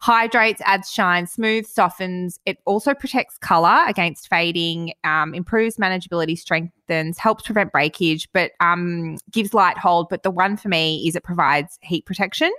hydrates, 0.00 0.60
adds 0.64 0.90
shine, 0.90 1.26
smooth, 1.26 1.66
softens. 1.66 2.38
It 2.46 2.58
also 2.64 2.94
protects 2.94 3.38
color 3.38 3.80
against 3.86 4.28
fading, 4.28 4.92
um, 5.04 5.34
improves 5.34 5.76
manageability, 5.76 6.38
strengthens, 6.86 7.18
helps 7.18 7.44
prevent 7.44 7.72
breakage, 7.72 8.28
but 8.32 8.52
um, 8.60 9.18
gives 9.30 9.54
light 9.54 9.78
hold. 9.78 10.08
But 10.08 10.22
the 10.22 10.30
one 10.30 10.56
for 10.56 10.68
me 10.68 11.06
is 11.06 11.16
it 11.16 11.24
provides 11.24 11.78
heat 11.82 12.06
protection. 12.06 12.52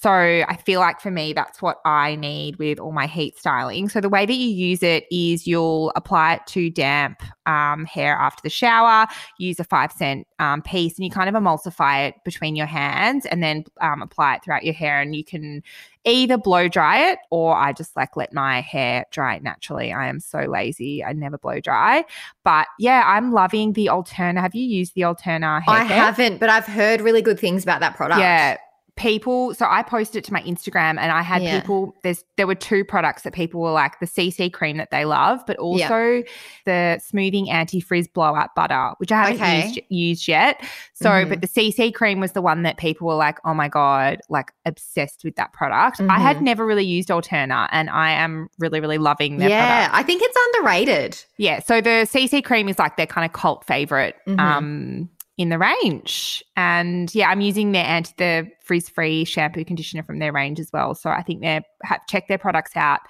So 0.00 0.10
I 0.10 0.56
feel 0.64 0.80
like 0.80 1.00
for 1.00 1.10
me, 1.10 1.32
that's 1.32 1.60
what 1.60 1.78
I 1.84 2.16
need 2.16 2.56
with 2.56 2.78
all 2.78 2.92
my 2.92 3.06
heat 3.06 3.38
styling. 3.38 3.88
So 3.88 4.00
the 4.00 4.08
way 4.08 4.24
that 4.24 4.32
you 4.32 4.48
use 4.48 4.82
it 4.82 5.04
is 5.10 5.46
you'll 5.46 5.92
apply 5.96 6.34
it 6.34 6.46
to 6.48 6.70
damp 6.70 7.22
um, 7.46 7.84
hair 7.84 8.14
after 8.14 8.40
the 8.42 8.50
shower, 8.50 9.06
use 9.38 9.58
a 9.60 9.64
five 9.64 9.92
cent 9.92 10.26
um, 10.38 10.62
piece, 10.62 10.96
and 10.96 11.04
you 11.04 11.10
kind 11.10 11.28
of 11.28 11.40
emulsify 11.40 12.08
it 12.08 12.14
between 12.24 12.56
your 12.56 12.66
hands 12.66 13.26
and 13.26 13.42
then 13.42 13.64
um, 13.80 14.00
apply 14.00 14.36
it 14.36 14.44
throughout 14.44 14.64
your 14.64 14.74
hair. 14.74 15.00
And 15.00 15.14
you 15.14 15.24
can 15.24 15.62
either 16.04 16.36
blow 16.36 16.68
dry 16.68 17.10
it 17.10 17.18
or 17.30 17.54
I 17.54 17.72
just 17.72 17.94
like 17.96 18.16
let 18.16 18.32
my 18.32 18.60
hair 18.60 19.04
dry 19.10 19.38
naturally. 19.38 19.92
I 19.92 20.08
am 20.08 20.20
so 20.20 20.40
lazy. 20.40 21.04
I 21.04 21.12
never 21.12 21.38
blow 21.38 21.60
dry. 21.60 22.04
But 22.44 22.66
yeah, 22.78 23.02
I'm 23.06 23.32
loving 23.42 23.72
the 23.72 23.86
Alterna. 23.86 24.40
Have 24.40 24.54
you 24.54 24.64
used 24.64 24.94
the 24.94 25.02
Alterna 25.02 25.62
hair? 25.62 25.74
I 25.74 25.84
haven't, 25.84 26.38
but 26.38 26.48
I've 26.48 26.66
heard 26.66 27.00
really 27.00 27.22
good 27.22 27.38
things 27.38 27.62
about 27.62 27.80
that 27.80 27.96
product. 27.96 28.20
Yeah 28.20 28.56
people 28.96 29.54
so 29.54 29.66
i 29.70 29.82
posted 29.82 30.16
it 30.16 30.24
to 30.24 30.34
my 30.34 30.42
instagram 30.42 30.98
and 30.98 31.10
i 31.10 31.22
had 31.22 31.42
yeah. 31.42 31.58
people 31.58 31.96
there's 32.02 32.24
there 32.36 32.46
were 32.46 32.54
two 32.54 32.84
products 32.84 33.22
that 33.22 33.32
people 33.32 33.58
were 33.58 33.72
like 33.72 33.98
the 34.00 34.06
cc 34.06 34.52
cream 34.52 34.76
that 34.76 34.90
they 34.90 35.06
love 35.06 35.40
but 35.46 35.56
also 35.56 36.10
yeah. 36.10 36.22
the 36.66 37.00
smoothing 37.02 37.48
anti-frizz 37.48 38.06
blowout 38.08 38.54
butter 38.54 38.90
which 38.98 39.10
i 39.10 39.16
haven't 39.16 39.40
okay. 39.40 39.66
used, 39.66 39.80
used 39.88 40.28
yet 40.28 40.62
so 40.92 41.08
mm-hmm. 41.08 41.30
but 41.30 41.40
the 41.40 41.48
cc 41.48 41.94
cream 41.94 42.20
was 42.20 42.32
the 42.32 42.42
one 42.42 42.64
that 42.64 42.76
people 42.76 43.06
were 43.06 43.14
like 43.14 43.38
oh 43.46 43.54
my 43.54 43.66
god 43.66 44.20
like 44.28 44.52
obsessed 44.66 45.24
with 45.24 45.36
that 45.36 45.50
product 45.54 45.98
mm-hmm. 45.98 46.10
i 46.10 46.18
had 46.18 46.36
mm-hmm. 46.36 46.44
never 46.44 46.66
really 46.66 46.84
used 46.84 47.08
alterna 47.08 47.68
and 47.72 47.88
i 47.88 48.10
am 48.10 48.46
really 48.58 48.78
really 48.78 48.98
loving 48.98 49.38
their 49.38 49.48
yeah 49.48 49.88
product. 49.88 49.94
i 49.94 50.02
think 50.02 50.22
it's 50.22 50.38
underrated 50.48 51.24
yeah 51.38 51.60
so 51.60 51.80
the 51.80 52.06
cc 52.12 52.44
cream 52.44 52.68
is 52.68 52.78
like 52.78 52.98
their 52.98 53.06
kind 53.06 53.24
of 53.24 53.32
cult 53.32 53.64
favorite 53.64 54.16
mm-hmm. 54.28 54.38
um 54.38 55.08
in 55.38 55.48
the 55.48 55.58
range. 55.58 56.44
And 56.56 57.14
yeah, 57.14 57.28
I'm 57.28 57.40
using 57.40 57.72
their 57.72 57.84
anti 57.84 58.12
the 58.18 58.50
frizz 58.64 58.88
free 58.88 59.24
shampoo 59.24 59.64
conditioner 59.64 60.02
from 60.02 60.18
their 60.18 60.32
range 60.32 60.60
as 60.60 60.70
well. 60.72 60.94
So 60.94 61.10
I 61.10 61.22
think 61.22 61.40
they're 61.40 61.62
have 61.84 62.06
check 62.06 62.28
their 62.28 62.38
products 62.38 62.76
out 62.76 63.00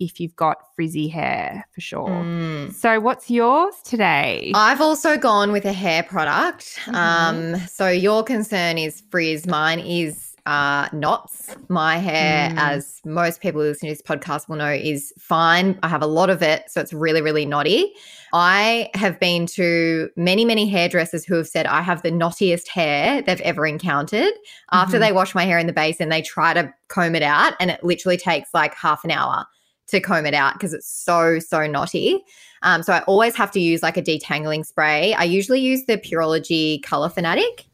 if 0.00 0.20
you've 0.20 0.36
got 0.36 0.58
frizzy 0.76 1.08
hair 1.08 1.66
for 1.72 1.80
sure. 1.80 2.08
Mm. 2.08 2.72
So 2.72 3.00
what's 3.00 3.30
yours 3.30 3.74
today? 3.84 4.52
I've 4.54 4.80
also 4.80 5.16
gone 5.16 5.50
with 5.50 5.64
a 5.64 5.72
hair 5.72 6.02
product. 6.02 6.78
Mm-hmm. 6.84 6.94
Um, 6.94 7.56
so 7.66 7.88
your 7.88 8.22
concern 8.22 8.78
is 8.78 9.02
frizz. 9.10 9.46
Mine 9.46 9.80
is 9.80 10.27
uh, 10.48 10.88
knots. 10.94 11.54
My 11.68 11.98
hair, 11.98 12.48
mm. 12.48 12.56
as 12.56 13.02
most 13.04 13.42
people 13.42 13.60
who 13.60 13.68
listen 13.68 13.86
to 13.86 13.94
this 13.94 14.00
podcast 14.00 14.48
will 14.48 14.56
know, 14.56 14.72
is 14.72 15.12
fine. 15.18 15.78
I 15.82 15.88
have 15.88 16.00
a 16.00 16.06
lot 16.06 16.30
of 16.30 16.42
it, 16.42 16.70
so 16.70 16.80
it's 16.80 16.92
really, 16.94 17.20
really 17.20 17.44
knotty. 17.44 17.92
I 18.32 18.88
have 18.94 19.20
been 19.20 19.44
to 19.48 20.08
many, 20.16 20.46
many 20.46 20.66
hairdressers 20.66 21.26
who 21.26 21.34
have 21.34 21.48
said 21.48 21.66
I 21.66 21.82
have 21.82 22.00
the 22.00 22.10
knottiest 22.10 22.66
hair 22.68 23.20
they've 23.20 23.40
ever 23.42 23.66
encountered. 23.66 24.32
Mm-hmm. 24.32 24.76
After 24.76 24.98
they 24.98 25.12
wash 25.12 25.34
my 25.34 25.44
hair 25.44 25.58
in 25.58 25.66
the 25.66 25.72
basin, 25.74 26.08
they 26.08 26.22
try 26.22 26.54
to 26.54 26.72
comb 26.88 27.14
it 27.14 27.22
out, 27.22 27.52
and 27.60 27.70
it 27.70 27.84
literally 27.84 28.16
takes 28.16 28.54
like 28.54 28.74
half 28.74 29.04
an 29.04 29.10
hour 29.10 29.44
to 29.88 30.00
comb 30.00 30.24
it 30.24 30.34
out 30.34 30.54
because 30.54 30.72
it's 30.72 30.88
so, 30.88 31.38
so 31.40 31.66
knotty. 31.66 32.24
Um, 32.62 32.82
so 32.82 32.94
I 32.94 33.02
always 33.02 33.36
have 33.36 33.50
to 33.50 33.60
use 33.60 33.82
like 33.82 33.98
a 33.98 34.02
detangling 34.02 34.64
spray. 34.64 35.12
I 35.12 35.24
usually 35.24 35.60
use 35.60 35.84
the 35.84 35.98
Pureology 35.98 36.82
Color 36.82 37.10
Fanatic 37.10 37.66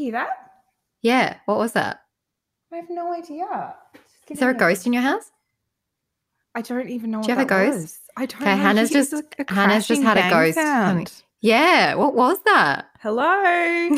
hear 0.00 0.12
that? 0.12 0.30
Yeah. 1.02 1.36
What 1.46 1.58
was 1.58 1.72
that? 1.72 2.02
I 2.72 2.76
have 2.76 2.90
no 2.90 3.12
idea. 3.12 3.74
Is 4.28 4.38
there 4.38 4.50
a 4.50 4.54
ghost 4.54 4.86
in 4.86 4.92
your 4.92 5.02
house? 5.02 5.30
I 6.54 6.62
don't 6.62 6.88
even 6.88 7.10
know. 7.10 7.22
Do 7.22 7.28
you 7.28 7.36
have 7.36 7.44
a 7.44 7.48
ghost? 7.48 7.76
Was. 7.76 7.98
I 8.16 8.26
don't. 8.26 8.42
Okay, 8.42 8.56
Hannah's 8.56 8.90
just 8.90 9.14
Hannah's 9.48 9.86
just 9.86 10.02
had 10.02 10.18
a 10.18 10.28
ghost. 10.30 11.24
Yeah. 11.40 11.94
What 11.94 12.14
was 12.14 12.38
that? 12.44 12.90
Hello. 13.00 13.24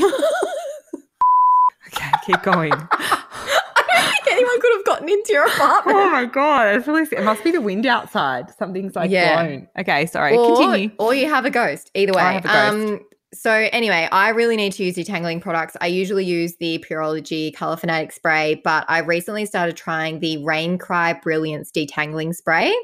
okay, 1.88 2.10
keep 2.26 2.42
going. 2.42 2.72
I 2.92 3.82
don't 3.94 4.10
think 4.12 4.26
anyone 4.30 4.60
could 4.60 4.72
have 4.76 4.84
gotten 4.84 5.08
into 5.08 5.32
your 5.32 5.46
apartment. 5.46 5.98
Oh 5.98 6.10
my 6.10 6.24
god, 6.26 6.76
it's 6.76 6.86
really 6.86 7.02
it 7.10 7.24
must 7.24 7.42
be 7.42 7.50
the 7.50 7.60
wind 7.60 7.86
outside. 7.86 8.50
Something's 8.56 8.94
like 8.94 9.10
yeah. 9.10 9.42
blown. 9.42 9.68
Okay, 9.78 10.06
sorry. 10.06 10.36
Or, 10.36 10.56
Continue. 10.56 10.90
Or 10.98 11.14
you 11.14 11.28
have 11.28 11.44
a 11.44 11.50
ghost. 11.50 11.90
Either 11.94 12.12
way. 12.12 12.22
I 12.22 12.32
have 12.32 12.44
a 12.44 12.68
Um, 12.68 13.00
so 13.34 13.50
anyway, 13.50 14.08
I 14.12 14.28
really 14.30 14.56
need 14.56 14.72
to 14.74 14.84
use 14.84 14.96
detangling 14.96 15.40
products. 15.40 15.76
I 15.80 15.86
usually 15.86 16.24
use 16.24 16.56
the 16.56 16.84
Pureology 16.88 17.54
Color 17.54 17.76
Fanatic 17.76 18.12
spray, 18.12 18.60
but 18.62 18.84
I 18.88 18.98
recently 18.98 19.46
started 19.46 19.76
trying 19.76 20.20
the 20.20 20.44
Rain 20.44 20.76
Cry 20.76 21.14
Brilliance 21.14 21.70
detangling 21.70 22.34
spray. 22.34 22.74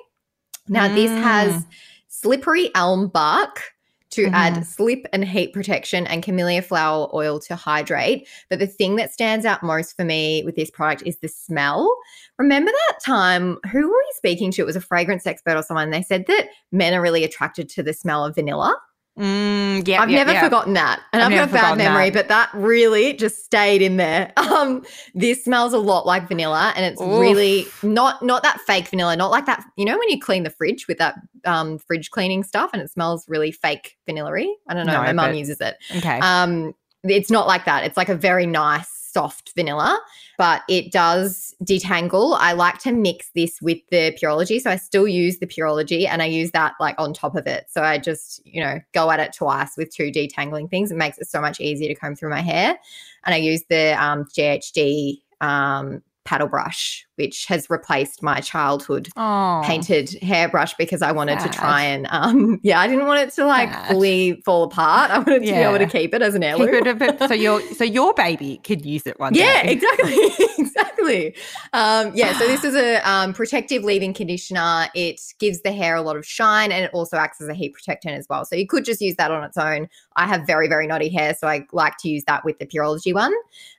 Now 0.69 0.89
mm. 0.89 0.95
this 0.95 1.11
has 1.11 1.53
mm. 1.53 1.67
slippery 2.09 2.71
elm 2.75 3.09
bark 3.09 3.63
to 4.11 4.25
mm-hmm. 4.25 4.35
add 4.35 4.67
slip 4.67 5.07
and 5.13 5.25
heat 5.25 5.53
protection 5.53 6.07
and 6.07 6.23
camellia 6.23 6.63
flower 6.63 7.15
oil 7.15 7.39
to 7.41 7.55
hydrate. 7.55 8.27
But 8.49 8.59
the 8.59 8.67
thing 8.67 8.97
that 8.97 9.13
stands 9.13 9.45
out 9.45 9.63
most 9.63 9.97
for 9.97 10.05
me 10.05 10.43
with 10.45 10.57
this 10.57 10.71
product 10.71 11.03
is 11.05 11.19
the 11.19 11.29
smell. 11.29 11.95
Remember 12.39 12.71
that 12.71 12.99
time, 13.05 13.59
who 13.71 13.87
were 13.87 13.93
we 13.93 14.13
speaking 14.15 14.51
to? 14.53 14.63
It 14.63 14.67
was 14.67 14.77
a 14.77 14.81
fragrance 14.81 15.27
expert 15.27 15.57
or 15.57 15.63
someone. 15.63 15.91
They 15.91 16.03
said 16.03 16.27
that 16.27 16.49
men 16.73 16.95
are 16.95 17.03
really 17.03 17.25
attracted 17.25 17.69
to 17.71 17.83
the 17.83 17.93
smell 17.93 18.25
of 18.25 18.35
vanilla. 18.35 18.77
Mm, 19.19 19.87
yeah, 19.89 20.01
I've 20.01 20.11
yeah, 20.11 20.19
never 20.19 20.33
yeah. 20.33 20.45
forgotten 20.45 20.75
that, 20.75 21.01
and 21.13 21.21
I've, 21.21 21.33
I've 21.33 21.51
got 21.51 21.51
a 21.51 21.53
bad 21.53 21.79
memory, 21.79 22.11
that. 22.11 22.15
but 22.15 22.29
that 22.29 22.51
really 22.55 23.15
just 23.15 23.45
stayed 23.45 23.83
in 23.83 23.97
there. 23.97 24.33
Um, 24.49 24.85
this 25.15 25.45
smells 25.45 25.73
a 25.73 25.79
lot 25.79 26.07
like 26.07 26.27
vanilla, 26.27 26.73
and 26.75 26.85
it's 26.85 27.01
Oof. 27.01 27.21
really 27.21 27.67
not 27.83 28.25
not 28.25 28.43
that 28.43 28.61
fake 28.63 28.89
vanilla, 28.89 29.15
not 29.15 29.31
like 29.31 29.47
that. 29.47 29.63
You 29.77 29.85
know 29.85 29.97
when 29.97 30.09
you 30.09 30.19
clean 30.19 30.43
the 30.43 30.51
fridge 30.51 30.89
with 30.89 30.99
that 30.99 31.17
um, 31.45 31.79
fridge 31.79 32.11
cleaning 32.11 32.43
stuff, 32.43 32.71
and 32.73 32.83
it 32.83 32.91
smells 32.91 33.29
really 33.29 33.53
fake 33.53 33.97
vanilla 34.07 34.31
I 34.69 34.75
don't 34.75 34.87
know. 34.87 34.95
No, 34.95 35.03
my 35.03 35.13
mum 35.13 35.35
uses 35.35 35.61
it. 35.61 35.77
Okay. 35.97 36.19
Um, 36.21 36.75
it's 37.05 37.31
not 37.31 37.47
like 37.47 37.67
that. 37.67 37.85
It's 37.85 37.97
like 37.97 38.09
a 38.09 38.17
very 38.17 38.47
nice 38.47 38.98
soft 39.19 39.53
vanilla, 39.57 40.01
but 40.37 40.63
it 40.69 40.93
does 40.93 41.53
detangle. 41.65 42.37
I 42.39 42.53
like 42.53 42.79
to 42.83 42.93
mix 42.93 43.31
this 43.35 43.61
with 43.61 43.79
the 43.91 44.17
Pureology. 44.17 44.61
So 44.61 44.71
I 44.71 44.77
still 44.77 45.09
use 45.09 45.39
the 45.39 45.47
Pureology 45.49 46.07
and 46.07 46.23
I 46.23 46.27
use 46.27 46.53
that 46.53 46.75
like 46.79 46.95
on 46.99 47.13
top 47.13 47.35
of 47.35 47.45
it. 47.49 47.67
So 47.69 47.83
I 47.83 47.99
just, 47.99 48.41
you 48.47 48.63
know, 48.63 48.79
go 48.93 49.11
at 49.11 49.19
it 49.19 49.33
twice 49.33 49.77
with 49.77 49.93
two 49.93 50.13
detangling 50.13 50.71
things. 50.71 50.93
It 50.93 50.99
makes 50.99 51.19
it 51.19 51.29
so 51.29 51.41
much 51.41 51.59
easier 51.59 51.89
to 51.89 51.97
comb 51.97 52.15
through 52.15 52.31
my 52.31 52.43
hair. 52.43 52.79
And 53.25 53.35
I 53.35 53.39
use 53.39 53.65
the 53.69 54.01
um, 54.01 54.25
GHD 54.27 55.17
um, 55.41 56.01
paddle 56.29 56.47
brush, 56.47 57.07
which 57.15 57.47
has 57.47 57.71
replaced 57.71 58.23
my 58.23 58.39
childhood 58.41 59.09
oh, 59.17 59.63
painted 59.65 60.11
hairbrush 60.21 60.75
because 60.75 61.01
I 61.01 61.11
wanted 61.11 61.41
sad. 61.41 61.53
to 61.53 61.59
try 61.59 61.83
and 61.85 62.07
um 62.11 62.61
yeah, 62.63 62.79
I 62.79 62.87
didn't 62.87 63.07
want 63.07 63.27
it 63.27 63.35
to 63.37 63.47
like 63.47 63.71
sad. 63.73 63.93
fully 63.93 64.43
fall 64.45 64.65
apart. 64.65 65.11
I 65.11 65.17
wanted 65.17 65.41
to 65.41 65.47
yeah. 65.47 65.71
be 65.71 65.77
able 65.77 65.91
to 65.91 65.99
keep 65.99 66.13
it 66.13 66.21
as 66.21 66.35
an 66.35 66.43
heirloom. 66.43 66.69
Keep 66.69 66.87
it 66.87 66.99
bit, 66.99 67.29
so 67.29 67.33
your 67.33 67.63
so 67.75 67.83
your 67.83 68.13
baby 68.13 68.61
could 68.63 68.85
use 68.85 69.07
it 69.07 69.19
one 69.19 69.35
yeah, 69.35 69.63
day. 69.63 69.69
Yeah, 69.69 69.71
exactly. 69.71 70.47
exactly. 70.59 71.37
Um, 71.73 72.13
yeah, 72.15 72.39
so 72.39 72.47
this 72.47 72.63
is 72.63 72.75
a 72.75 72.99
um, 73.11 73.33
protective 73.33 73.85
leave-in 73.85 74.13
conditioner. 74.13 74.89
It 74.95 75.23
gives 75.39 75.63
the 75.63 75.73
hair 75.73 75.97
a 75.97 76.03
lot 76.03 76.17
of 76.17 76.27
shine 76.27 76.71
and 76.73 76.85
it 76.85 76.91
also 76.93 77.17
acts 77.17 77.41
as 77.41 77.49
a 77.49 77.55
heat 77.55 77.73
protectant 77.73 78.19
as 78.19 78.27
well. 78.29 78.45
So 78.45 78.55
you 78.55 78.67
could 78.67 78.85
just 78.85 79.01
use 79.01 79.17
that 79.17 79.31
on 79.31 79.45
its 79.45 79.57
own. 79.57 79.89
I 80.17 80.27
have 80.27 80.47
very, 80.47 80.69
very 80.69 80.87
knotty 80.87 81.09
hair, 81.09 81.35
so 81.35 81.49
I 81.49 81.67
like 81.73 81.97
to 82.01 82.11
use 82.11 82.25
that 82.27 82.45
with 82.45 82.59
the 82.59 82.67
Pureology 82.67 83.15
one. 83.15 83.33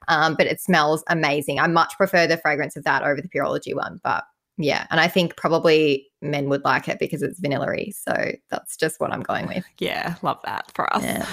Um, 0.07 0.33
but 0.33 0.47
it 0.47 0.59
smells 0.59 1.03
amazing. 1.07 1.59
I 1.59 1.67
much 1.67 1.93
prefer 1.95 2.25
the 2.25 2.37
fragrance 2.39 2.75
of 2.75 2.83
that 2.83 3.03
over 3.03 3.21
the 3.21 3.29
Pureology 3.29 3.75
one. 3.75 3.99
But 4.03 4.23
yeah, 4.57 4.87
and 4.91 4.99
I 4.99 5.07
think 5.07 5.37
probably 5.37 6.07
men 6.21 6.49
would 6.49 6.63
like 6.65 6.87
it 6.89 6.99
because 6.99 7.21
it's 7.21 7.39
vanilla 7.39 7.73
So 7.91 8.31
that's 8.49 8.75
just 8.75 8.99
what 8.99 9.11
I'm 9.11 9.21
going 9.21 9.47
with. 9.47 9.63
Yeah, 9.79 10.15
love 10.21 10.39
that 10.43 10.69
for 10.73 10.93
us. 10.93 11.03
Yeah. 11.03 11.25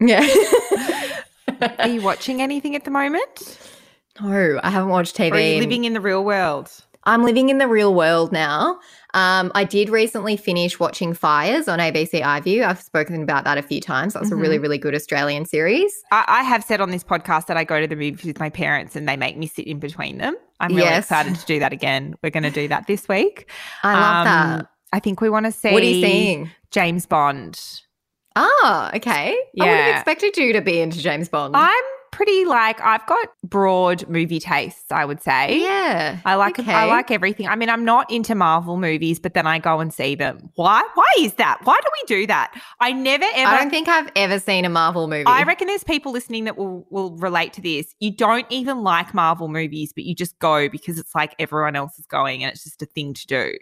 yeah. 1.60 1.74
Are 1.78 1.88
you 1.88 2.02
watching 2.02 2.42
anything 2.42 2.76
at 2.76 2.84
the 2.84 2.90
moment? 2.90 3.58
No, 4.20 4.60
I 4.62 4.70
haven't 4.70 4.90
watched 4.90 5.16
TV. 5.16 5.32
Are 5.32 5.40
you 5.40 5.60
living 5.60 5.84
in 5.84 5.92
the 5.92 6.00
real 6.00 6.24
world? 6.24 6.70
I'm 7.06 7.22
living 7.22 7.48
in 7.48 7.58
the 7.58 7.68
real 7.68 7.94
world 7.94 8.32
now. 8.32 8.78
Um, 9.14 9.52
I 9.54 9.64
did 9.64 9.90
recently 9.90 10.36
finish 10.36 10.80
watching 10.80 11.14
Fires 11.14 11.68
on 11.68 11.78
ABC 11.78 12.20
iView. 12.20 12.66
I've 12.66 12.80
spoken 12.80 13.22
about 13.22 13.44
that 13.44 13.58
a 13.58 13.62
few 13.62 13.80
times. 13.80 14.14
That's 14.14 14.26
mm-hmm. 14.26 14.34
a 14.34 14.36
really, 14.36 14.56
mm-hmm. 14.56 14.62
really 14.62 14.78
good 14.78 14.94
Australian 14.94 15.44
series. 15.44 16.02
I, 16.10 16.24
I, 16.26 16.42
have 16.42 16.64
said 16.64 16.80
on 16.80 16.90
this 16.90 17.04
podcast 17.04 17.46
that 17.46 17.56
I 17.56 17.62
go 17.62 17.80
to 17.80 17.86
the 17.86 17.94
movies 17.94 18.24
with 18.24 18.40
my 18.40 18.50
parents 18.50 18.96
and 18.96 19.08
they 19.08 19.16
make 19.16 19.36
me 19.36 19.46
sit 19.46 19.66
in 19.66 19.78
between 19.78 20.18
them. 20.18 20.36
I'm 20.58 20.70
really 20.70 20.88
yes. 20.88 21.04
excited 21.04 21.36
to 21.36 21.46
do 21.46 21.58
that 21.60 21.72
again. 21.72 22.16
We're 22.22 22.30
going 22.30 22.42
to 22.42 22.50
do 22.50 22.66
that 22.68 22.88
this 22.88 23.06
week. 23.06 23.48
I 23.82 23.92
love 23.94 24.26
um, 24.26 24.58
that. 24.58 24.66
I 24.92 24.98
think 24.98 25.20
we 25.20 25.28
want 25.28 25.46
to 25.46 25.52
see. 25.52 25.72
What 25.72 25.82
are 25.82 25.86
you 25.86 26.04
seeing? 26.04 26.50
James 26.70 27.06
Bond. 27.06 27.60
Ah, 28.36 28.90
okay. 28.96 29.36
Yeah. 29.52 29.64
I 29.64 29.68
would 29.68 29.76
have 29.76 29.96
expected 29.96 30.36
you 30.36 30.52
to 30.54 30.60
be 30.60 30.80
into 30.80 30.98
James 30.98 31.28
Bond. 31.28 31.54
I'm 31.56 31.84
pretty 32.14 32.44
like 32.44 32.80
I've 32.80 33.04
got 33.06 33.28
broad 33.42 34.08
movie 34.08 34.38
tastes, 34.38 34.92
I 34.92 35.04
would 35.04 35.20
say. 35.20 35.60
Yeah. 35.60 36.20
I 36.24 36.36
like 36.36 36.58
okay. 36.58 36.72
I 36.72 36.84
like 36.84 37.10
everything. 37.10 37.48
I 37.48 37.56
mean, 37.56 37.68
I'm 37.68 37.84
not 37.84 38.10
into 38.10 38.36
Marvel 38.36 38.76
movies, 38.76 39.18
but 39.18 39.34
then 39.34 39.46
I 39.48 39.58
go 39.58 39.80
and 39.80 39.92
see 39.92 40.14
them. 40.14 40.50
Why? 40.54 40.86
Why 40.94 41.12
is 41.18 41.34
that? 41.34 41.58
Why 41.64 41.78
do 41.82 41.88
we 41.92 42.16
do 42.16 42.26
that? 42.28 42.54
I 42.80 42.92
never 42.92 43.24
ever 43.34 43.50
I 43.50 43.58
don't 43.58 43.70
think 43.70 43.88
I've 43.88 44.10
ever 44.14 44.38
seen 44.38 44.64
a 44.64 44.68
Marvel 44.68 45.08
movie. 45.08 45.26
I 45.26 45.42
reckon 45.42 45.66
there's 45.66 45.82
people 45.82 46.12
listening 46.12 46.44
that 46.44 46.56
will 46.56 46.86
will 46.90 47.16
relate 47.16 47.52
to 47.54 47.60
this. 47.60 47.94
You 47.98 48.12
don't 48.12 48.46
even 48.48 48.82
like 48.82 49.12
Marvel 49.12 49.48
movies, 49.48 49.92
but 49.92 50.04
you 50.04 50.14
just 50.14 50.38
go 50.38 50.68
because 50.68 50.98
it's 50.98 51.14
like 51.14 51.34
everyone 51.40 51.74
else 51.74 51.98
is 51.98 52.06
going 52.06 52.44
and 52.44 52.52
it's 52.52 52.62
just 52.62 52.80
a 52.80 52.86
thing 52.86 53.14
to 53.14 53.26
do. 53.26 53.52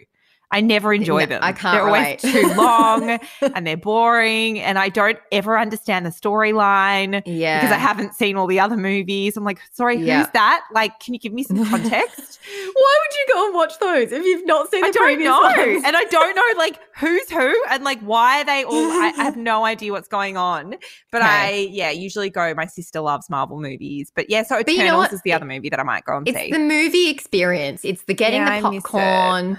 I 0.53 0.61
never 0.61 0.93
enjoy 0.93 1.21
no, 1.21 1.25
them. 1.25 1.39
I 1.43 1.51
can't. 1.51 1.73
They're 1.73 1.87
always 1.87 2.21
too 2.21 2.53
long 2.57 3.19
and 3.41 3.65
they're 3.65 3.75
boring, 3.75 4.59
and 4.59 4.77
I 4.77 4.89
don't 4.89 5.17
ever 5.31 5.57
understand 5.57 6.05
the 6.05 6.11
storyline. 6.11 7.23
Yeah, 7.25 7.59
because 7.59 7.73
I 7.73 7.79
haven't 7.79 8.13
seen 8.13 8.37
all 8.37 8.45
the 8.45 8.59
other 8.59 8.77
movies. 8.77 9.35
I'm 9.35 9.43
like, 9.43 9.59
sorry, 9.71 9.97
yeah. 9.97 10.19
who's 10.19 10.31
that? 10.33 10.63
Like, 10.71 10.99
can 10.99 11.15
you 11.15 11.19
give 11.19 11.33
me 11.33 11.41
some 11.41 11.65
context? 11.69 12.39
Why 12.71 12.99
would 13.01 13.15
you 13.15 13.33
go 13.33 13.45
and 13.47 13.55
watch 13.55 13.79
those 13.79 14.11
if 14.11 14.23
you've 14.23 14.45
not 14.45 14.69
seen 14.69 14.81
the 14.81 14.87
I 14.87 14.91
don't 14.91 15.23
know, 15.23 15.41
ones? 15.41 15.83
and 15.85 15.97
I 15.97 16.03
don't 16.03 16.35
know 16.35 16.59
like 16.59 16.79
who's 16.97 17.29
who 17.31 17.63
and 17.69 17.83
like 17.83 17.99
why 18.01 18.41
are 18.41 18.45
they 18.45 18.63
all. 18.63 18.91
I, 18.91 19.11
I 19.17 19.23
have 19.23 19.37
no 19.37 19.65
idea 19.65 19.91
what's 19.91 20.07
going 20.07 20.37
on. 20.37 20.75
But 21.11 21.23
okay. 21.23 21.31
I 21.31 21.69
yeah 21.71 21.89
usually 21.89 22.29
go. 22.29 22.53
My 22.53 22.67
sister 22.67 23.01
loves 23.01 23.27
Marvel 23.27 23.59
movies, 23.59 24.11
but 24.15 24.29
yeah, 24.29 24.43
so 24.43 24.59
Eternals 24.59 24.77
you 24.77 24.85
know 24.85 25.01
is 25.01 25.21
the 25.23 25.33
other 25.33 25.45
movie 25.45 25.69
that 25.69 25.79
I 25.79 25.83
might 25.83 26.05
go 26.05 26.17
and 26.17 26.27
it's 26.27 26.37
see. 26.37 26.43
It's 26.43 26.55
the 26.55 26.63
movie 26.63 27.09
experience. 27.09 27.83
It's 27.83 28.03
the 28.03 28.13
getting 28.13 28.41
yeah, 28.41 28.61
the 28.61 28.81
popcorn 28.81 29.57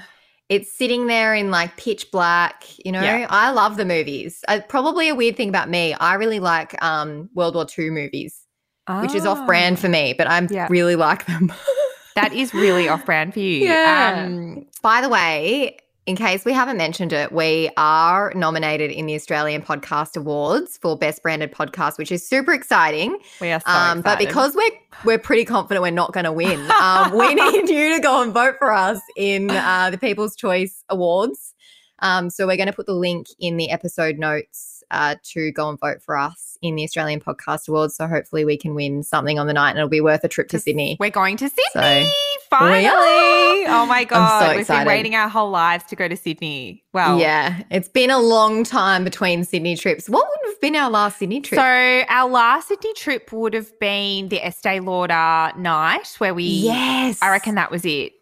it's 0.49 0.73
sitting 0.73 1.07
there 1.07 1.35
in 1.35 1.51
like 1.51 1.77
pitch 1.77 2.11
black 2.11 2.65
you 2.85 2.93
know 2.93 3.01
yeah. 3.01 3.27
i 3.31 3.51
love 3.51 3.77
the 3.77 3.85
movies 3.85 4.45
uh, 4.49 4.61
probably 4.69 5.09
a 5.09 5.15
weird 5.15 5.37
thing 5.37 5.49
about 5.49 5.69
me 5.69 5.95
i 5.95 6.15
really 6.15 6.41
like 6.41 6.81
um 6.83 7.29
world 7.35 7.55
war 7.55 7.67
ii 7.79 7.91
movies 7.91 8.43
oh. 8.89 9.01
which 9.03 9.15
is 9.15 9.25
off 9.25 9.45
brand 9.47 9.79
for 9.79 9.89
me 9.89 10.15
but 10.17 10.27
i 10.27 10.47
yeah. 10.51 10.67
really 10.71 10.97
like 10.97 11.27
them 11.27 11.53
that 12.15 12.33
is 12.33 12.53
really 12.55 12.89
off 12.89 13.05
brand 13.05 13.33
for 13.33 13.41
you 13.41 13.65
yeah. 13.65 14.25
Um, 14.27 14.67
by 14.83 15.01
the 15.01 15.09
way 15.09 15.77
in 16.07 16.17
case 16.17 16.45
we 16.45 16.53
haven't 16.53 16.77
mentioned 16.77 17.13
it, 17.15 17.33
we 17.33 17.71
are 17.79 18.31
nominated 18.35 18.91
in 18.91 19.07
the 19.07 19.15
Australian 19.15 19.63
Podcast 19.63 20.17
Awards 20.17 20.77
for 20.77 20.99
Best 20.99 21.23
Branded 21.23 21.51
Podcast, 21.51 21.97
which 21.97 22.13
is 22.13 22.27
super 22.27 22.53
exciting. 22.53 23.19
We 23.41 23.51
are 23.51 23.61
so 23.61 23.71
um, 23.71 24.03
But 24.03 24.19
because 24.19 24.55
we're 24.55 24.71
we're 25.05 25.19
pretty 25.19 25.47
confident 25.47 25.83
we're 25.83 25.91
not 25.91 26.13
going 26.13 26.25
to 26.25 26.33
win, 26.33 26.61
um, 26.83 27.17
we 27.17 27.35
need 27.35 27.69
you 27.71 27.95
to 27.95 28.01
go 28.01 28.23
and 28.23 28.33
vote 28.33 28.57
for 28.59 28.71
us 28.73 29.01
in 29.17 29.51
uh, 29.51 29.89
the 29.91 29.99
People's 29.99 30.37
Choice 30.37 30.85
Awards. 30.91 31.55
Um, 32.01 32.29
so 32.29 32.47
we're 32.47 32.57
going 32.57 32.67
to 32.67 32.73
put 32.73 32.87
the 32.87 32.95
link 32.95 33.29
in 33.39 33.57
the 33.57 33.71
episode 33.71 34.19
notes 34.19 34.74
uh, 34.95 35.17
to 35.23 35.51
go 35.53 35.69
and 35.69 35.79
vote 35.79 36.01
for 36.01 36.17
us 36.17 36.57
in 36.63 36.77
the 36.77 36.85
Australian 36.85 37.21
Podcast 37.21 37.69
Awards. 37.69 37.97
So 37.97 38.07
hopefully 38.07 38.45
we 38.45 38.57
can 38.57 38.75
win 38.75 39.03
something 39.03 39.39
on 39.39 39.47
the 39.47 39.53
night 39.53 39.71
and 39.71 39.79
it'll 39.79 39.89
be 39.89 40.01
worth 40.01 40.25
a 40.25 40.29
trip 40.29 40.49
to 40.49 40.59
Sydney. 40.59 40.97
We're 41.01 41.11
going 41.11 41.37
to 41.39 41.49
Sydney. 41.49 42.07
So, 42.07 42.11
Finally. 42.49 43.67
Oh 43.67 43.85
my 43.89 44.05
God. 44.05 44.51
So 44.51 44.57
We've 44.57 44.67
been 44.67 44.87
waiting 44.87 45.15
our 45.17 45.29
whole 45.29 45.51
lives 45.51 45.85
to 45.85 45.97
go 45.97 46.07
to 46.07 46.17
Sydney. 46.17 46.85
Well, 46.93 47.19
yeah, 47.19 47.63
it's 47.71 47.89
been 47.89 48.11
a 48.11 48.21
long 48.21 48.63
time 48.63 49.03
between 49.03 49.45
Sydney 49.45 49.77
trips. 49.77 50.09
What 50.09 50.25
would 50.29 50.51
have 50.53 50.61
been 50.61 50.77
our 50.77 50.89
last 50.89 51.19
Sydney 51.19 51.41
trip? 51.41 51.59
So, 51.59 52.05
our 52.09 52.31
last 52.31 52.69
Sydney 52.69 52.93
trip 52.95 53.33
would 53.33 53.55
have 53.55 53.77
been 53.81 54.29
the 54.29 54.45
Estee 54.45 54.79
Lauder 54.79 55.59
night 55.59 56.15
where 56.19 56.33
we, 56.35 56.45
yes, 56.45 57.21
I 57.21 57.31
reckon 57.31 57.57
that 57.57 57.73
was 57.73 57.85
it. 57.85 58.13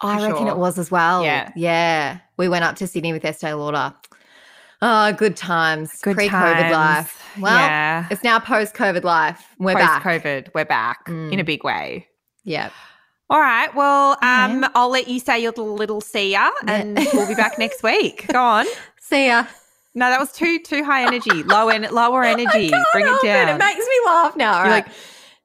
I 0.00 0.16
reckon 0.26 0.46
sure. 0.46 0.48
it 0.48 0.58
was 0.58 0.78
as 0.78 0.90
well. 0.90 1.24
Yeah. 1.24 1.50
Yeah. 1.56 2.18
We 2.36 2.48
went 2.48 2.64
up 2.64 2.76
to 2.76 2.86
Sydney 2.86 3.12
with 3.12 3.24
Estee 3.24 3.52
Lauder. 3.52 3.94
Oh, 4.86 5.14
good 5.14 5.34
times. 5.34 5.98
Good 6.02 6.14
Pre 6.14 6.28
COVID 6.28 6.70
life. 6.70 7.18
Well, 7.40 7.56
yeah. 7.56 8.06
it's 8.10 8.22
now 8.22 8.38
post 8.38 8.74
COVID 8.74 9.02
life. 9.02 9.42
We're 9.58 9.72
post 9.72 9.86
back. 9.86 10.02
COVID. 10.02 10.50
We're 10.54 10.66
back 10.66 11.06
mm. 11.06 11.32
in 11.32 11.40
a 11.40 11.44
big 11.44 11.64
way. 11.64 12.06
Yeah. 12.44 12.68
All 13.30 13.40
right. 13.40 13.74
Well, 13.74 14.18
um. 14.20 14.66
I'll 14.74 14.90
let 14.90 15.08
you 15.08 15.20
say 15.20 15.40
your 15.40 15.52
little, 15.52 15.74
little 15.74 16.02
see 16.02 16.32
ya, 16.32 16.50
and 16.66 16.98
yeah. 16.98 17.06
we'll 17.14 17.26
be 17.26 17.34
back 17.34 17.58
next 17.58 17.82
week. 17.82 18.26
Go 18.30 18.38
on. 18.38 18.66
See 19.00 19.28
ya. 19.28 19.46
No, 19.94 20.10
that 20.10 20.20
was 20.20 20.32
too 20.32 20.58
too 20.58 20.84
high 20.84 21.06
energy. 21.06 21.42
Low 21.44 21.70
en- 21.70 21.88
lower 21.90 22.22
energy. 22.24 22.70
Bring 22.92 23.06
it 23.06 23.22
down. 23.22 23.48
It. 23.48 23.54
it 23.54 23.58
makes 23.58 23.86
me 23.86 24.00
laugh 24.04 24.36
now. 24.36 24.64
You're 24.64 24.70
right. 24.70 24.86
like, 24.86 24.94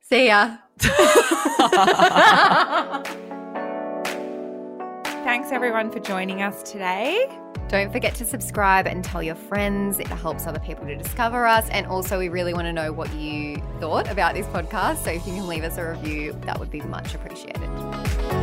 see 0.01 0.27
ya. 0.27 0.57
Thanks 5.23 5.51
everyone 5.51 5.91
for 5.91 5.99
joining 5.99 6.41
us 6.41 6.69
today. 6.69 7.39
Don't 7.69 7.91
forget 7.91 8.15
to 8.15 8.25
subscribe 8.25 8.87
and 8.87 9.03
tell 9.03 9.21
your 9.21 9.35
friends. 9.35 9.99
It 9.99 10.07
helps 10.07 10.47
other 10.47 10.59
people 10.59 10.87
to 10.87 10.95
discover 10.95 11.45
us. 11.45 11.69
And 11.69 11.85
also, 11.85 12.17
we 12.17 12.27
really 12.27 12.51
want 12.51 12.65
to 12.65 12.73
know 12.73 12.91
what 12.91 13.13
you 13.13 13.61
thought 13.79 14.09
about 14.09 14.33
this 14.33 14.47
podcast. 14.47 15.03
So 15.03 15.11
if 15.11 15.27
you 15.27 15.33
can 15.33 15.47
leave 15.47 15.63
us 15.63 15.77
a 15.77 15.91
review, 15.91 16.35
that 16.45 16.59
would 16.59 16.71
be 16.71 16.81
much 16.81 17.13
appreciated. 17.13 18.38